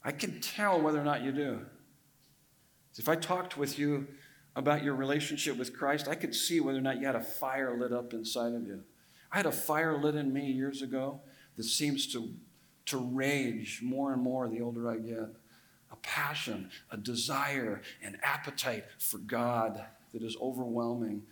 I 0.05 0.13
can 0.13 0.41
tell 0.41 0.81
whether 0.81 1.01
or 1.01 1.05
not 1.05 1.23
you 1.23 1.33
do. 1.33 1.61
If 2.97 3.09
I 3.09 3.17
talked 3.17 3.57
with 3.57 3.79
you 3.79 4.07
about 4.55 4.85
your 4.85 4.95
relationship 4.95 5.57
with 5.57 5.77
Christ, 5.77 6.07
I 6.07 6.15
could 6.15 6.35
see 6.35 6.61
whether 6.61 6.79
or 6.79 6.83
not 6.83 7.01
you 7.01 7.07
had 7.07 7.17
a 7.17 7.23
fire 7.23 7.77
lit 7.77 7.93
up 7.93 8.13
inside 8.13 8.55
of 8.55 8.67
you. 8.67 8.83
I 9.33 9.39
had 9.39 9.47
a 9.47 9.53
fire 9.53 9.99
lit 9.99 10.15
in 10.15 10.33
me 10.33 10.47
years 10.53 10.83
ago 10.83 11.21
that 11.57 11.65
seems 11.65 12.07
to, 12.13 12.33
to 12.87 12.99
rage 12.99 13.81
more 13.83 14.13
and 14.13 14.23
more 14.23 14.49
the 14.49 14.61
older 14.61 14.89
I 14.89 14.99
get. 14.99 15.35
A 15.91 15.97
passion, 16.03 16.71
a 16.91 16.97
desire, 16.97 17.83
an 18.03 18.19
appetite 18.23 18.85
for 18.99 19.19
God 19.19 19.85
that 20.13 20.23
is 20.23 20.37
overwhelming. 20.41 21.23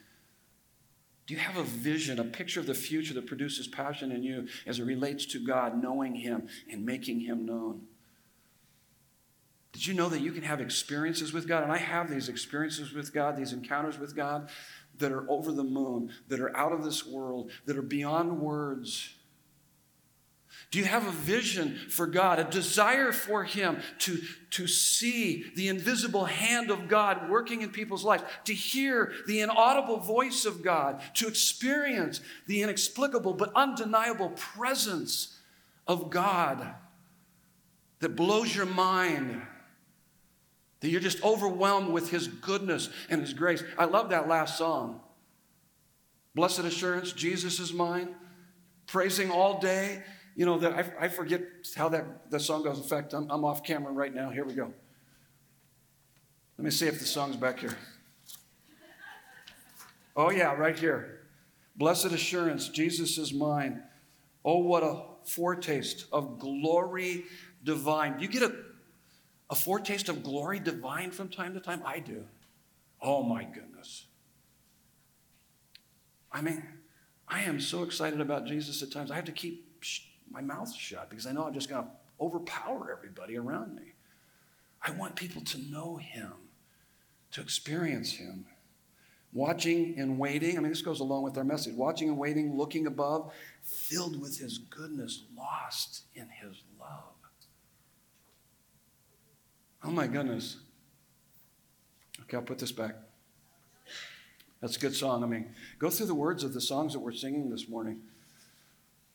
You 1.33 1.39
have 1.39 1.57
a 1.57 1.63
vision, 1.63 2.19
a 2.19 2.25
picture 2.25 2.61
of 2.61 2.67
the 2.67 2.75
future 2.75 3.15
that 3.15 3.27
produces 3.27 3.67
passion 3.67 4.13
in 4.13 4.23
you 4.23 4.49
as 4.67 4.79
it 4.79 4.85
relates 4.85 5.25
to 5.25 5.43
God, 5.43 5.83
knowing 5.83 6.15
Him 6.15 6.47
and 6.71 6.85
making 6.85 7.21
Him 7.21 7.47
known? 7.47 7.87
Did 9.73 9.87
you 9.87 9.95
know 9.95 10.11
that 10.11 10.21
you 10.21 10.31
can 10.33 10.43
have 10.43 10.61
experiences 10.61 11.33
with 11.33 11.49
God? 11.49 11.63
And 11.63 11.73
I 11.73 11.79
have 11.79 12.11
these 12.11 12.29
experiences 12.29 12.93
with 12.93 13.15
God, 13.15 13.39
these 13.39 13.55
encounters 13.55 13.99
with 13.99 14.15
God 14.15 14.51
that 14.99 15.11
are 15.11 15.25
over 15.31 15.53
the 15.53 15.65
moon, 15.65 16.11
that 16.29 16.39
are 16.39 16.55
out 16.55 16.73
of 16.73 16.85
this 16.85 17.07
world, 17.07 17.51
that 17.65 17.79
are 17.79 17.83
beyond 17.83 18.39
words. 18.39 19.15
Do 20.73 20.79
you 20.79 20.87
have 20.87 21.07
a 21.07 21.13
vision 21.13 21.77
for 21.91 22.07
God, 22.07 22.39
a 22.39 22.45
desire 22.45 23.13
for 23.13 23.45
Him 23.45 23.83
to, 23.99 24.19
to 24.53 24.67
see 24.67 25.45
the 25.55 25.69
invisible 25.69 26.25
hand 26.25 26.71
of 26.71 26.89
God 26.89 27.29
working 27.29 27.61
in 27.61 27.69
people's 27.69 28.05
lives, 28.05 28.25
to 28.47 28.55
hear 28.55 29.13
the 29.27 29.41
inaudible 29.41 29.99
voice 29.99 30.47
of 30.47 30.63
God, 30.63 31.03
to 31.17 31.29
experience 31.29 32.23
the 32.47 32.63
inexplicable 32.63 33.35
but 33.35 33.53
undeniable 33.55 34.31
presence 34.31 35.39
of 35.87 36.09
God 36.09 36.75
that 37.99 38.17
blows 38.17 38.57
your 38.57 38.65
mind? 38.65 39.43
That 40.81 40.89
you're 40.89 41.03
just 41.03 41.23
overwhelmed 41.23 41.93
with 41.93 42.09
His 42.09 42.29
goodness 42.29 42.89
and 43.11 43.21
His 43.21 43.35
grace. 43.35 43.63
I 43.77 43.85
love 43.85 44.09
that 44.09 44.27
last 44.27 44.57
song. 44.57 45.03
Blessed 46.35 46.61
assurance, 46.61 47.13
Jesus 47.13 47.61
is 47.61 47.75
mine. 47.75 48.09
Praising 48.87 49.31
all 49.31 49.61
day. 49.61 50.03
You 50.35 50.47
know, 50.47 50.59
that 50.59 50.73
I, 50.73 51.05
I 51.05 51.09
forget 51.09 51.43
how 51.77 51.89
that, 51.91 52.31
that 52.31 52.41
song 52.41 52.63
goes. 52.63 52.79
In 52.79 52.85
fact, 52.85 53.13
I'm, 53.13 53.31
I'm 53.31 53.45
off 53.45 53.63
camera 53.63 53.93
right 53.93 54.15
now. 54.15 54.31
Here 54.31 54.45
we 54.45 54.55
go. 54.55 54.73
Let 56.59 56.65
me 56.65 56.71
see 56.71 56.87
if 56.87 56.99
the 56.99 57.05
song's 57.05 57.37
back 57.37 57.61
here. 57.61 57.77
Oh, 60.17 60.31
yeah, 60.31 60.53
right 60.55 60.79
here. 60.79 61.21
Blessed 61.77 62.07
assurance, 62.07 62.69
Jesus 62.69 63.19
is 63.19 63.33
mine. 63.33 63.83
Oh, 64.45 64.59
what 64.59 64.83
a 64.83 65.03
foretaste 65.25 66.07
of 66.13 66.39
glory 66.39 67.25
divine. 67.65 68.19
You 68.19 68.29
get 68.29 68.43
a 68.43 68.53
a 69.53 69.55
foretaste 69.55 70.09
of 70.09 70.23
glory 70.23 70.59
divine 70.59 71.11
from 71.11 71.29
time 71.29 71.53
to 71.53 71.61
time? 71.61 71.83
I 71.85 71.99
do. 71.99 72.25
Oh 73.03 73.23
my 73.23 73.45
goodness. 73.45 74.07
I 76.33 76.41
mean, 76.41 76.65
I 77.29 77.43
am 77.43 77.61
so 77.61 77.83
excited 77.83 78.19
about 78.19 78.47
Jesus 78.47 78.83
at 78.83 78.91
times. 78.91 79.11
I 79.11 79.17
have 79.17 79.27
to 79.27 79.33
keep 79.33 79.85
my 80.33 80.41
mouth 80.41 80.75
shut 80.75 81.11
because 81.11 81.27
I 81.27 81.33
know 81.33 81.45
I'm 81.45 81.55
just 81.55 81.69
going 81.69 81.85
to 81.85 81.91
overpower 82.21 82.91
everybody 82.97 83.37
around 83.37 83.75
me. 83.75 83.95
I 84.83 84.91
want 84.93 85.17
people 85.17 85.43
to 85.43 85.59
know 85.71 85.97
Him, 85.97 86.33
to 87.33 87.41
experience 87.41 88.13
Him. 88.13 88.47
Watching 89.35 89.99
and 89.99 90.19
waiting, 90.19 90.59
I 90.59 90.61
mean, 90.61 90.71
this 90.71 90.83
goes 90.83 91.01
along 91.01 91.23
with 91.23 91.39
our 91.39 91.45
message. 91.45 91.75
Watching 91.75 92.09
and 92.09 92.19
waiting, 92.19 92.57
looking 92.57 92.87
above, 92.87 93.33
filled 93.63 94.21
with 94.21 94.39
His 94.39 94.59
goodness, 94.59 95.25
lost 95.37 96.03
in 96.15 96.29
His 96.29 96.63
love. 96.79 97.15
Oh 99.85 99.91
my 99.91 100.07
goodness. 100.07 100.59
Okay, 102.23 102.37
I'll 102.37 102.43
put 102.43 102.59
this 102.59 102.73
back. 102.73 102.95
That's 104.61 104.77
a 104.77 104.81
good 104.81 104.95
song. 104.95 105.25
I 105.25 105.27
mean, 105.27 105.55
go 105.79 105.91
through 105.91 106.07
the 106.07 106.15
words 106.15 106.45
of 106.45 106.55
the 106.55 106.61
songs 106.61 106.93
that 106.93 107.01
we're 107.01 107.13
singing 107.13 107.51
this 107.51 107.69
morning. 107.69 108.03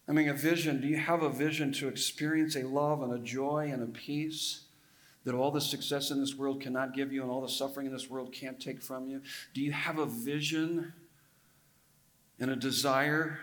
I 0.08 0.14
mean, 0.14 0.30
a 0.30 0.34
vision. 0.34 0.80
Do 0.80 0.88
you 0.88 0.98
have 0.98 1.22
a 1.22 1.30
vision 1.30 1.74
to 1.74 1.88
experience 1.88 2.56
a 2.56 2.64
love 2.64 3.02
and 3.02 3.14
a 3.14 3.20
joy 3.20 3.70
and 3.72 3.84
a 3.84 3.88
peace 3.88 4.64
that 5.26 5.36
all 5.36 5.52
the 5.52 5.60
success 5.60 6.12
in 6.12 6.22
this 6.22 6.36
world 6.36 6.62
cannot 6.62 6.94
give 6.94 7.12
you 7.12 7.22
and 7.22 7.30
all 7.30 7.42
the 7.42 7.50
suffering 7.50 7.88
in 7.88 7.92
this 7.92 8.10
world 8.10 8.32
can't 8.32 8.60
take 8.60 8.82
from 8.82 9.08
you? 9.08 9.22
Do 9.54 9.62
you 9.62 9.74
have 9.74 10.00
a 10.00 10.06
vision 10.06 10.94
and 12.40 12.50
a 12.50 12.56
desire 12.56 13.40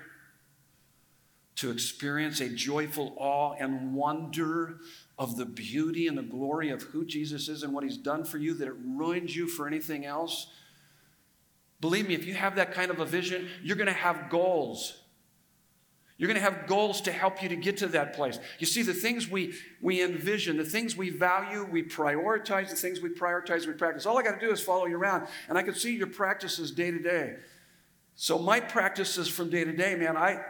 to 1.57 1.71
experience 1.71 2.41
a 2.41 2.49
joyful 2.49 3.15
awe 3.17 3.55
and 3.59 3.95
wonder 3.95 4.79
of 5.19 5.37
the 5.37 5.45
beauty 5.45 6.09
and 6.09 6.19
the 6.19 6.23
glory 6.23 6.71
of 6.71 6.83
who 6.83 7.05
Jesus 7.05 7.49
is 7.49 7.63
and 7.63 7.73
what 7.73 7.85
he's 7.85 7.99
done 7.99 8.25
for 8.25 8.39
you 8.39 8.55
that 8.55 8.67
it 8.67 8.75
ruins 8.85 9.37
you 9.37 9.47
for 9.47 9.67
anything 9.67 10.05
else. 10.05 10.49
Believe 11.81 12.09
me, 12.09 12.15
if 12.15 12.25
you 12.25 12.35
have 12.35 12.57
that 12.57 12.73
kind 12.73 12.91
of 12.91 12.99
a 12.99 13.05
vision, 13.05 13.49
you're 13.63 13.77
going 13.77 13.87
to 13.87 13.93
have 13.93 14.31
goals. 14.31 15.04
You're 16.17 16.29
going 16.29 16.41
to 16.41 16.49
have 16.49 16.69
goals 16.69 17.01
to 17.03 17.13
help 17.13 17.43
you 17.43 17.49
to 17.49 17.57
get 17.57 17.79
to 17.79 17.89
that 17.89 18.15
place. 18.15 18.39
You 18.61 18.67
see, 18.67 18.83
the 18.83 18.95
things 18.95 19.29
we, 19.29 19.55
we 19.81 20.01
envision, 20.01 20.57
the 20.57 20.65
things 20.65 20.97
we 20.97 21.11
value, 21.11 21.65
we 21.65 21.83
prioritize, 21.83 22.71
the 22.71 22.77
things 22.77 23.01
we 23.01 23.09
prioritize, 23.09 23.67
we 23.67 23.73
practice. 23.73 24.07
All 24.07 24.17
I 24.17 24.23
got 24.23 24.39
to 24.39 24.47
do 24.47 24.53
is 24.53 24.61
follow 24.61 24.87
you 24.87 24.97
around, 24.97 25.27
and 25.49 25.59
I 25.59 25.63
can 25.63 25.75
see 25.75 25.97
your 25.97 26.07
practices 26.07 26.71
day 26.71 26.93
to 26.93 27.01
day. 27.01 27.35
So, 28.15 28.39
my 28.39 28.61
practices 28.61 29.27
from 29.27 29.51
day 29.51 29.65
to 29.65 29.73
day, 29.73 29.97
man, 29.97 30.17
I, 30.17 30.41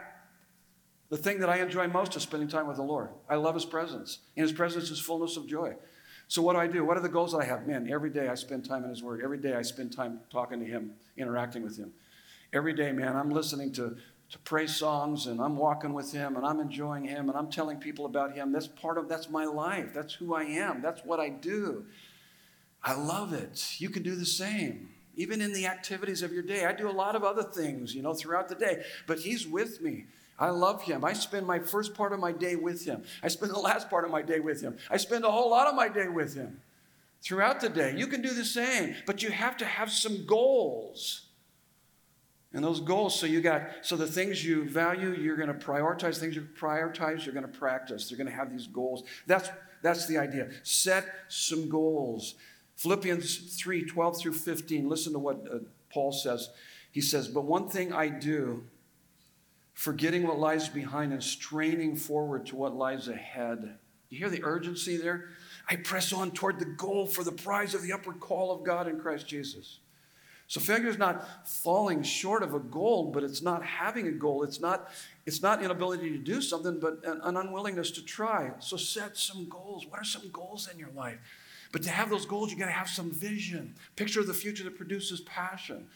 the 1.09 1.17
thing 1.17 1.39
that 1.39 1.49
I 1.49 1.57
enjoy 1.57 1.87
most 1.87 2.15
is 2.15 2.21
spending 2.21 2.47
time 2.47 2.67
with 2.67 2.77
the 2.77 2.83
Lord. 2.83 3.09
I 3.27 3.35
love 3.35 3.55
His 3.55 3.65
presence. 3.65 4.19
In 4.35 4.43
His 4.43 4.51
presence 4.51 4.91
is 4.91 4.99
fullness 4.99 5.35
of 5.35 5.47
joy. 5.47 5.73
So, 6.27 6.43
what 6.43 6.53
do 6.53 6.59
I 6.59 6.67
do? 6.67 6.85
What 6.85 6.95
are 6.95 7.01
the 7.01 7.09
goals 7.09 7.31
that 7.31 7.39
I 7.39 7.45
have? 7.45 7.65
Man, 7.65 7.89
every 7.91 8.11
day 8.11 8.27
I 8.27 8.35
spend 8.35 8.65
time 8.65 8.83
in 8.83 8.91
His 8.91 9.01
Word. 9.01 9.21
Every 9.23 9.39
day 9.39 9.55
I 9.55 9.63
spend 9.63 9.95
time 9.95 10.19
talking 10.31 10.59
to 10.59 10.65
Him, 10.65 10.91
interacting 11.17 11.63
with 11.63 11.75
Him. 11.75 11.91
Every 12.53 12.73
day, 12.73 12.91
man, 12.91 13.15
I'm 13.15 13.31
listening 13.31 13.73
to, 13.73 13.97
to 14.31 14.39
praise 14.39 14.75
songs 14.75 15.27
and 15.27 15.39
I'm 15.39 15.57
walking 15.57 15.93
with 15.93 16.11
Him 16.11 16.35
and 16.35 16.45
I'm 16.45 16.59
enjoying 16.59 17.05
Him 17.05 17.29
and 17.29 17.37
I'm 17.37 17.49
telling 17.49 17.77
people 17.77 18.05
about 18.05 18.33
Him. 18.33 18.51
That's 18.51 18.67
part 18.67 18.97
of, 18.97 19.07
that's 19.07 19.29
my 19.29 19.45
life. 19.45 19.93
That's 19.93 20.13
who 20.13 20.33
I 20.33 20.43
am. 20.43 20.81
That's 20.81 21.03
what 21.05 21.19
I 21.19 21.29
do. 21.29 21.85
I 22.83 22.93
love 22.93 23.33
it. 23.33 23.75
You 23.79 23.89
can 23.89 24.03
do 24.03 24.15
the 24.15 24.25
same. 24.25 24.89
Even 25.15 25.41
in 25.41 25.53
the 25.53 25.65
activities 25.65 26.21
of 26.21 26.33
your 26.33 26.43
day. 26.43 26.65
I 26.65 26.73
do 26.73 26.89
a 26.89 26.91
lot 26.91 27.15
of 27.15 27.23
other 27.23 27.43
things, 27.43 27.95
you 27.95 28.01
know, 28.01 28.13
throughout 28.13 28.49
the 28.49 28.55
day, 28.55 28.83
but 29.07 29.19
He's 29.19 29.47
with 29.47 29.81
me. 29.81 30.05
I 30.37 30.49
love 30.49 30.83
him. 30.83 31.05
I 31.05 31.13
spend 31.13 31.47
my 31.47 31.59
first 31.59 31.93
part 31.93 32.11
of 32.11 32.19
my 32.19 32.31
day 32.31 32.55
with 32.55 32.85
him. 32.85 33.03
I 33.23 33.29
spend 33.29 33.53
the 33.53 33.59
last 33.59 33.89
part 33.89 34.03
of 34.03 34.11
my 34.11 34.21
day 34.21 34.39
with 34.39 34.61
him. 34.61 34.77
I 34.89 34.97
spend 34.97 35.23
a 35.23 35.31
whole 35.31 35.49
lot 35.49 35.67
of 35.67 35.75
my 35.75 35.87
day 35.87 36.09
with 36.09 36.35
him 36.35 36.59
throughout 37.21 37.61
the 37.61 37.69
day. 37.69 37.95
You 37.95 38.07
can 38.07 38.21
do 38.21 38.33
the 38.33 38.45
same, 38.45 38.95
but 39.05 39.23
you 39.23 39.31
have 39.31 39.55
to 39.57 39.65
have 39.65 39.91
some 39.91 40.25
goals. 40.25 41.24
And 42.55 42.63
those 42.63 42.79
goals, 42.79 43.19
so 43.19 43.25
you 43.25 43.41
got, 43.41 43.63
so 43.81 43.97
the 43.97 44.07
things 44.07 44.43
you 44.43 44.63
value, 44.63 45.11
you're 45.11 45.35
going 45.35 45.49
to 45.49 45.53
prioritize. 45.53 46.17
Things 46.17 46.37
you 46.37 46.47
prioritize, 46.57 47.25
you're 47.25 47.33
going 47.33 47.45
to 47.45 47.59
practice. 47.59 48.09
You're 48.09 48.17
going 48.17 48.29
to 48.29 48.33
have 48.33 48.49
these 48.49 48.65
goals. 48.65 49.03
That's, 49.27 49.49
that's 49.81 50.07
the 50.07 50.17
idea. 50.17 50.49
Set 50.63 51.05
some 51.27 51.67
goals. 51.67 52.35
Philippians 52.77 53.57
3 53.57 53.83
12 53.83 54.21
through 54.21 54.33
15. 54.33 54.87
Listen 54.87 55.11
to 55.11 55.19
what 55.19 55.45
uh, 55.53 55.57
Paul 55.91 56.13
says. 56.13 56.49
He 56.91 57.01
says, 57.01 57.27
But 57.27 57.41
one 57.41 57.67
thing 57.67 57.91
I 57.91 58.07
do, 58.07 58.63
forgetting 59.73 60.25
what 60.25 60.39
lies 60.39 60.69
behind 60.69 61.11
and 61.11 61.21
straining 61.21 61.97
forward 61.97 62.45
to 62.45 62.55
what 62.55 62.73
lies 62.73 63.09
ahead. 63.09 63.77
You 64.07 64.17
hear 64.17 64.29
the 64.29 64.45
urgency 64.45 64.95
there? 64.95 65.25
I 65.69 65.75
press 65.75 66.13
on 66.13 66.31
toward 66.31 66.59
the 66.59 66.65
goal 66.65 67.05
for 67.05 67.25
the 67.25 67.33
prize 67.33 67.73
of 67.73 67.81
the 67.81 67.91
upward 67.91 68.21
call 68.21 68.53
of 68.53 68.63
God 68.63 68.87
in 68.87 68.97
Christ 68.97 69.27
Jesus. 69.27 69.79
So 70.47 70.59
failure 70.59 70.89
is 70.89 70.97
not 70.97 71.47
falling 71.47 72.03
short 72.03 72.43
of 72.43 72.53
a 72.53 72.59
goal, 72.59 73.11
but 73.11 73.23
it's 73.23 73.41
not 73.41 73.63
having 73.63 74.07
a 74.07 74.11
goal. 74.11 74.43
It's 74.43 74.59
not, 74.59 74.89
it's 75.25 75.41
not 75.41 75.63
inability 75.63 76.11
to 76.11 76.17
do 76.17 76.41
something, 76.41 76.79
but 76.79 77.03
an, 77.03 77.19
an 77.23 77.37
unwillingness 77.37 77.91
to 77.91 78.05
try. 78.05 78.51
So 78.59 78.77
set 78.77 79.17
some 79.17 79.49
goals. 79.49 79.87
What 79.87 79.99
are 79.99 80.05
some 80.05 80.29
goals 80.31 80.69
in 80.71 80.77
your 80.77 80.91
life? 80.95 81.17
But 81.71 81.81
to 81.83 81.89
have 81.89 82.09
those 82.09 82.25
goals, 82.25 82.51
you 82.51 82.57
got 82.57 82.67
to 82.67 82.71
have 82.71 82.87
some 82.87 83.11
vision. 83.11 83.73
Picture 83.95 84.19
of 84.19 84.27
the 84.27 84.33
future 84.33 84.63
that 84.63 84.77
produces 84.77 85.21
passion. 85.21 85.87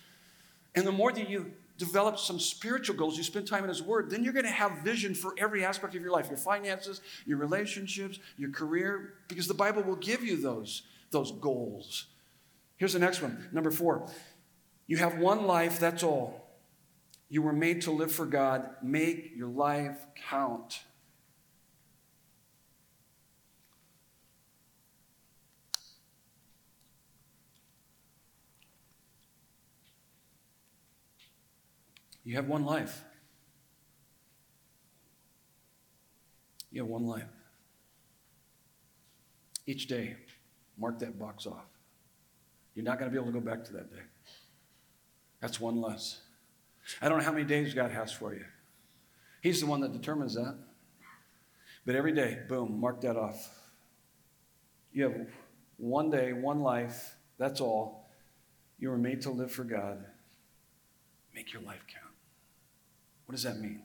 And 0.76 0.86
the 0.86 0.92
more 0.92 1.12
that 1.12 1.30
you 1.30 1.52
develop 1.78 2.18
some 2.18 2.40
spiritual 2.40 2.96
goals, 2.96 3.18
you 3.18 3.24
spend 3.24 3.48
time 3.48 3.64
in 3.64 3.70
His 3.70 3.82
Word, 3.82 4.10
then 4.10 4.24
you're 4.24 4.34
going 4.34 4.46
to 4.46 4.52
have 4.52 4.80
vision 4.80 5.16
for 5.16 5.34
every 5.38 5.64
aspect 5.64 5.96
of 5.96 6.02
your 6.02 6.12
life 6.12 6.28
your 6.28 6.38
finances, 6.38 7.02
your 7.26 7.38
relationships, 7.38 8.20
your 8.38 8.50
career, 8.50 9.14
because 9.28 9.48
the 9.48 9.54
Bible 9.54 9.84
will 9.84 9.96
give 9.96 10.24
you 10.24 10.42
those, 10.42 10.82
those 11.12 11.32
goals. 11.32 12.08
Here's 12.78 12.94
the 12.94 13.00
next 13.00 13.22
one. 13.22 13.48
Number 13.52 13.72
four 13.72 14.10
you 14.90 14.98
have 14.98 15.20
one 15.20 15.46
life, 15.46 15.80
that's 15.80 16.02
all. 16.02 16.50
You 17.30 17.44
were 17.44 17.54
made 17.54 17.84
to 17.84 17.92
live 17.92 18.12
for 18.12 18.26
God. 18.26 18.68
Make 18.82 19.34
your 19.36 19.48
life 19.48 20.04
count. 20.28 20.80
You 32.24 32.36
have 32.38 32.48
one 32.48 32.66
life. 32.66 33.04
You 36.72 36.82
have 36.82 36.90
one 36.90 37.06
life. 37.06 37.24
Each 39.68 39.86
day, 39.86 40.16
mark 40.80 40.98
that 40.98 41.20
box 41.20 41.46
off. 41.46 41.68
You're 42.74 42.86
not 42.86 42.98
going 42.98 43.12
to 43.12 43.16
be 43.16 43.22
able 43.22 43.32
to 43.32 43.40
go 43.40 43.46
back 43.46 43.64
to 43.66 43.74
that 43.74 43.92
day. 43.92 44.02
That's 45.42 45.60
one 45.60 45.82
less. 45.82 46.22
I 47.02 47.10
don't 47.10 47.20
know 47.20 47.24
how 47.24 47.32
many 47.32 47.46
days 47.46 47.74
God 47.74 47.92
has 47.92 48.12
for 48.12 48.34
you. 48.34 48.46
He's 49.42 49.62
the 49.62 49.68
one 49.68 49.82
that 49.82 49.94
determines 49.94 50.36
that. 50.36 50.58
But 51.86 51.96
every 51.96 52.12
day, 52.12 52.40
boom, 52.48 52.80
mark 52.80 53.02
that 53.02 53.16
off. 53.16 53.50
You 54.92 55.04
have 55.04 55.28
one 55.78 56.10
day, 56.10 56.34
one 56.34 56.60
life, 56.60 57.16
that's 57.38 57.62
all. 57.62 58.10
You 58.80 58.90
were 58.90 58.98
made 58.98 59.22
to 59.22 59.30
live 59.30 59.52
for 59.52 59.64
God. 59.64 60.04
Make 61.34 61.54
your 61.54 61.62
life 61.62 61.86
count. 61.88 62.14
What 63.26 63.34
does 63.34 63.44
that 63.44 63.60
mean? 63.60 63.82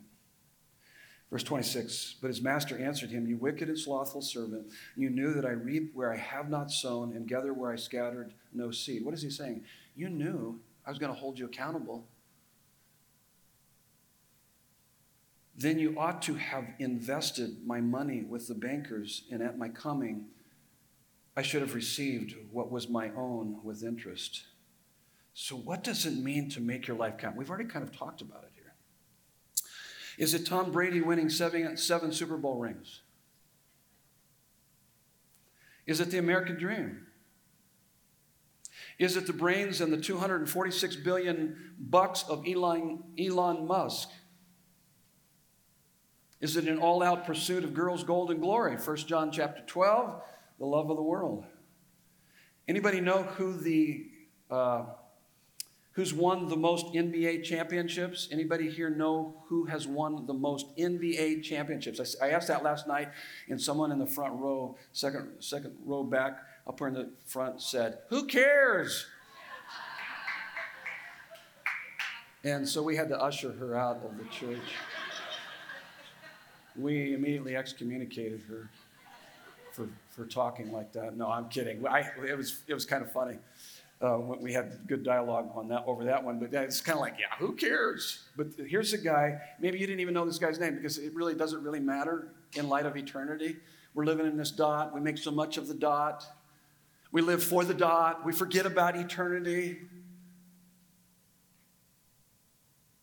Verse 1.30 1.42
26 1.42 2.16
But 2.20 2.28
his 2.28 2.42
master 2.42 2.78
answered 2.78 3.10
him, 3.10 3.26
You 3.26 3.36
wicked 3.36 3.68
and 3.68 3.78
slothful 3.78 4.22
servant, 4.22 4.66
you 4.96 5.10
knew 5.10 5.32
that 5.34 5.44
I 5.44 5.50
reap 5.50 5.92
where 5.94 6.12
I 6.12 6.16
have 6.16 6.48
not 6.48 6.70
sown 6.70 7.12
and 7.12 7.28
gather 7.28 7.52
where 7.52 7.72
I 7.72 7.76
scattered 7.76 8.34
no 8.52 8.70
seed. 8.70 9.04
What 9.04 9.14
is 9.14 9.22
he 9.22 9.30
saying? 9.30 9.64
You 9.96 10.08
knew 10.08 10.60
I 10.86 10.90
was 10.90 10.98
going 10.98 11.12
to 11.12 11.18
hold 11.18 11.38
you 11.38 11.46
accountable. 11.46 12.06
Then 15.56 15.78
you 15.78 15.94
ought 15.98 16.20
to 16.22 16.34
have 16.34 16.66
invested 16.78 17.64
my 17.66 17.80
money 17.80 18.22
with 18.22 18.48
the 18.48 18.54
bankers, 18.54 19.24
and 19.30 19.40
at 19.40 19.56
my 19.56 19.68
coming, 19.68 20.26
I 21.36 21.42
should 21.42 21.62
have 21.62 21.74
received 21.74 22.34
what 22.50 22.70
was 22.70 22.88
my 22.88 23.10
own 23.16 23.60
with 23.62 23.82
interest. 23.82 24.44
So, 25.32 25.56
what 25.56 25.82
does 25.82 26.06
it 26.06 26.14
mean 26.14 26.48
to 26.50 26.60
make 26.60 26.86
your 26.86 26.96
life 26.96 27.18
count? 27.18 27.36
We've 27.36 27.48
already 27.48 27.68
kind 27.68 27.84
of 27.84 27.96
talked 27.96 28.20
about 28.20 28.44
it 28.44 28.50
here. 28.54 28.74
Is 30.16 30.34
it 30.34 30.46
Tom 30.46 30.70
Brady 30.70 31.00
winning 31.00 31.28
seven, 31.28 31.76
seven 31.76 32.12
Super 32.12 32.36
Bowl 32.36 32.58
rings? 32.58 33.00
Is 35.86 36.00
it 36.00 36.10
the 36.10 36.18
American 36.18 36.56
dream? 36.56 37.06
Is 38.98 39.16
it 39.16 39.26
the 39.26 39.32
brains 39.32 39.80
and 39.80 39.92
the 39.92 40.00
246 40.00 40.96
billion 40.96 41.74
bucks 41.78 42.24
of 42.28 42.44
Elon, 42.46 43.02
Elon 43.18 43.66
Musk? 43.66 44.08
Is 46.40 46.56
it 46.56 46.66
an 46.68 46.78
all-out 46.78 47.24
pursuit 47.26 47.64
of 47.64 47.74
girls' 47.74 48.04
gold 48.04 48.30
and 48.30 48.40
glory? 48.40 48.76
1 48.76 48.96
John 48.98 49.32
chapter 49.32 49.62
12, 49.66 50.22
the 50.58 50.66
love 50.66 50.90
of 50.90 50.96
the 50.96 51.02
world. 51.02 51.44
Anybody 52.68 53.00
know 53.00 53.22
who 53.22 53.58
the 53.58 54.06
uh, 54.50 54.84
who's 55.92 56.12
won 56.12 56.48
the 56.48 56.56
most 56.56 56.86
NBA 56.86 57.44
championships? 57.44 58.28
Anybody 58.30 58.70
here 58.70 58.90
know 58.90 59.42
who 59.48 59.64
has 59.64 59.86
won 59.86 60.26
the 60.26 60.34
most 60.34 60.76
NBA 60.76 61.42
championships? 61.42 62.16
I, 62.20 62.26
I, 62.26 62.30
asked 62.30 62.48
that 62.48 62.62
last 62.62 62.86
night, 62.86 63.10
and 63.48 63.60
someone 63.60 63.90
in 63.92 63.98
the 63.98 64.06
front 64.06 64.34
row, 64.34 64.76
second, 64.92 65.30
second 65.40 65.76
row 65.84 66.04
back, 66.04 66.38
up 66.66 66.78
here 66.78 66.88
in 66.88 66.94
the 66.94 67.10
front, 67.24 67.60
said, 67.60 67.98
Who 68.08 68.26
cares? 68.26 69.06
And 72.44 72.68
so 72.68 72.82
we 72.82 72.94
had 72.94 73.08
to 73.08 73.20
usher 73.20 73.52
her 73.52 73.76
out 73.76 74.02
of 74.04 74.18
the 74.18 74.24
church. 74.24 74.74
We 76.76 77.14
immediately 77.14 77.56
excommunicated 77.56 78.42
her 78.48 78.68
for, 79.72 79.88
for 80.10 80.26
talking 80.26 80.70
like 80.70 80.92
that. 80.92 81.16
No, 81.16 81.28
I'm 81.30 81.48
kidding. 81.48 81.86
I, 81.86 82.10
it, 82.26 82.36
was, 82.36 82.62
it 82.68 82.74
was 82.74 82.84
kind 82.84 83.02
of 83.02 83.10
funny. 83.10 83.38
Uh, 84.02 84.18
we 84.18 84.52
had 84.52 84.86
good 84.86 85.02
dialogue 85.02 85.50
on 85.54 85.68
that 85.68 85.84
over 85.86 86.04
that 86.04 86.22
one, 86.22 86.38
but 86.38 86.52
it's 86.52 86.80
kind 86.82 86.96
of 86.96 87.00
like, 87.00 87.14
yeah, 87.18 87.34
who 87.38 87.52
cares? 87.52 88.24
But 88.36 88.48
here's 88.66 88.92
a 88.92 88.98
guy. 88.98 89.40
Maybe 89.60 89.78
you 89.78 89.86
didn't 89.86 90.00
even 90.00 90.12
know 90.12 90.26
this 90.26 90.38
guy's 90.38 90.58
name 90.58 90.74
because 90.74 90.98
it 90.98 91.14
really 91.14 91.34
doesn't 91.34 91.62
really 91.62 91.80
matter 91.80 92.28
in 92.54 92.68
light 92.68 92.84
of 92.84 92.96
eternity. 92.96 93.56
We're 93.94 94.04
living 94.04 94.26
in 94.26 94.36
this 94.36 94.50
dot. 94.50 94.94
We 94.94 95.00
make 95.00 95.16
so 95.16 95.30
much 95.30 95.56
of 95.56 95.68
the 95.68 95.74
dot. 95.74 96.26
We 97.14 97.22
live 97.22 97.44
for 97.44 97.64
the 97.64 97.74
dot. 97.74 98.24
We 98.26 98.32
forget 98.32 98.66
about 98.66 98.96
eternity. 98.96 99.82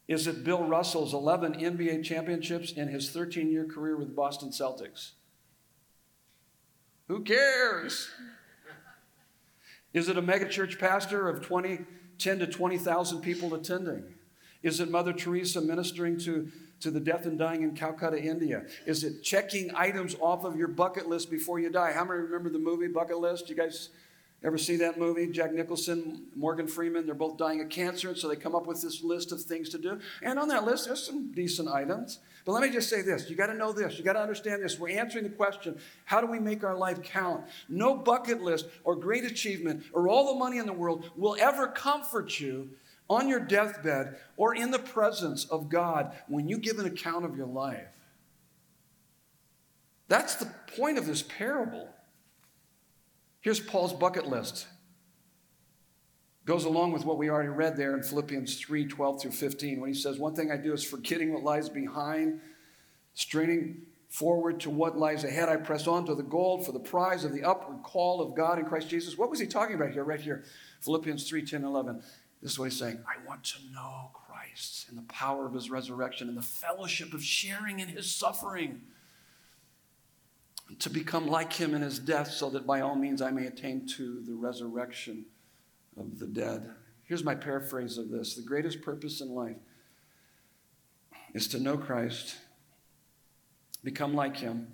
Is 0.06 0.28
it 0.28 0.44
Bill 0.44 0.66
Russell's 0.66 1.14
11 1.14 1.54
NBA 1.54 2.04
championships 2.04 2.74
in 2.74 2.90
his 2.90 3.10
13 3.10 3.50
year 3.50 3.64
career 3.64 3.96
with 3.96 4.14
Boston 4.14 4.50
Celtics? 4.50 5.12
Who 7.08 7.24
cares? 7.24 8.10
Is 9.94 10.10
it 10.10 10.18
a 10.18 10.22
megachurch 10.22 10.78
pastor 10.78 11.30
of 11.30 11.42
20, 11.42 11.80
10 12.18 12.40
to 12.40 12.48
20,000 12.48 13.22
people 13.22 13.54
attending? 13.54 14.04
Is 14.62 14.82
it 14.82 14.92
Mother 14.92 15.14
Teresa 15.14 15.62
ministering 15.62 16.20
to, 16.20 16.52
to 16.82 16.92
the 16.92 17.00
death 17.00 17.26
and 17.26 17.40
dying 17.40 17.64
in 17.64 17.76
Calcutta, 17.76 18.22
India? 18.22 18.66
Is 18.86 19.04
it 19.04 19.24
checking 19.24 19.72
items 19.76 20.16
off 20.20 20.44
of 20.44 20.56
your 20.56 20.68
bucket 20.68 21.08
list 21.08 21.32
before 21.32 21.60
you 21.60 21.70
die? 21.70 21.92
How 21.94 22.04
many 22.04 22.20
remember 22.20 22.50
the 22.50 22.60
movie 22.60 22.88
Bucket 22.88 23.18
List? 23.18 23.50
You 23.50 23.56
guys 23.56 23.90
Ever 24.44 24.58
see 24.58 24.78
that 24.78 24.98
movie? 24.98 25.28
Jack 25.28 25.54
Nicholson, 25.54 26.24
Morgan 26.36 26.68
Freeman, 26.68 27.06
they're 27.06 27.14
both 27.14 27.38
dying 27.38 27.62
of 27.62 27.70
cancer, 27.70 28.10
and 28.10 28.18
so 28.18 28.28
they 28.28 28.36
come 28.36 28.56
up 28.56 28.66
with 28.66 28.82
this 28.82 29.04
list 29.04 29.32
of 29.32 29.40
things 29.40 29.70
to 29.70 29.78
do. 29.78 30.00
And 30.24 30.40
on 30.40 30.48
that 30.48 30.66
list, 30.66 30.88
there's 30.88 31.06
some 31.06 31.32
decent 31.32 31.70
items. 31.70 32.18
But 32.44 32.54
let 32.54 32.64
me 32.64 32.72
just 32.72 32.90
say 32.90 33.04
this 33.04 33.30
you 33.30 33.36
got 33.36 33.48
to 33.48 33.54
know 33.54 33.72
this, 33.72 34.00
you 34.00 34.04
got 34.04 34.14
to 34.14 34.22
understand 34.22 34.64
this. 34.64 34.80
We're 34.80 35.00
answering 35.00 35.26
the 35.26 35.30
question 35.30 35.78
how 36.06 36.22
do 36.22 36.28
we 36.28 36.40
make 36.40 36.64
our 36.64 36.76
life 36.76 37.04
count? 37.04 37.46
No 37.70 37.94
bucket 37.94 38.42
list 38.42 38.66
or 38.84 38.96
great 38.96 39.26
achievement 39.26 39.84
or 39.94 40.08
all 40.08 40.34
the 40.34 40.40
money 40.40 40.58
in 40.58 40.66
the 40.66 40.74
world 40.74 41.12
will 41.16 41.38
ever 41.40 41.68
comfort 41.68 42.40
you 42.40 42.72
on 43.12 43.28
your 43.28 43.42
deathbed 43.42 44.16
or 44.38 44.56
in 44.56 44.72
the 44.72 44.80
presence 44.80 45.44
of 45.46 45.68
God 45.68 46.16
when 46.30 46.48
you 46.48 46.58
give 46.58 46.80
an 46.80 46.86
account 46.86 47.26
of 47.26 47.36
your 47.36 47.46
life. 47.46 47.94
That's 50.08 50.36
the 50.36 50.50
point 50.78 50.98
of 50.98 51.06
this 51.06 51.22
parable. 51.22 51.90
Here's 53.42 53.60
Paul's 53.60 53.92
bucket 53.92 54.28
list. 54.28 54.66
Goes 56.46 56.64
along 56.64 56.94
with 56.94 57.04
what 57.04 57.18
we 57.18 57.30
already 57.30 57.50
read 57.50 57.76
there 57.76 57.98
in 57.98 58.02
Philippians 58.02 58.58
3 58.58 58.86
12 58.86 59.22
through 59.22 59.32
15, 59.32 59.82
when 59.82 59.90
he 59.90 59.94
says, 59.94 60.18
One 60.18 60.34
thing 60.34 60.50
I 60.50 60.56
do 60.58 60.72
is 60.72 60.84
forgetting 60.84 61.34
what 61.34 61.44
lies 61.44 61.68
behind, 61.68 62.40
straining 63.14 63.82
forward 64.08 64.62
to 64.62 64.70
what 64.70 64.98
lies 64.98 65.26
ahead. 65.26 65.50
I 65.50 65.58
press 65.58 65.86
on 65.86 66.06
to 66.06 66.16
the 66.16 66.24
goal 66.24 66.64
for 66.64 66.72
the 66.72 66.80
prize 66.80 67.26
of 67.26 67.34
the 67.34 67.44
upward 67.44 67.84
call 67.84 68.22
of 68.22 68.36
God 68.36 68.58
in 68.58 68.66
Christ 68.66 68.90
Jesus. 68.90 69.18
What 69.18 69.30
was 69.30 69.40
he 69.40 69.48
talking 69.48 69.76
about 69.76 69.92
here, 69.92 70.04
right 70.06 70.20
here? 70.20 70.46
Philippians 70.80 71.28
3 71.28 71.46
10 71.46 71.64
11. 71.66 72.02
This 72.42 72.54
is 72.54 72.60
what 72.60 72.66
he's 72.66 72.80
saying. 72.80 73.04
I 73.08 73.26
want 73.28 73.44
to 73.46 73.60
know 73.72 74.10
Christ 74.14 74.88
and 74.90 74.98
the 74.98 75.04
power 75.04 75.46
of 75.46 75.54
his 75.54 75.70
resurrection 75.70 76.28
and 76.28 76.38
the 76.38 76.42
fellowship 76.42 77.14
of 77.14 77.24
sharing 77.24 77.80
in 77.80 77.88
his 77.88 78.14
suffering. 78.14 78.82
To 80.80 80.90
become 80.90 81.28
like 81.28 81.54
him 81.54 81.76
in 81.76 81.82
his 81.82 82.00
death, 82.00 82.32
so 82.32 82.50
that 82.52 82.66
by 82.66 82.80
all 82.82 82.96
means 82.96 83.22
I 83.22 83.30
may 83.30 83.46
attain 83.46 83.86
to 83.98 84.22
the 84.22 84.34
resurrection 84.34 85.26
of 85.98 86.18
the 86.18 86.28
dead. 86.28 86.72
Here's 87.04 87.26
my 87.26 87.36
paraphrase 87.36 87.98
of 87.98 88.10
this. 88.10 88.36
The 88.36 88.42
greatest 88.42 88.82
purpose 88.82 89.20
in 89.20 89.36
life 89.36 89.58
is 91.34 91.48
to 91.50 91.60
know 91.60 91.78
Christ, 91.78 92.38
become 93.84 94.14
like 94.14 94.38
him, 94.38 94.68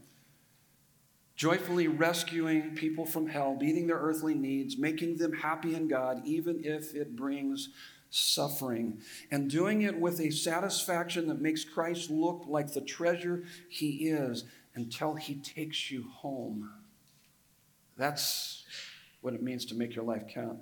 joyfully 1.38 1.88
rescuing 1.88 2.76
people 2.76 3.06
from 3.06 3.28
hell, 3.28 3.56
meeting 3.56 3.88
their 3.88 4.00
earthly 4.00 4.34
needs, 4.34 4.78
making 4.78 5.18
them 5.18 5.32
happy 5.32 5.76
in 5.76 5.88
God, 5.88 6.22
even 6.26 6.62
if 6.66 6.94
it 6.96 7.16
brings 7.16 7.70
suffering, 8.10 9.00
and 9.32 9.50
doing 9.50 9.84
it 9.84 10.00
with 10.00 10.20
a 10.20 10.32
satisfaction 10.32 11.28
that 11.28 11.40
makes 11.40 11.64
Christ 11.64 12.10
look 12.10 12.46
like 12.48 12.74
the 12.74 12.82
treasure 12.82 13.44
he 13.70 14.10
is 14.10 14.46
until 14.76 15.16
He 15.16 15.36
takes 15.36 15.92
you 15.92 16.06
home. 16.10 16.72
That's 17.98 18.66
what 19.22 19.34
it 19.34 19.42
means 19.42 19.66
to 19.66 19.76
make 19.76 19.96
your 19.96 20.06
life 20.06 20.24
count. 20.30 20.60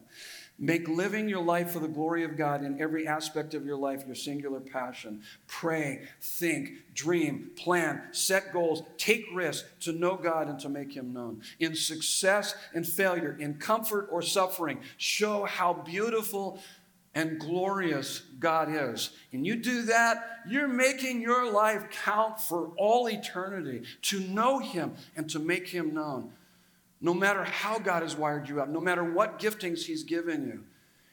Make 0.58 0.88
living 0.88 1.28
your 1.28 1.43
life 1.43 1.72
for 1.72 1.80
the 1.80 1.88
glory 1.88 2.24
of 2.24 2.38
God 2.38 2.64
in 2.64 2.80
every 2.82 3.06
aspect 3.06 3.53
of 3.53 3.66
your 3.66 3.76
life 3.76 4.06
your 4.06 4.16
singular 4.16 4.62
passion. 4.62 5.22
Pray, 5.47 6.08
think, 6.22 6.93
dream, 6.93 7.51
plan, 7.58 8.03
set 8.12 8.53
goals, 8.53 8.84
take 8.97 9.26
risks 9.34 9.68
to 9.82 9.91
know 9.91 10.16
God 10.16 10.47
and 10.47 10.58
to 10.62 10.70
make 10.70 10.95
Him 10.95 11.12
known. 11.12 11.41
In 11.60 11.76
success 11.76 12.56
and 12.74 12.88
failure, 12.88 13.36
in 13.38 13.56
comfort 13.56 14.08
or 14.10 14.22
suffering, 14.22 14.80
show 14.95 15.43
how 15.43 15.74
beautiful 15.74 16.60
and 17.14 17.38
glorious 17.38 18.22
God 18.39 18.70
is. 18.70 19.10
And 19.34 19.45
you 19.45 19.58
do 19.58 19.84
that, 19.84 20.41
you're 20.47 20.68
making 20.68 21.22
your 21.22 21.51
life 21.51 21.86
count 22.03 22.39
for 22.39 22.72
all 22.78 23.10
eternity 23.10 23.84
to 24.03 24.22
know 24.22 24.60
Him 24.60 24.95
and 25.18 25.30
to 25.32 25.39
make 25.39 25.68
Him 25.68 25.93
known. 25.93 26.32
No 27.06 27.14
matter 27.14 27.43
how 27.43 27.78
God 27.78 28.01
has 28.01 28.18
wired 28.18 28.49
you 28.49 28.60
up, 28.60 28.68
no 28.68 28.82
matter 28.82 29.03
what 29.03 29.38
giftings 29.38 29.84
He's 29.84 30.03
given 30.03 30.47
you. 30.47 30.64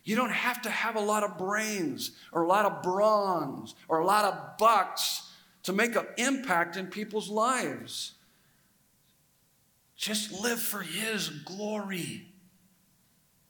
You 0.04 0.16
don't 0.16 0.32
have 0.32 0.62
to 0.62 0.70
have 0.70 0.96
a 0.96 1.00
lot 1.00 1.22
of 1.22 1.36
brains 1.36 2.12
or 2.32 2.44
a 2.44 2.48
lot 2.48 2.64
of 2.64 2.82
bronze 2.82 3.74
or 3.88 3.98
a 3.98 4.06
lot 4.06 4.24
of 4.24 4.56
bucks 4.56 5.30
to 5.64 5.72
make 5.74 5.94
an 5.94 6.06
impact 6.16 6.78
in 6.78 6.86
people's 6.86 7.28
lives. 7.28 8.14
Just 9.94 10.32
live 10.32 10.62
for 10.62 10.80
His 10.80 11.28
glory. 11.28 12.32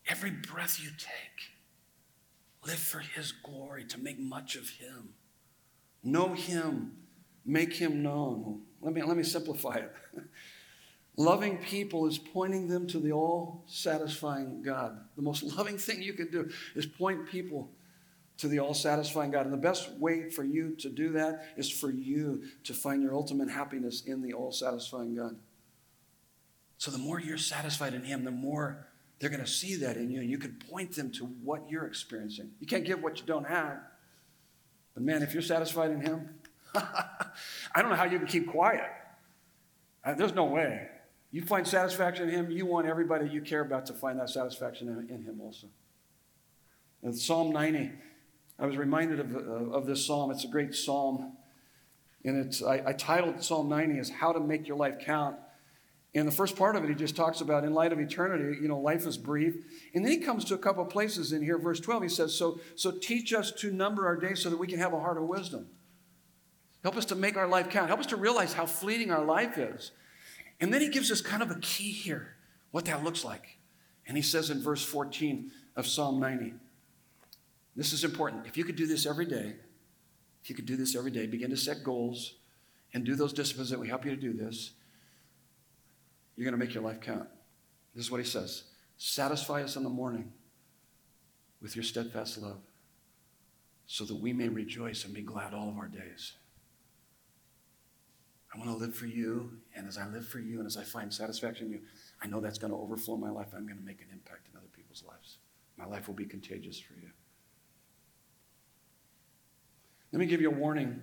Every 0.08 0.32
breath 0.32 0.80
you 0.82 0.90
take, 0.98 1.52
live 2.66 2.80
for 2.80 2.98
His 2.98 3.30
glory, 3.30 3.84
to 3.84 4.00
make 4.00 4.18
much 4.18 4.56
of 4.56 4.68
Him. 4.68 5.10
Know 6.02 6.34
Him, 6.34 6.96
make 7.46 7.74
Him 7.74 8.02
known. 8.02 8.62
Let 8.80 8.94
me, 8.94 9.02
let 9.04 9.16
me 9.16 9.22
simplify 9.22 9.76
it. 9.76 9.92
Loving 11.16 11.58
people 11.58 12.06
is 12.06 12.18
pointing 12.18 12.68
them 12.68 12.86
to 12.88 12.98
the 12.98 13.12
all 13.12 13.64
satisfying 13.66 14.62
God. 14.62 14.98
The 15.16 15.22
most 15.22 15.42
loving 15.56 15.76
thing 15.76 16.02
you 16.02 16.14
can 16.14 16.30
do 16.30 16.50
is 16.74 16.86
point 16.86 17.26
people 17.28 17.70
to 18.38 18.48
the 18.48 18.58
all 18.58 18.74
satisfying 18.74 19.30
God. 19.30 19.44
And 19.44 19.52
the 19.52 19.58
best 19.58 19.90
way 19.98 20.30
for 20.30 20.42
you 20.42 20.74
to 20.76 20.88
do 20.88 21.10
that 21.10 21.52
is 21.56 21.70
for 21.70 21.90
you 21.90 22.42
to 22.64 22.72
find 22.72 23.02
your 23.02 23.14
ultimate 23.14 23.50
happiness 23.50 24.02
in 24.06 24.22
the 24.22 24.32
all 24.32 24.52
satisfying 24.52 25.14
God. 25.14 25.36
So 26.78 26.90
the 26.90 26.98
more 26.98 27.20
you're 27.20 27.38
satisfied 27.38 27.94
in 27.94 28.02
Him, 28.02 28.24
the 28.24 28.30
more 28.30 28.88
they're 29.20 29.30
going 29.30 29.44
to 29.44 29.50
see 29.50 29.76
that 29.76 29.96
in 29.96 30.10
you. 30.10 30.20
And 30.20 30.30
you 30.30 30.38
can 30.38 30.56
point 30.68 30.96
them 30.96 31.12
to 31.12 31.26
what 31.26 31.70
you're 31.70 31.86
experiencing. 31.86 32.50
You 32.58 32.66
can't 32.66 32.84
give 32.84 33.02
what 33.02 33.20
you 33.20 33.26
don't 33.26 33.46
have. 33.46 33.78
But 34.94 35.04
man, 35.04 35.22
if 35.22 35.32
you're 35.32 35.42
satisfied 35.42 35.90
in 35.90 36.00
Him, 36.00 36.30
I 36.74 37.30
don't 37.76 37.90
know 37.90 37.96
how 37.96 38.04
you 38.04 38.18
can 38.18 38.26
keep 38.26 38.48
quiet. 38.48 38.90
Uh, 40.04 40.14
there's 40.14 40.34
no 40.34 40.46
way. 40.46 40.88
You 41.32 41.42
find 41.42 41.66
satisfaction 41.66 42.28
in 42.28 42.34
Him, 42.34 42.50
you 42.50 42.66
want 42.66 42.86
everybody 42.86 43.28
you 43.28 43.40
care 43.40 43.62
about 43.62 43.86
to 43.86 43.94
find 43.94 44.20
that 44.20 44.28
satisfaction 44.28 44.88
in, 44.88 45.14
in 45.14 45.24
Him 45.24 45.40
also. 45.40 45.66
In 47.02 47.14
Psalm 47.14 47.50
90, 47.50 47.90
I 48.58 48.66
was 48.66 48.76
reminded 48.76 49.18
of, 49.18 49.34
uh, 49.34 49.38
of 49.76 49.86
this 49.86 50.06
psalm. 50.06 50.30
It's 50.30 50.44
a 50.44 50.48
great 50.48 50.74
psalm. 50.74 51.32
And 52.24 52.46
it's, 52.46 52.62
I, 52.62 52.82
I 52.86 52.92
titled 52.92 53.42
Psalm 53.42 53.68
90 53.68 53.98
as 53.98 54.10
How 54.10 54.32
to 54.32 54.38
Make 54.38 54.68
Your 54.68 54.76
Life 54.76 54.98
Count. 55.00 55.36
And 56.14 56.28
the 56.28 56.32
first 56.32 56.56
part 56.56 56.76
of 56.76 56.84
it, 56.84 56.90
he 56.90 56.94
just 56.94 57.16
talks 57.16 57.40
about 57.40 57.64
in 57.64 57.72
light 57.72 57.92
of 57.92 57.98
eternity, 57.98 58.58
you 58.60 58.68
know, 58.68 58.78
life 58.78 59.06
is 59.06 59.16
brief. 59.16 59.56
And 59.94 60.04
then 60.04 60.12
he 60.12 60.18
comes 60.18 60.44
to 60.44 60.54
a 60.54 60.58
couple 60.58 60.84
places 60.84 61.32
in 61.32 61.42
here. 61.42 61.58
Verse 61.58 61.80
12, 61.80 62.02
he 62.02 62.08
says, 62.10 62.34
so, 62.34 62.60
so 62.76 62.90
teach 62.90 63.32
us 63.32 63.50
to 63.52 63.72
number 63.72 64.06
our 64.06 64.16
days 64.16 64.40
so 64.40 64.50
that 64.50 64.58
we 64.58 64.66
can 64.66 64.78
have 64.78 64.92
a 64.92 65.00
heart 65.00 65.16
of 65.16 65.24
wisdom. 65.24 65.68
Help 66.82 66.96
us 66.96 67.06
to 67.06 67.14
make 67.14 67.38
our 67.38 67.48
life 67.48 67.70
count. 67.70 67.88
Help 67.88 68.00
us 68.00 68.06
to 68.06 68.16
realize 68.16 68.52
how 68.52 68.66
fleeting 68.66 69.10
our 69.10 69.24
life 69.24 69.56
is. 69.56 69.92
And 70.62 70.72
then 70.72 70.80
he 70.80 70.88
gives 70.88 71.10
us 71.10 71.20
kind 71.20 71.42
of 71.42 71.50
a 71.50 71.56
key 71.56 71.90
here, 71.90 72.36
what 72.70 72.84
that 72.84 73.02
looks 73.02 73.24
like. 73.24 73.58
And 74.06 74.16
he 74.16 74.22
says 74.22 74.48
in 74.48 74.62
verse 74.62 74.84
14 74.84 75.50
of 75.74 75.88
Psalm 75.88 76.20
90, 76.20 76.54
this 77.74 77.92
is 77.92 78.04
important. 78.04 78.46
If 78.46 78.56
you 78.56 78.62
could 78.62 78.76
do 78.76 78.86
this 78.86 79.04
every 79.04 79.26
day, 79.26 79.56
if 80.40 80.48
you 80.48 80.54
could 80.54 80.66
do 80.66 80.76
this 80.76 80.94
every 80.94 81.10
day, 81.10 81.26
begin 81.26 81.50
to 81.50 81.56
set 81.56 81.82
goals 81.82 82.34
and 82.94 83.04
do 83.04 83.16
those 83.16 83.32
disciplines 83.32 83.70
that 83.70 83.80
we 83.80 83.88
help 83.88 84.04
you 84.04 84.12
to 84.12 84.16
do 84.16 84.32
this, 84.32 84.70
you're 86.36 86.44
going 86.44 86.58
to 86.58 86.64
make 86.64 86.74
your 86.74 86.84
life 86.84 87.00
count. 87.00 87.28
This 87.94 88.04
is 88.04 88.10
what 88.10 88.20
he 88.20 88.26
says 88.26 88.62
Satisfy 88.98 89.64
us 89.64 89.74
in 89.74 89.82
the 89.82 89.90
morning 89.90 90.32
with 91.60 91.74
your 91.74 91.82
steadfast 91.82 92.38
love, 92.38 92.60
so 93.86 94.04
that 94.04 94.14
we 94.14 94.32
may 94.32 94.48
rejoice 94.48 95.04
and 95.04 95.12
be 95.12 95.22
glad 95.22 95.54
all 95.54 95.68
of 95.68 95.76
our 95.76 95.88
days. 95.88 96.34
I 98.52 98.58
want 98.58 98.70
to 98.70 98.76
live 98.76 98.94
for 98.94 99.06
you, 99.06 99.50
and 99.74 99.88
as 99.88 99.96
I 99.96 100.06
live 100.06 100.26
for 100.26 100.38
you 100.38 100.58
and 100.58 100.66
as 100.66 100.76
I 100.76 100.84
find 100.84 101.12
satisfaction 101.12 101.66
in 101.66 101.72
you, 101.72 101.80
I 102.20 102.26
know 102.26 102.40
that's 102.40 102.58
going 102.58 102.72
to 102.72 102.78
overflow 102.78 103.16
my 103.16 103.30
life. 103.30 103.48
I'm 103.56 103.66
going 103.66 103.78
to 103.78 103.84
make 103.84 104.00
an 104.02 104.08
impact 104.12 104.48
in 104.50 104.56
other 104.56 104.68
people's 104.74 105.02
lives. 105.08 105.38
My 105.78 105.86
life 105.86 106.06
will 106.06 106.14
be 106.14 106.26
contagious 106.26 106.78
for 106.78 106.92
you. 106.94 107.08
Let 110.12 110.20
me 110.20 110.26
give 110.26 110.42
you 110.42 110.50
a 110.50 110.54
warning. 110.54 111.00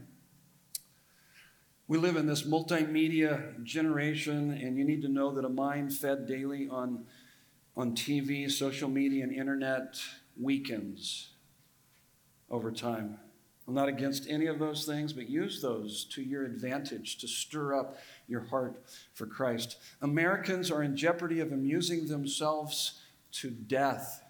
We 1.88 1.98
live 1.98 2.18
in 2.18 2.28
this 2.28 2.44
multimedia 2.44 3.64
generation, 3.64 4.52
and 4.52 4.78
you 4.78 4.86
need 4.86 5.02
to 5.02 5.08
know 5.08 5.34
that 5.34 5.44
a 5.44 5.50
mind 5.50 5.92
fed 5.92 6.28
daily 6.28 6.68
on, 6.70 7.06
on 7.76 7.96
TV, 7.96 8.50
social 8.52 8.90
media, 8.90 9.24
and 9.24 9.34
internet 9.34 10.00
weakens 10.40 11.32
over 12.52 12.72
time. 12.72 13.18
I'm 13.70 13.76
not 13.76 13.88
against 13.88 14.28
any 14.28 14.48
of 14.48 14.58
those 14.58 14.84
things, 14.84 15.14
but 15.14 15.30
use 15.30 15.62
those 15.62 16.04
to 16.06 16.24
your 16.24 16.44
advantage 16.44 17.20
to 17.20 17.28
stir 17.28 17.76
up 17.76 18.00
your 18.28 18.42
heart 18.42 18.82
for 19.14 19.28
Christ. 19.28 19.78
Americans 20.02 20.72
are 20.72 20.82
in 20.82 20.96
jeopardy 20.96 21.40
of 21.40 21.52
amusing 21.52 22.08
themselves 22.08 23.00
to 23.34 23.52
death. 23.52 24.24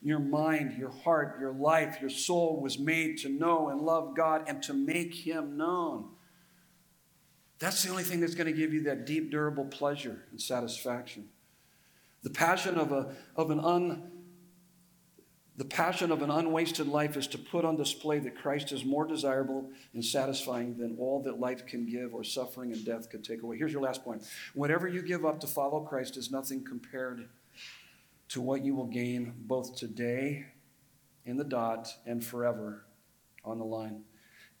Your 0.00 0.18
mind, 0.18 0.78
your 0.78 0.88
heart, 0.88 1.36
your 1.38 1.52
life, 1.52 1.98
your 2.00 2.08
soul 2.08 2.62
was 2.62 2.78
made 2.78 3.18
to 3.18 3.28
know 3.28 3.68
and 3.68 3.82
love 3.82 4.16
God 4.16 4.44
and 4.46 4.62
to 4.62 4.72
make 4.72 5.12
Him 5.12 5.58
known. 5.58 6.08
That's 7.58 7.82
the 7.82 7.90
only 7.90 8.02
thing 8.02 8.20
that's 8.20 8.34
going 8.34 8.46
to 8.46 8.52
give 8.54 8.72
you 8.72 8.84
that 8.84 9.04
deep, 9.04 9.30
durable 9.30 9.66
pleasure 9.66 10.24
and 10.30 10.40
satisfaction. 10.40 11.28
The 12.22 12.30
passion 12.30 12.76
of, 12.76 12.92
a, 12.92 13.14
of 13.36 13.50
an 13.50 13.60
un, 13.60 14.10
the 15.56 15.64
passion 15.64 16.12
of 16.12 16.22
an 16.22 16.30
unwasted 16.30 16.86
life 16.86 17.16
is 17.16 17.26
to 17.28 17.38
put 17.38 17.64
on 17.64 17.76
display 17.76 18.18
that 18.18 18.36
Christ 18.36 18.72
is 18.72 18.84
more 18.84 19.06
desirable 19.06 19.70
and 19.94 20.04
satisfying 20.04 20.76
than 20.76 20.96
all 20.98 21.22
that 21.22 21.40
life 21.40 21.66
can 21.66 21.86
give 21.86 22.12
or 22.12 22.22
suffering 22.24 22.72
and 22.72 22.84
death 22.84 23.08
could 23.08 23.24
take 23.24 23.42
away. 23.42 23.56
Here's 23.56 23.72
your 23.72 23.80
last 23.80 24.04
point. 24.04 24.22
Whatever 24.54 24.86
you 24.86 25.00
give 25.00 25.24
up 25.24 25.40
to 25.40 25.46
follow 25.46 25.80
Christ 25.80 26.18
is 26.18 26.30
nothing 26.30 26.62
compared 26.62 27.28
to 28.28 28.40
what 28.42 28.64
you 28.64 28.74
will 28.74 28.86
gain 28.86 29.32
both 29.38 29.76
today 29.76 30.46
in 31.24 31.38
the 31.38 31.44
dot 31.44 31.88
and 32.04 32.22
forever 32.22 32.84
on 33.42 33.58
the 33.58 33.64
line. 33.64 34.02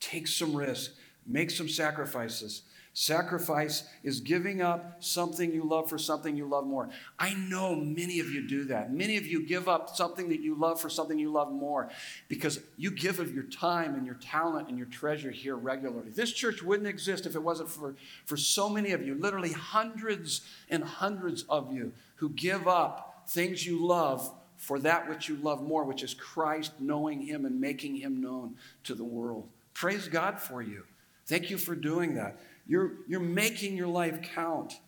Take 0.00 0.26
some 0.26 0.54
risk, 0.54 0.92
make 1.26 1.50
some 1.50 1.68
sacrifices. 1.68 2.62
Sacrifice 2.98 3.82
is 4.02 4.20
giving 4.20 4.62
up 4.62 5.04
something 5.04 5.52
you 5.52 5.62
love 5.64 5.86
for 5.86 5.98
something 5.98 6.34
you 6.34 6.46
love 6.46 6.66
more. 6.66 6.88
I 7.18 7.34
know 7.34 7.74
many 7.74 8.20
of 8.20 8.30
you 8.30 8.48
do 8.48 8.64
that. 8.64 8.90
Many 8.90 9.18
of 9.18 9.26
you 9.26 9.46
give 9.46 9.68
up 9.68 9.94
something 9.94 10.30
that 10.30 10.40
you 10.40 10.54
love 10.54 10.80
for 10.80 10.88
something 10.88 11.18
you 11.18 11.30
love 11.30 11.52
more 11.52 11.90
because 12.28 12.58
you 12.78 12.90
give 12.90 13.20
of 13.20 13.34
your 13.34 13.44
time 13.44 13.96
and 13.96 14.06
your 14.06 14.14
talent 14.14 14.70
and 14.70 14.78
your 14.78 14.86
treasure 14.86 15.30
here 15.30 15.56
regularly. 15.56 16.08
This 16.08 16.32
church 16.32 16.62
wouldn't 16.62 16.88
exist 16.88 17.26
if 17.26 17.34
it 17.34 17.42
wasn't 17.42 17.68
for, 17.68 17.96
for 18.24 18.38
so 18.38 18.66
many 18.66 18.92
of 18.92 19.06
you, 19.06 19.14
literally 19.14 19.52
hundreds 19.52 20.40
and 20.70 20.82
hundreds 20.82 21.42
of 21.50 21.74
you 21.74 21.92
who 22.14 22.30
give 22.30 22.66
up 22.66 23.24
things 23.28 23.66
you 23.66 23.86
love 23.86 24.32
for 24.56 24.78
that 24.78 25.06
which 25.06 25.28
you 25.28 25.36
love 25.36 25.62
more, 25.62 25.84
which 25.84 26.02
is 26.02 26.14
Christ, 26.14 26.72
knowing 26.80 27.20
Him 27.20 27.44
and 27.44 27.60
making 27.60 27.96
Him 27.96 28.22
known 28.22 28.56
to 28.84 28.94
the 28.94 29.04
world. 29.04 29.46
Praise 29.74 30.08
God 30.08 30.40
for 30.40 30.62
you. 30.62 30.84
Thank 31.26 31.50
you 31.50 31.58
for 31.58 31.74
doing 31.74 32.14
that. 32.14 32.38
You're, 32.66 32.92
you're 33.06 33.20
making 33.20 33.76
your 33.76 33.88
life 33.88 34.20
count. 34.34 34.80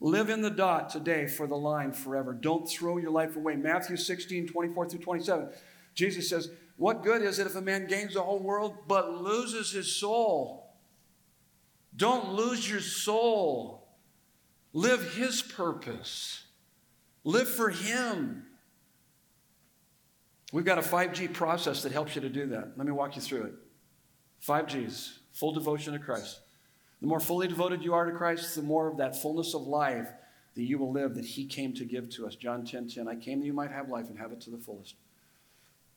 Live 0.00 0.30
in 0.30 0.42
the 0.42 0.50
dot 0.50 0.90
today 0.90 1.26
for 1.26 1.46
the 1.46 1.56
line 1.56 1.92
forever. 1.92 2.32
Don't 2.32 2.68
throw 2.68 2.98
your 2.98 3.10
life 3.10 3.36
away. 3.36 3.56
Matthew 3.56 3.96
16, 3.96 4.48
24 4.48 4.88
through 4.88 4.98
27. 5.00 5.48
Jesus 5.94 6.28
says, 6.28 6.50
What 6.76 7.02
good 7.02 7.22
is 7.22 7.38
it 7.38 7.46
if 7.46 7.54
a 7.54 7.60
man 7.60 7.86
gains 7.86 8.14
the 8.14 8.22
whole 8.22 8.40
world 8.40 8.74
but 8.88 9.22
loses 9.22 9.70
his 9.72 9.94
soul? 9.94 10.74
Don't 11.94 12.32
lose 12.32 12.68
your 12.68 12.80
soul. 12.80 13.86
Live 14.72 15.14
his 15.14 15.42
purpose. 15.42 16.44
Live 17.24 17.48
for 17.48 17.70
him. 17.70 18.46
We've 20.52 20.64
got 20.64 20.78
a 20.78 20.82
5G 20.82 21.32
process 21.32 21.82
that 21.82 21.92
helps 21.92 22.14
you 22.14 22.22
to 22.22 22.28
do 22.28 22.46
that. 22.48 22.72
Let 22.76 22.86
me 22.86 22.92
walk 22.92 23.16
you 23.16 23.22
through 23.22 23.44
it. 23.44 23.54
Five 24.40 24.66
G's 24.66 25.20
full 25.32 25.52
devotion 25.52 25.92
to 25.92 25.98
Christ. 25.98 26.40
The 27.02 27.08
more 27.08 27.20
fully 27.20 27.48
devoted 27.48 27.82
you 27.82 27.94
are 27.94 28.04
to 28.04 28.12
Christ, 28.12 28.54
the 28.54 28.62
more 28.62 28.86
of 28.86 28.96
that 28.98 29.20
fullness 29.20 29.54
of 29.54 29.62
life 29.62 30.08
that 30.54 30.62
you 30.62 30.78
will 30.78 30.92
live 30.92 31.16
that 31.16 31.24
He 31.24 31.44
came 31.44 31.74
to 31.74 31.84
give 31.84 32.08
to 32.10 32.28
us. 32.28 32.36
John 32.36 32.64
10 32.64 32.88
10. 32.88 33.08
I 33.08 33.16
came 33.16 33.40
that 33.40 33.46
you 33.46 33.52
might 33.52 33.72
have 33.72 33.88
life 33.88 34.08
and 34.08 34.16
have 34.18 34.30
it 34.30 34.40
to 34.42 34.50
the 34.50 34.56
fullest. 34.56 34.94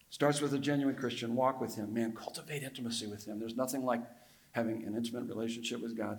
Starts 0.10 0.41
with 0.41 0.53
a 0.56 0.58
genuine 0.58 0.95
Christian. 0.95 1.36
Walk 1.36 1.62
with 1.62 1.76
Him. 1.76 1.93
Man, 1.93 2.14
cultivate 2.14 2.64
intimacy 2.64 3.06
with 3.06 3.28
Him. 3.28 3.39
There's 3.39 3.56
nothing 3.56 3.86
like 3.86 4.01
having 4.53 4.84
an 4.86 4.95
intimate 4.95 5.28
relationship 5.28 5.80
with 5.80 5.95
God. 5.95 6.18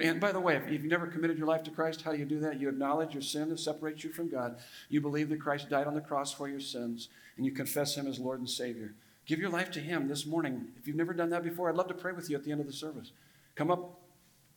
And 0.00 0.20
by 0.20 0.30
the 0.30 0.38
way, 0.38 0.54
if 0.54 0.70
you've 0.70 0.84
never 0.84 1.08
committed 1.08 1.36
your 1.36 1.48
life 1.48 1.64
to 1.64 1.72
Christ, 1.72 2.02
how 2.02 2.12
do 2.12 2.18
you 2.18 2.24
do 2.24 2.38
that? 2.38 2.60
You 2.60 2.68
acknowledge 2.68 3.14
your 3.14 3.22
sin 3.22 3.48
that 3.48 3.58
separates 3.58 4.04
you 4.04 4.12
from 4.12 4.28
God. 4.28 4.58
You 4.88 5.00
believe 5.00 5.30
that 5.30 5.40
Christ 5.40 5.68
died 5.68 5.88
on 5.88 5.94
the 5.94 6.00
cross 6.00 6.32
for 6.32 6.48
your 6.48 6.60
sins, 6.60 7.08
and 7.36 7.44
you 7.44 7.50
confess 7.50 7.96
Him 7.96 8.06
as 8.06 8.20
Lord 8.20 8.38
and 8.38 8.48
Savior. 8.48 8.94
Give 9.26 9.40
your 9.40 9.50
life 9.50 9.72
to 9.72 9.80
Him 9.80 10.06
this 10.06 10.26
morning. 10.26 10.68
If 10.78 10.86
you've 10.86 10.96
never 10.96 11.12
done 11.12 11.30
that 11.30 11.42
before, 11.42 11.68
I'd 11.68 11.74
love 11.74 11.88
to 11.88 11.94
pray 11.94 12.12
with 12.12 12.30
you 12.30 12.36
at 12.36 12.44
the 12.44 12.52
end 12.52 12.60
of 12.60 12.68
the 12.68 12.72
service. 12.72 13.10
Come 13.56 13.72
up, 13.72 13.98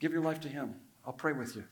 Give 0.01 0.11
your 0.11 0.23
life 0.23 0.41
to 0.41 0.49
Him. 0.49 0.75
I'll 1.05 1.13
pray 1.13 1.31
with 1.31 1.55
you. 1.55 1.63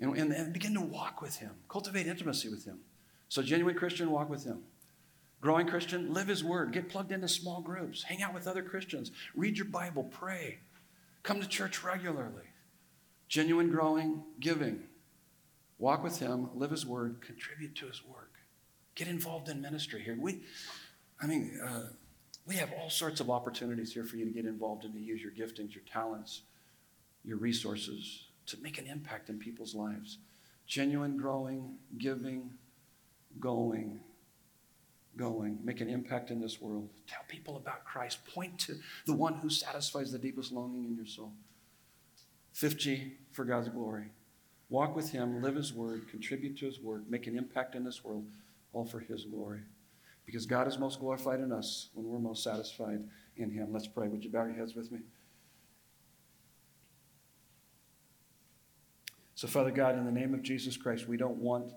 And, 0.00 0.32
and, 0.32 0.52
begin 0.52 0.74
to 0.74 0.80
walk 0.80 1.20
with 1.20 1.36
Him. 1.36 1.50
Cultivate 1.68 2.06
intimacy 2.06 2.48
with 2.48 2.64
Him. 2.64 2.78
So, 3.28 3.42
genuine 3.42 3.76
Christian, 3.76 4.10
walk 4.10 4.30
with 4.30 4.44
Him. 4.44 4.62
Growing 5.40 5.66
Christian, 5.66 6.14
live 6.14 6.28
His 6.28 6.42
Word. 6.42 6.72
Get 6.72 6.88
plugged 6.88 7.12
into 7.12 7.28
small 7.28 7.60
groups. 7.60 8.04
Hang 8.04 8.22
out 8.22 8.32
with 8.32 8.46
other 8.46 8.62
Christians. 8.62 9.10
Read 9.36 9.58
your 9.58 9.66
Bible. 9.66 10.04
Pray. 10.04 10.58
Come 11.22 11.40
to 11.40 11.46
church 11.46 11.84
regularly. 11.84 12.44
Genuine 13.28 13.70
growing, 13.70 14.22
giving. 14.40 14.84
Walk 15.78 16.02
with 16.02 16.18
Him, 16.18 16.48
live 16.54 16.70
His 16.70 16.86
Word, 16.86 17.20
contribute 17.20 17.76
to 17.76 17.86
His 17.86 18.02
work. 18.04 18.32
Get 18.94 19.06
involved 19.06 19.48
in 19.48 19.60
ministry 19.60 20.02
here. 20.02 20.16
We, 20.18 20.40
I 21.20 21.26
mean, 21.26 21.60
uh, 21.62 21.88
we 22.46 22.54
have 22.54 22.72
all 22.80 22.88
sorts 22.88 23.20
of 23.20 23.28
opportunities 23.28 23.92
here 23.92 24.04
for 24.04 24.16
you 24.16 24.24
to 24.24 24.30
get 24.30 24.46
involved 24.46 24.84
and 24.84 24.94
to 24.94 25.00
use 25.00 25.20
your 25.20 25.32
giftings, 25.32 25.74
your 25.74 25.84
talents, 25.92 26.42
your 27.28 27.36
resources 27.36 28.24
to 28.46 28.56
make 28.62 28.78
an 28.78 28.86
impact 28.86 29.28
in 29.28 29.38
people's 29.38 29.74
lives. 29.74 30.18
Genuine 30.66 31.18
growing, 31.18 31.76
giving, 31.98 32.50
going, 33.38 34.00
going. 35.14 35.58
Make 35.62 35.82
an 35.82 35.90
impact 35.90 36.30
in 36.30 36.40
this 36.40 36.60
world. 36.60 36.88
Tell 37.06 37.20
people 37.28 37.58
about 37.58 37.84
Christ. 37.84 38.24
Point 38.34 38.58
to 38.60 38.76
the 39.04 39.12
one 39.12 39.34
who 39.34 39.50
satisfies 39.50 40.10
the 40.10 40.18
deepest 40.18 40.52
longing 40.52 40.84
in 40.84 40.96
your 40.96 41.06
soul. 41.06 41.32
Fifth 42.54 42.78
G, 42.78 43.12
for 43.32 43.44
God's 43.44 43.68
glory. 43.68 44.06
Walk 44.70 44.96
with 44.96 45.10
Him, 45.10 45.42
live 45.42 45.54
His 45.54 45.72
word, 45.72 46.08
contribute 46.10 46.58
to 46.58 46.66
His 46.66 46.80
work, 46.80 47.02
make 47.08 47.26
an 47.26 47.36
impact 47.36 47.74
in 47.74 47.84
this 47.84 48.02
world, 48.04 48.26
all 48.72 48.84
for 48.84 49.00
His 49.00 49.24
glory. 49.24 49.60
Because 50.24 50.44
God 50.44 50.66
is 50.66 50.78
most 50.78 51.00
glorified 51.00 51.40
in 51.40 51.52
us 51.52 51.88
when 51.94 52.06
we're 52.06 52.18
most 52.18 52.42
satisfied 52.42 53.02
in 53.36 53.50
Him. 53.50 53.68
Let's 53.72 53.86
pray. 53.86 54.08
Would 54.08 54.24
you 54.24 54.30
bow 54.30 54.44
your 54.44 54.54
heads 54.54 54.74
with 54.74 54.90
me? 54.90 55.00
So, 59.38 59.46
Father 59.46 59.70
God, 59.70 59.96
in 59.96 60.04
the 60.04 60.10
name 60.10 60.34
of 60.34 60.42
Jesus 60.42 60.76
Christ, 60.76 61.06
we 61.06 61.16
don't 61.16 61.36
want 61.36 61.72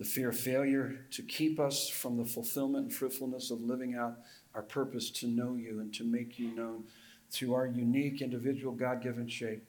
the 0.00 0.04
fear 0.04 0.30
of 0.30 0.36
failure 0.36 1.06
to 1.12 1.22
keep 1.22 1.60
us 1.60 1.88
from 1.88 2.16
the 2.16 2.24
fulfillment 2.24 2.86
and 2.86 2.92
fruitfulness 2.92 3.52
of 3.52 3.60
living 3.60 3.94
out 3.94 4.16
our 4.52 4.62
purpose 4.62 5.08
to 5.10 5.28
know 5.28 5.54
you 5.54 5.78
and 5.78 5.94
to 5.94 6.02
make 6.02 6.40
you 6.40 6.52
known 6.52 6.82
through 7.30 7.54
our 7.54 7.68
unique, 7.68 8.20
individual, 8.20 8.74
God 8.74 9.00
given 9.00 9.28
shape. 9.28 9.64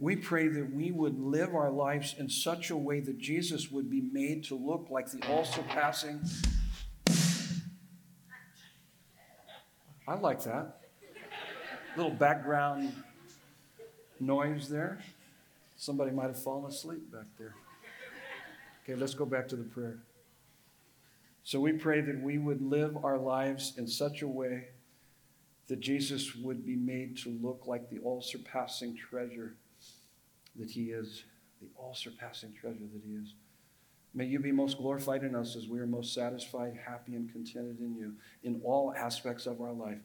We 0.00 0.16
pray 0.16 0.48
that 0.48 0.74
we 0.74 0.90
would 0.90 1.20
live 1.20 1.54
our 1.54 1.70
lives 1.70 2.16
in 2.18 2.28
such 2.28 2.70
a 2.70 2.76
way 2.76 2.98
that 2.98 3.18
Jesus 3.20 3.70
would 3.70 3.88
be 3.88 4.00
made 4.00 4.42
to 4.46 4.56
look 4.56 4.88
like 4.90 5.08
the 5.12 5.24
all 5.28 5.44
surpassing. 5.44 6.20
I 10.08 10.14
like 10.14 10.42
that. 10.42 10.80
Little 11.96 12.10
background 12.10 12.92
noise 14.18 14.68
there. 14.68 14.98
Somebody 15.76 16.10
might 16.10 16.26
have 16.26 16.42
fallen 16.42 16.64
asleep 16.70 17.12
back 17.12 17.26
there. 17.38 17.54
Okay, 18.82 18.98
let's 18.98 19.14
go 19.14 19.26
back 19.26 19.48
to 19.48 19.56
the 19.56 19.64
prayer. 19.64 19.98
So 21.42 21.60
we 21.60 21.72
pray 21.72 22.00
that 22.00 22.20
we 22.20 22.38
would 22.38 22.62
live 22.62 22.96
our 23.04 23.18
lives 23.18 23.74
in 23.76 23.86
such 23.86 24.22
a 24.22 24.28
way 24.28 24.68
that 25.68 25.80
Jesus 25.80 26.34
would 26.34 26.64
be 26.64 26.76
made 26.76 27.16
to 27.18 27.30
look 27.42 27.64
like 27.66 27.90
the 27.90 27.98
all 27.98 28.22
surpassing 28.22 28.96
treasure 28.96 29.54
that 30.56 30.70
he 30.70 30.90
is, 30.90 31.24
the 31.60 31.68
all 31.76 31.94
surpassing 31.94 32.52
treasure 32.52 32.86
that 32.92 33.02
he 33.04 33.14
is. 33.14 33.34
May 34.14 34.24
you 34.24 34.38
be 34.38 34.52
most 34.52 34.78
glorified 34.78 35.24
in 35.24 35.34
us 35.34 35.56
as 35.56 35.68
we 35.68 35.78
are 35.78 35.86
most 35.86 36.14
satisfied, 36.14 36.78
happy, 36.86 37.14
and 37.14 37.30
contented 37.30 37.80
in 37.80 37.94
you 37.94 38.14
in 38.44 38.60
all 38.64 38.94
aspects 38.96 39.46
of 39.46 39.60
our 39.60 39.72
life. 39.72 39.98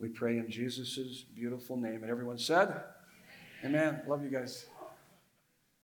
We 0.00 0.08
pray 0.08 0.38
in 0.38 0.50
Jesus' 0.50 1.24
beautiful 1.34 1.76
name. 1.76 2.02
And 2.02 2.10
everyone 2.10 2.38
said, 2.38 2.82
Amen. 3.64 3.84
Amen. 3.84 4.02
Love 4.08 4.24
you 4.24 4.30
guys. 4.30 4.66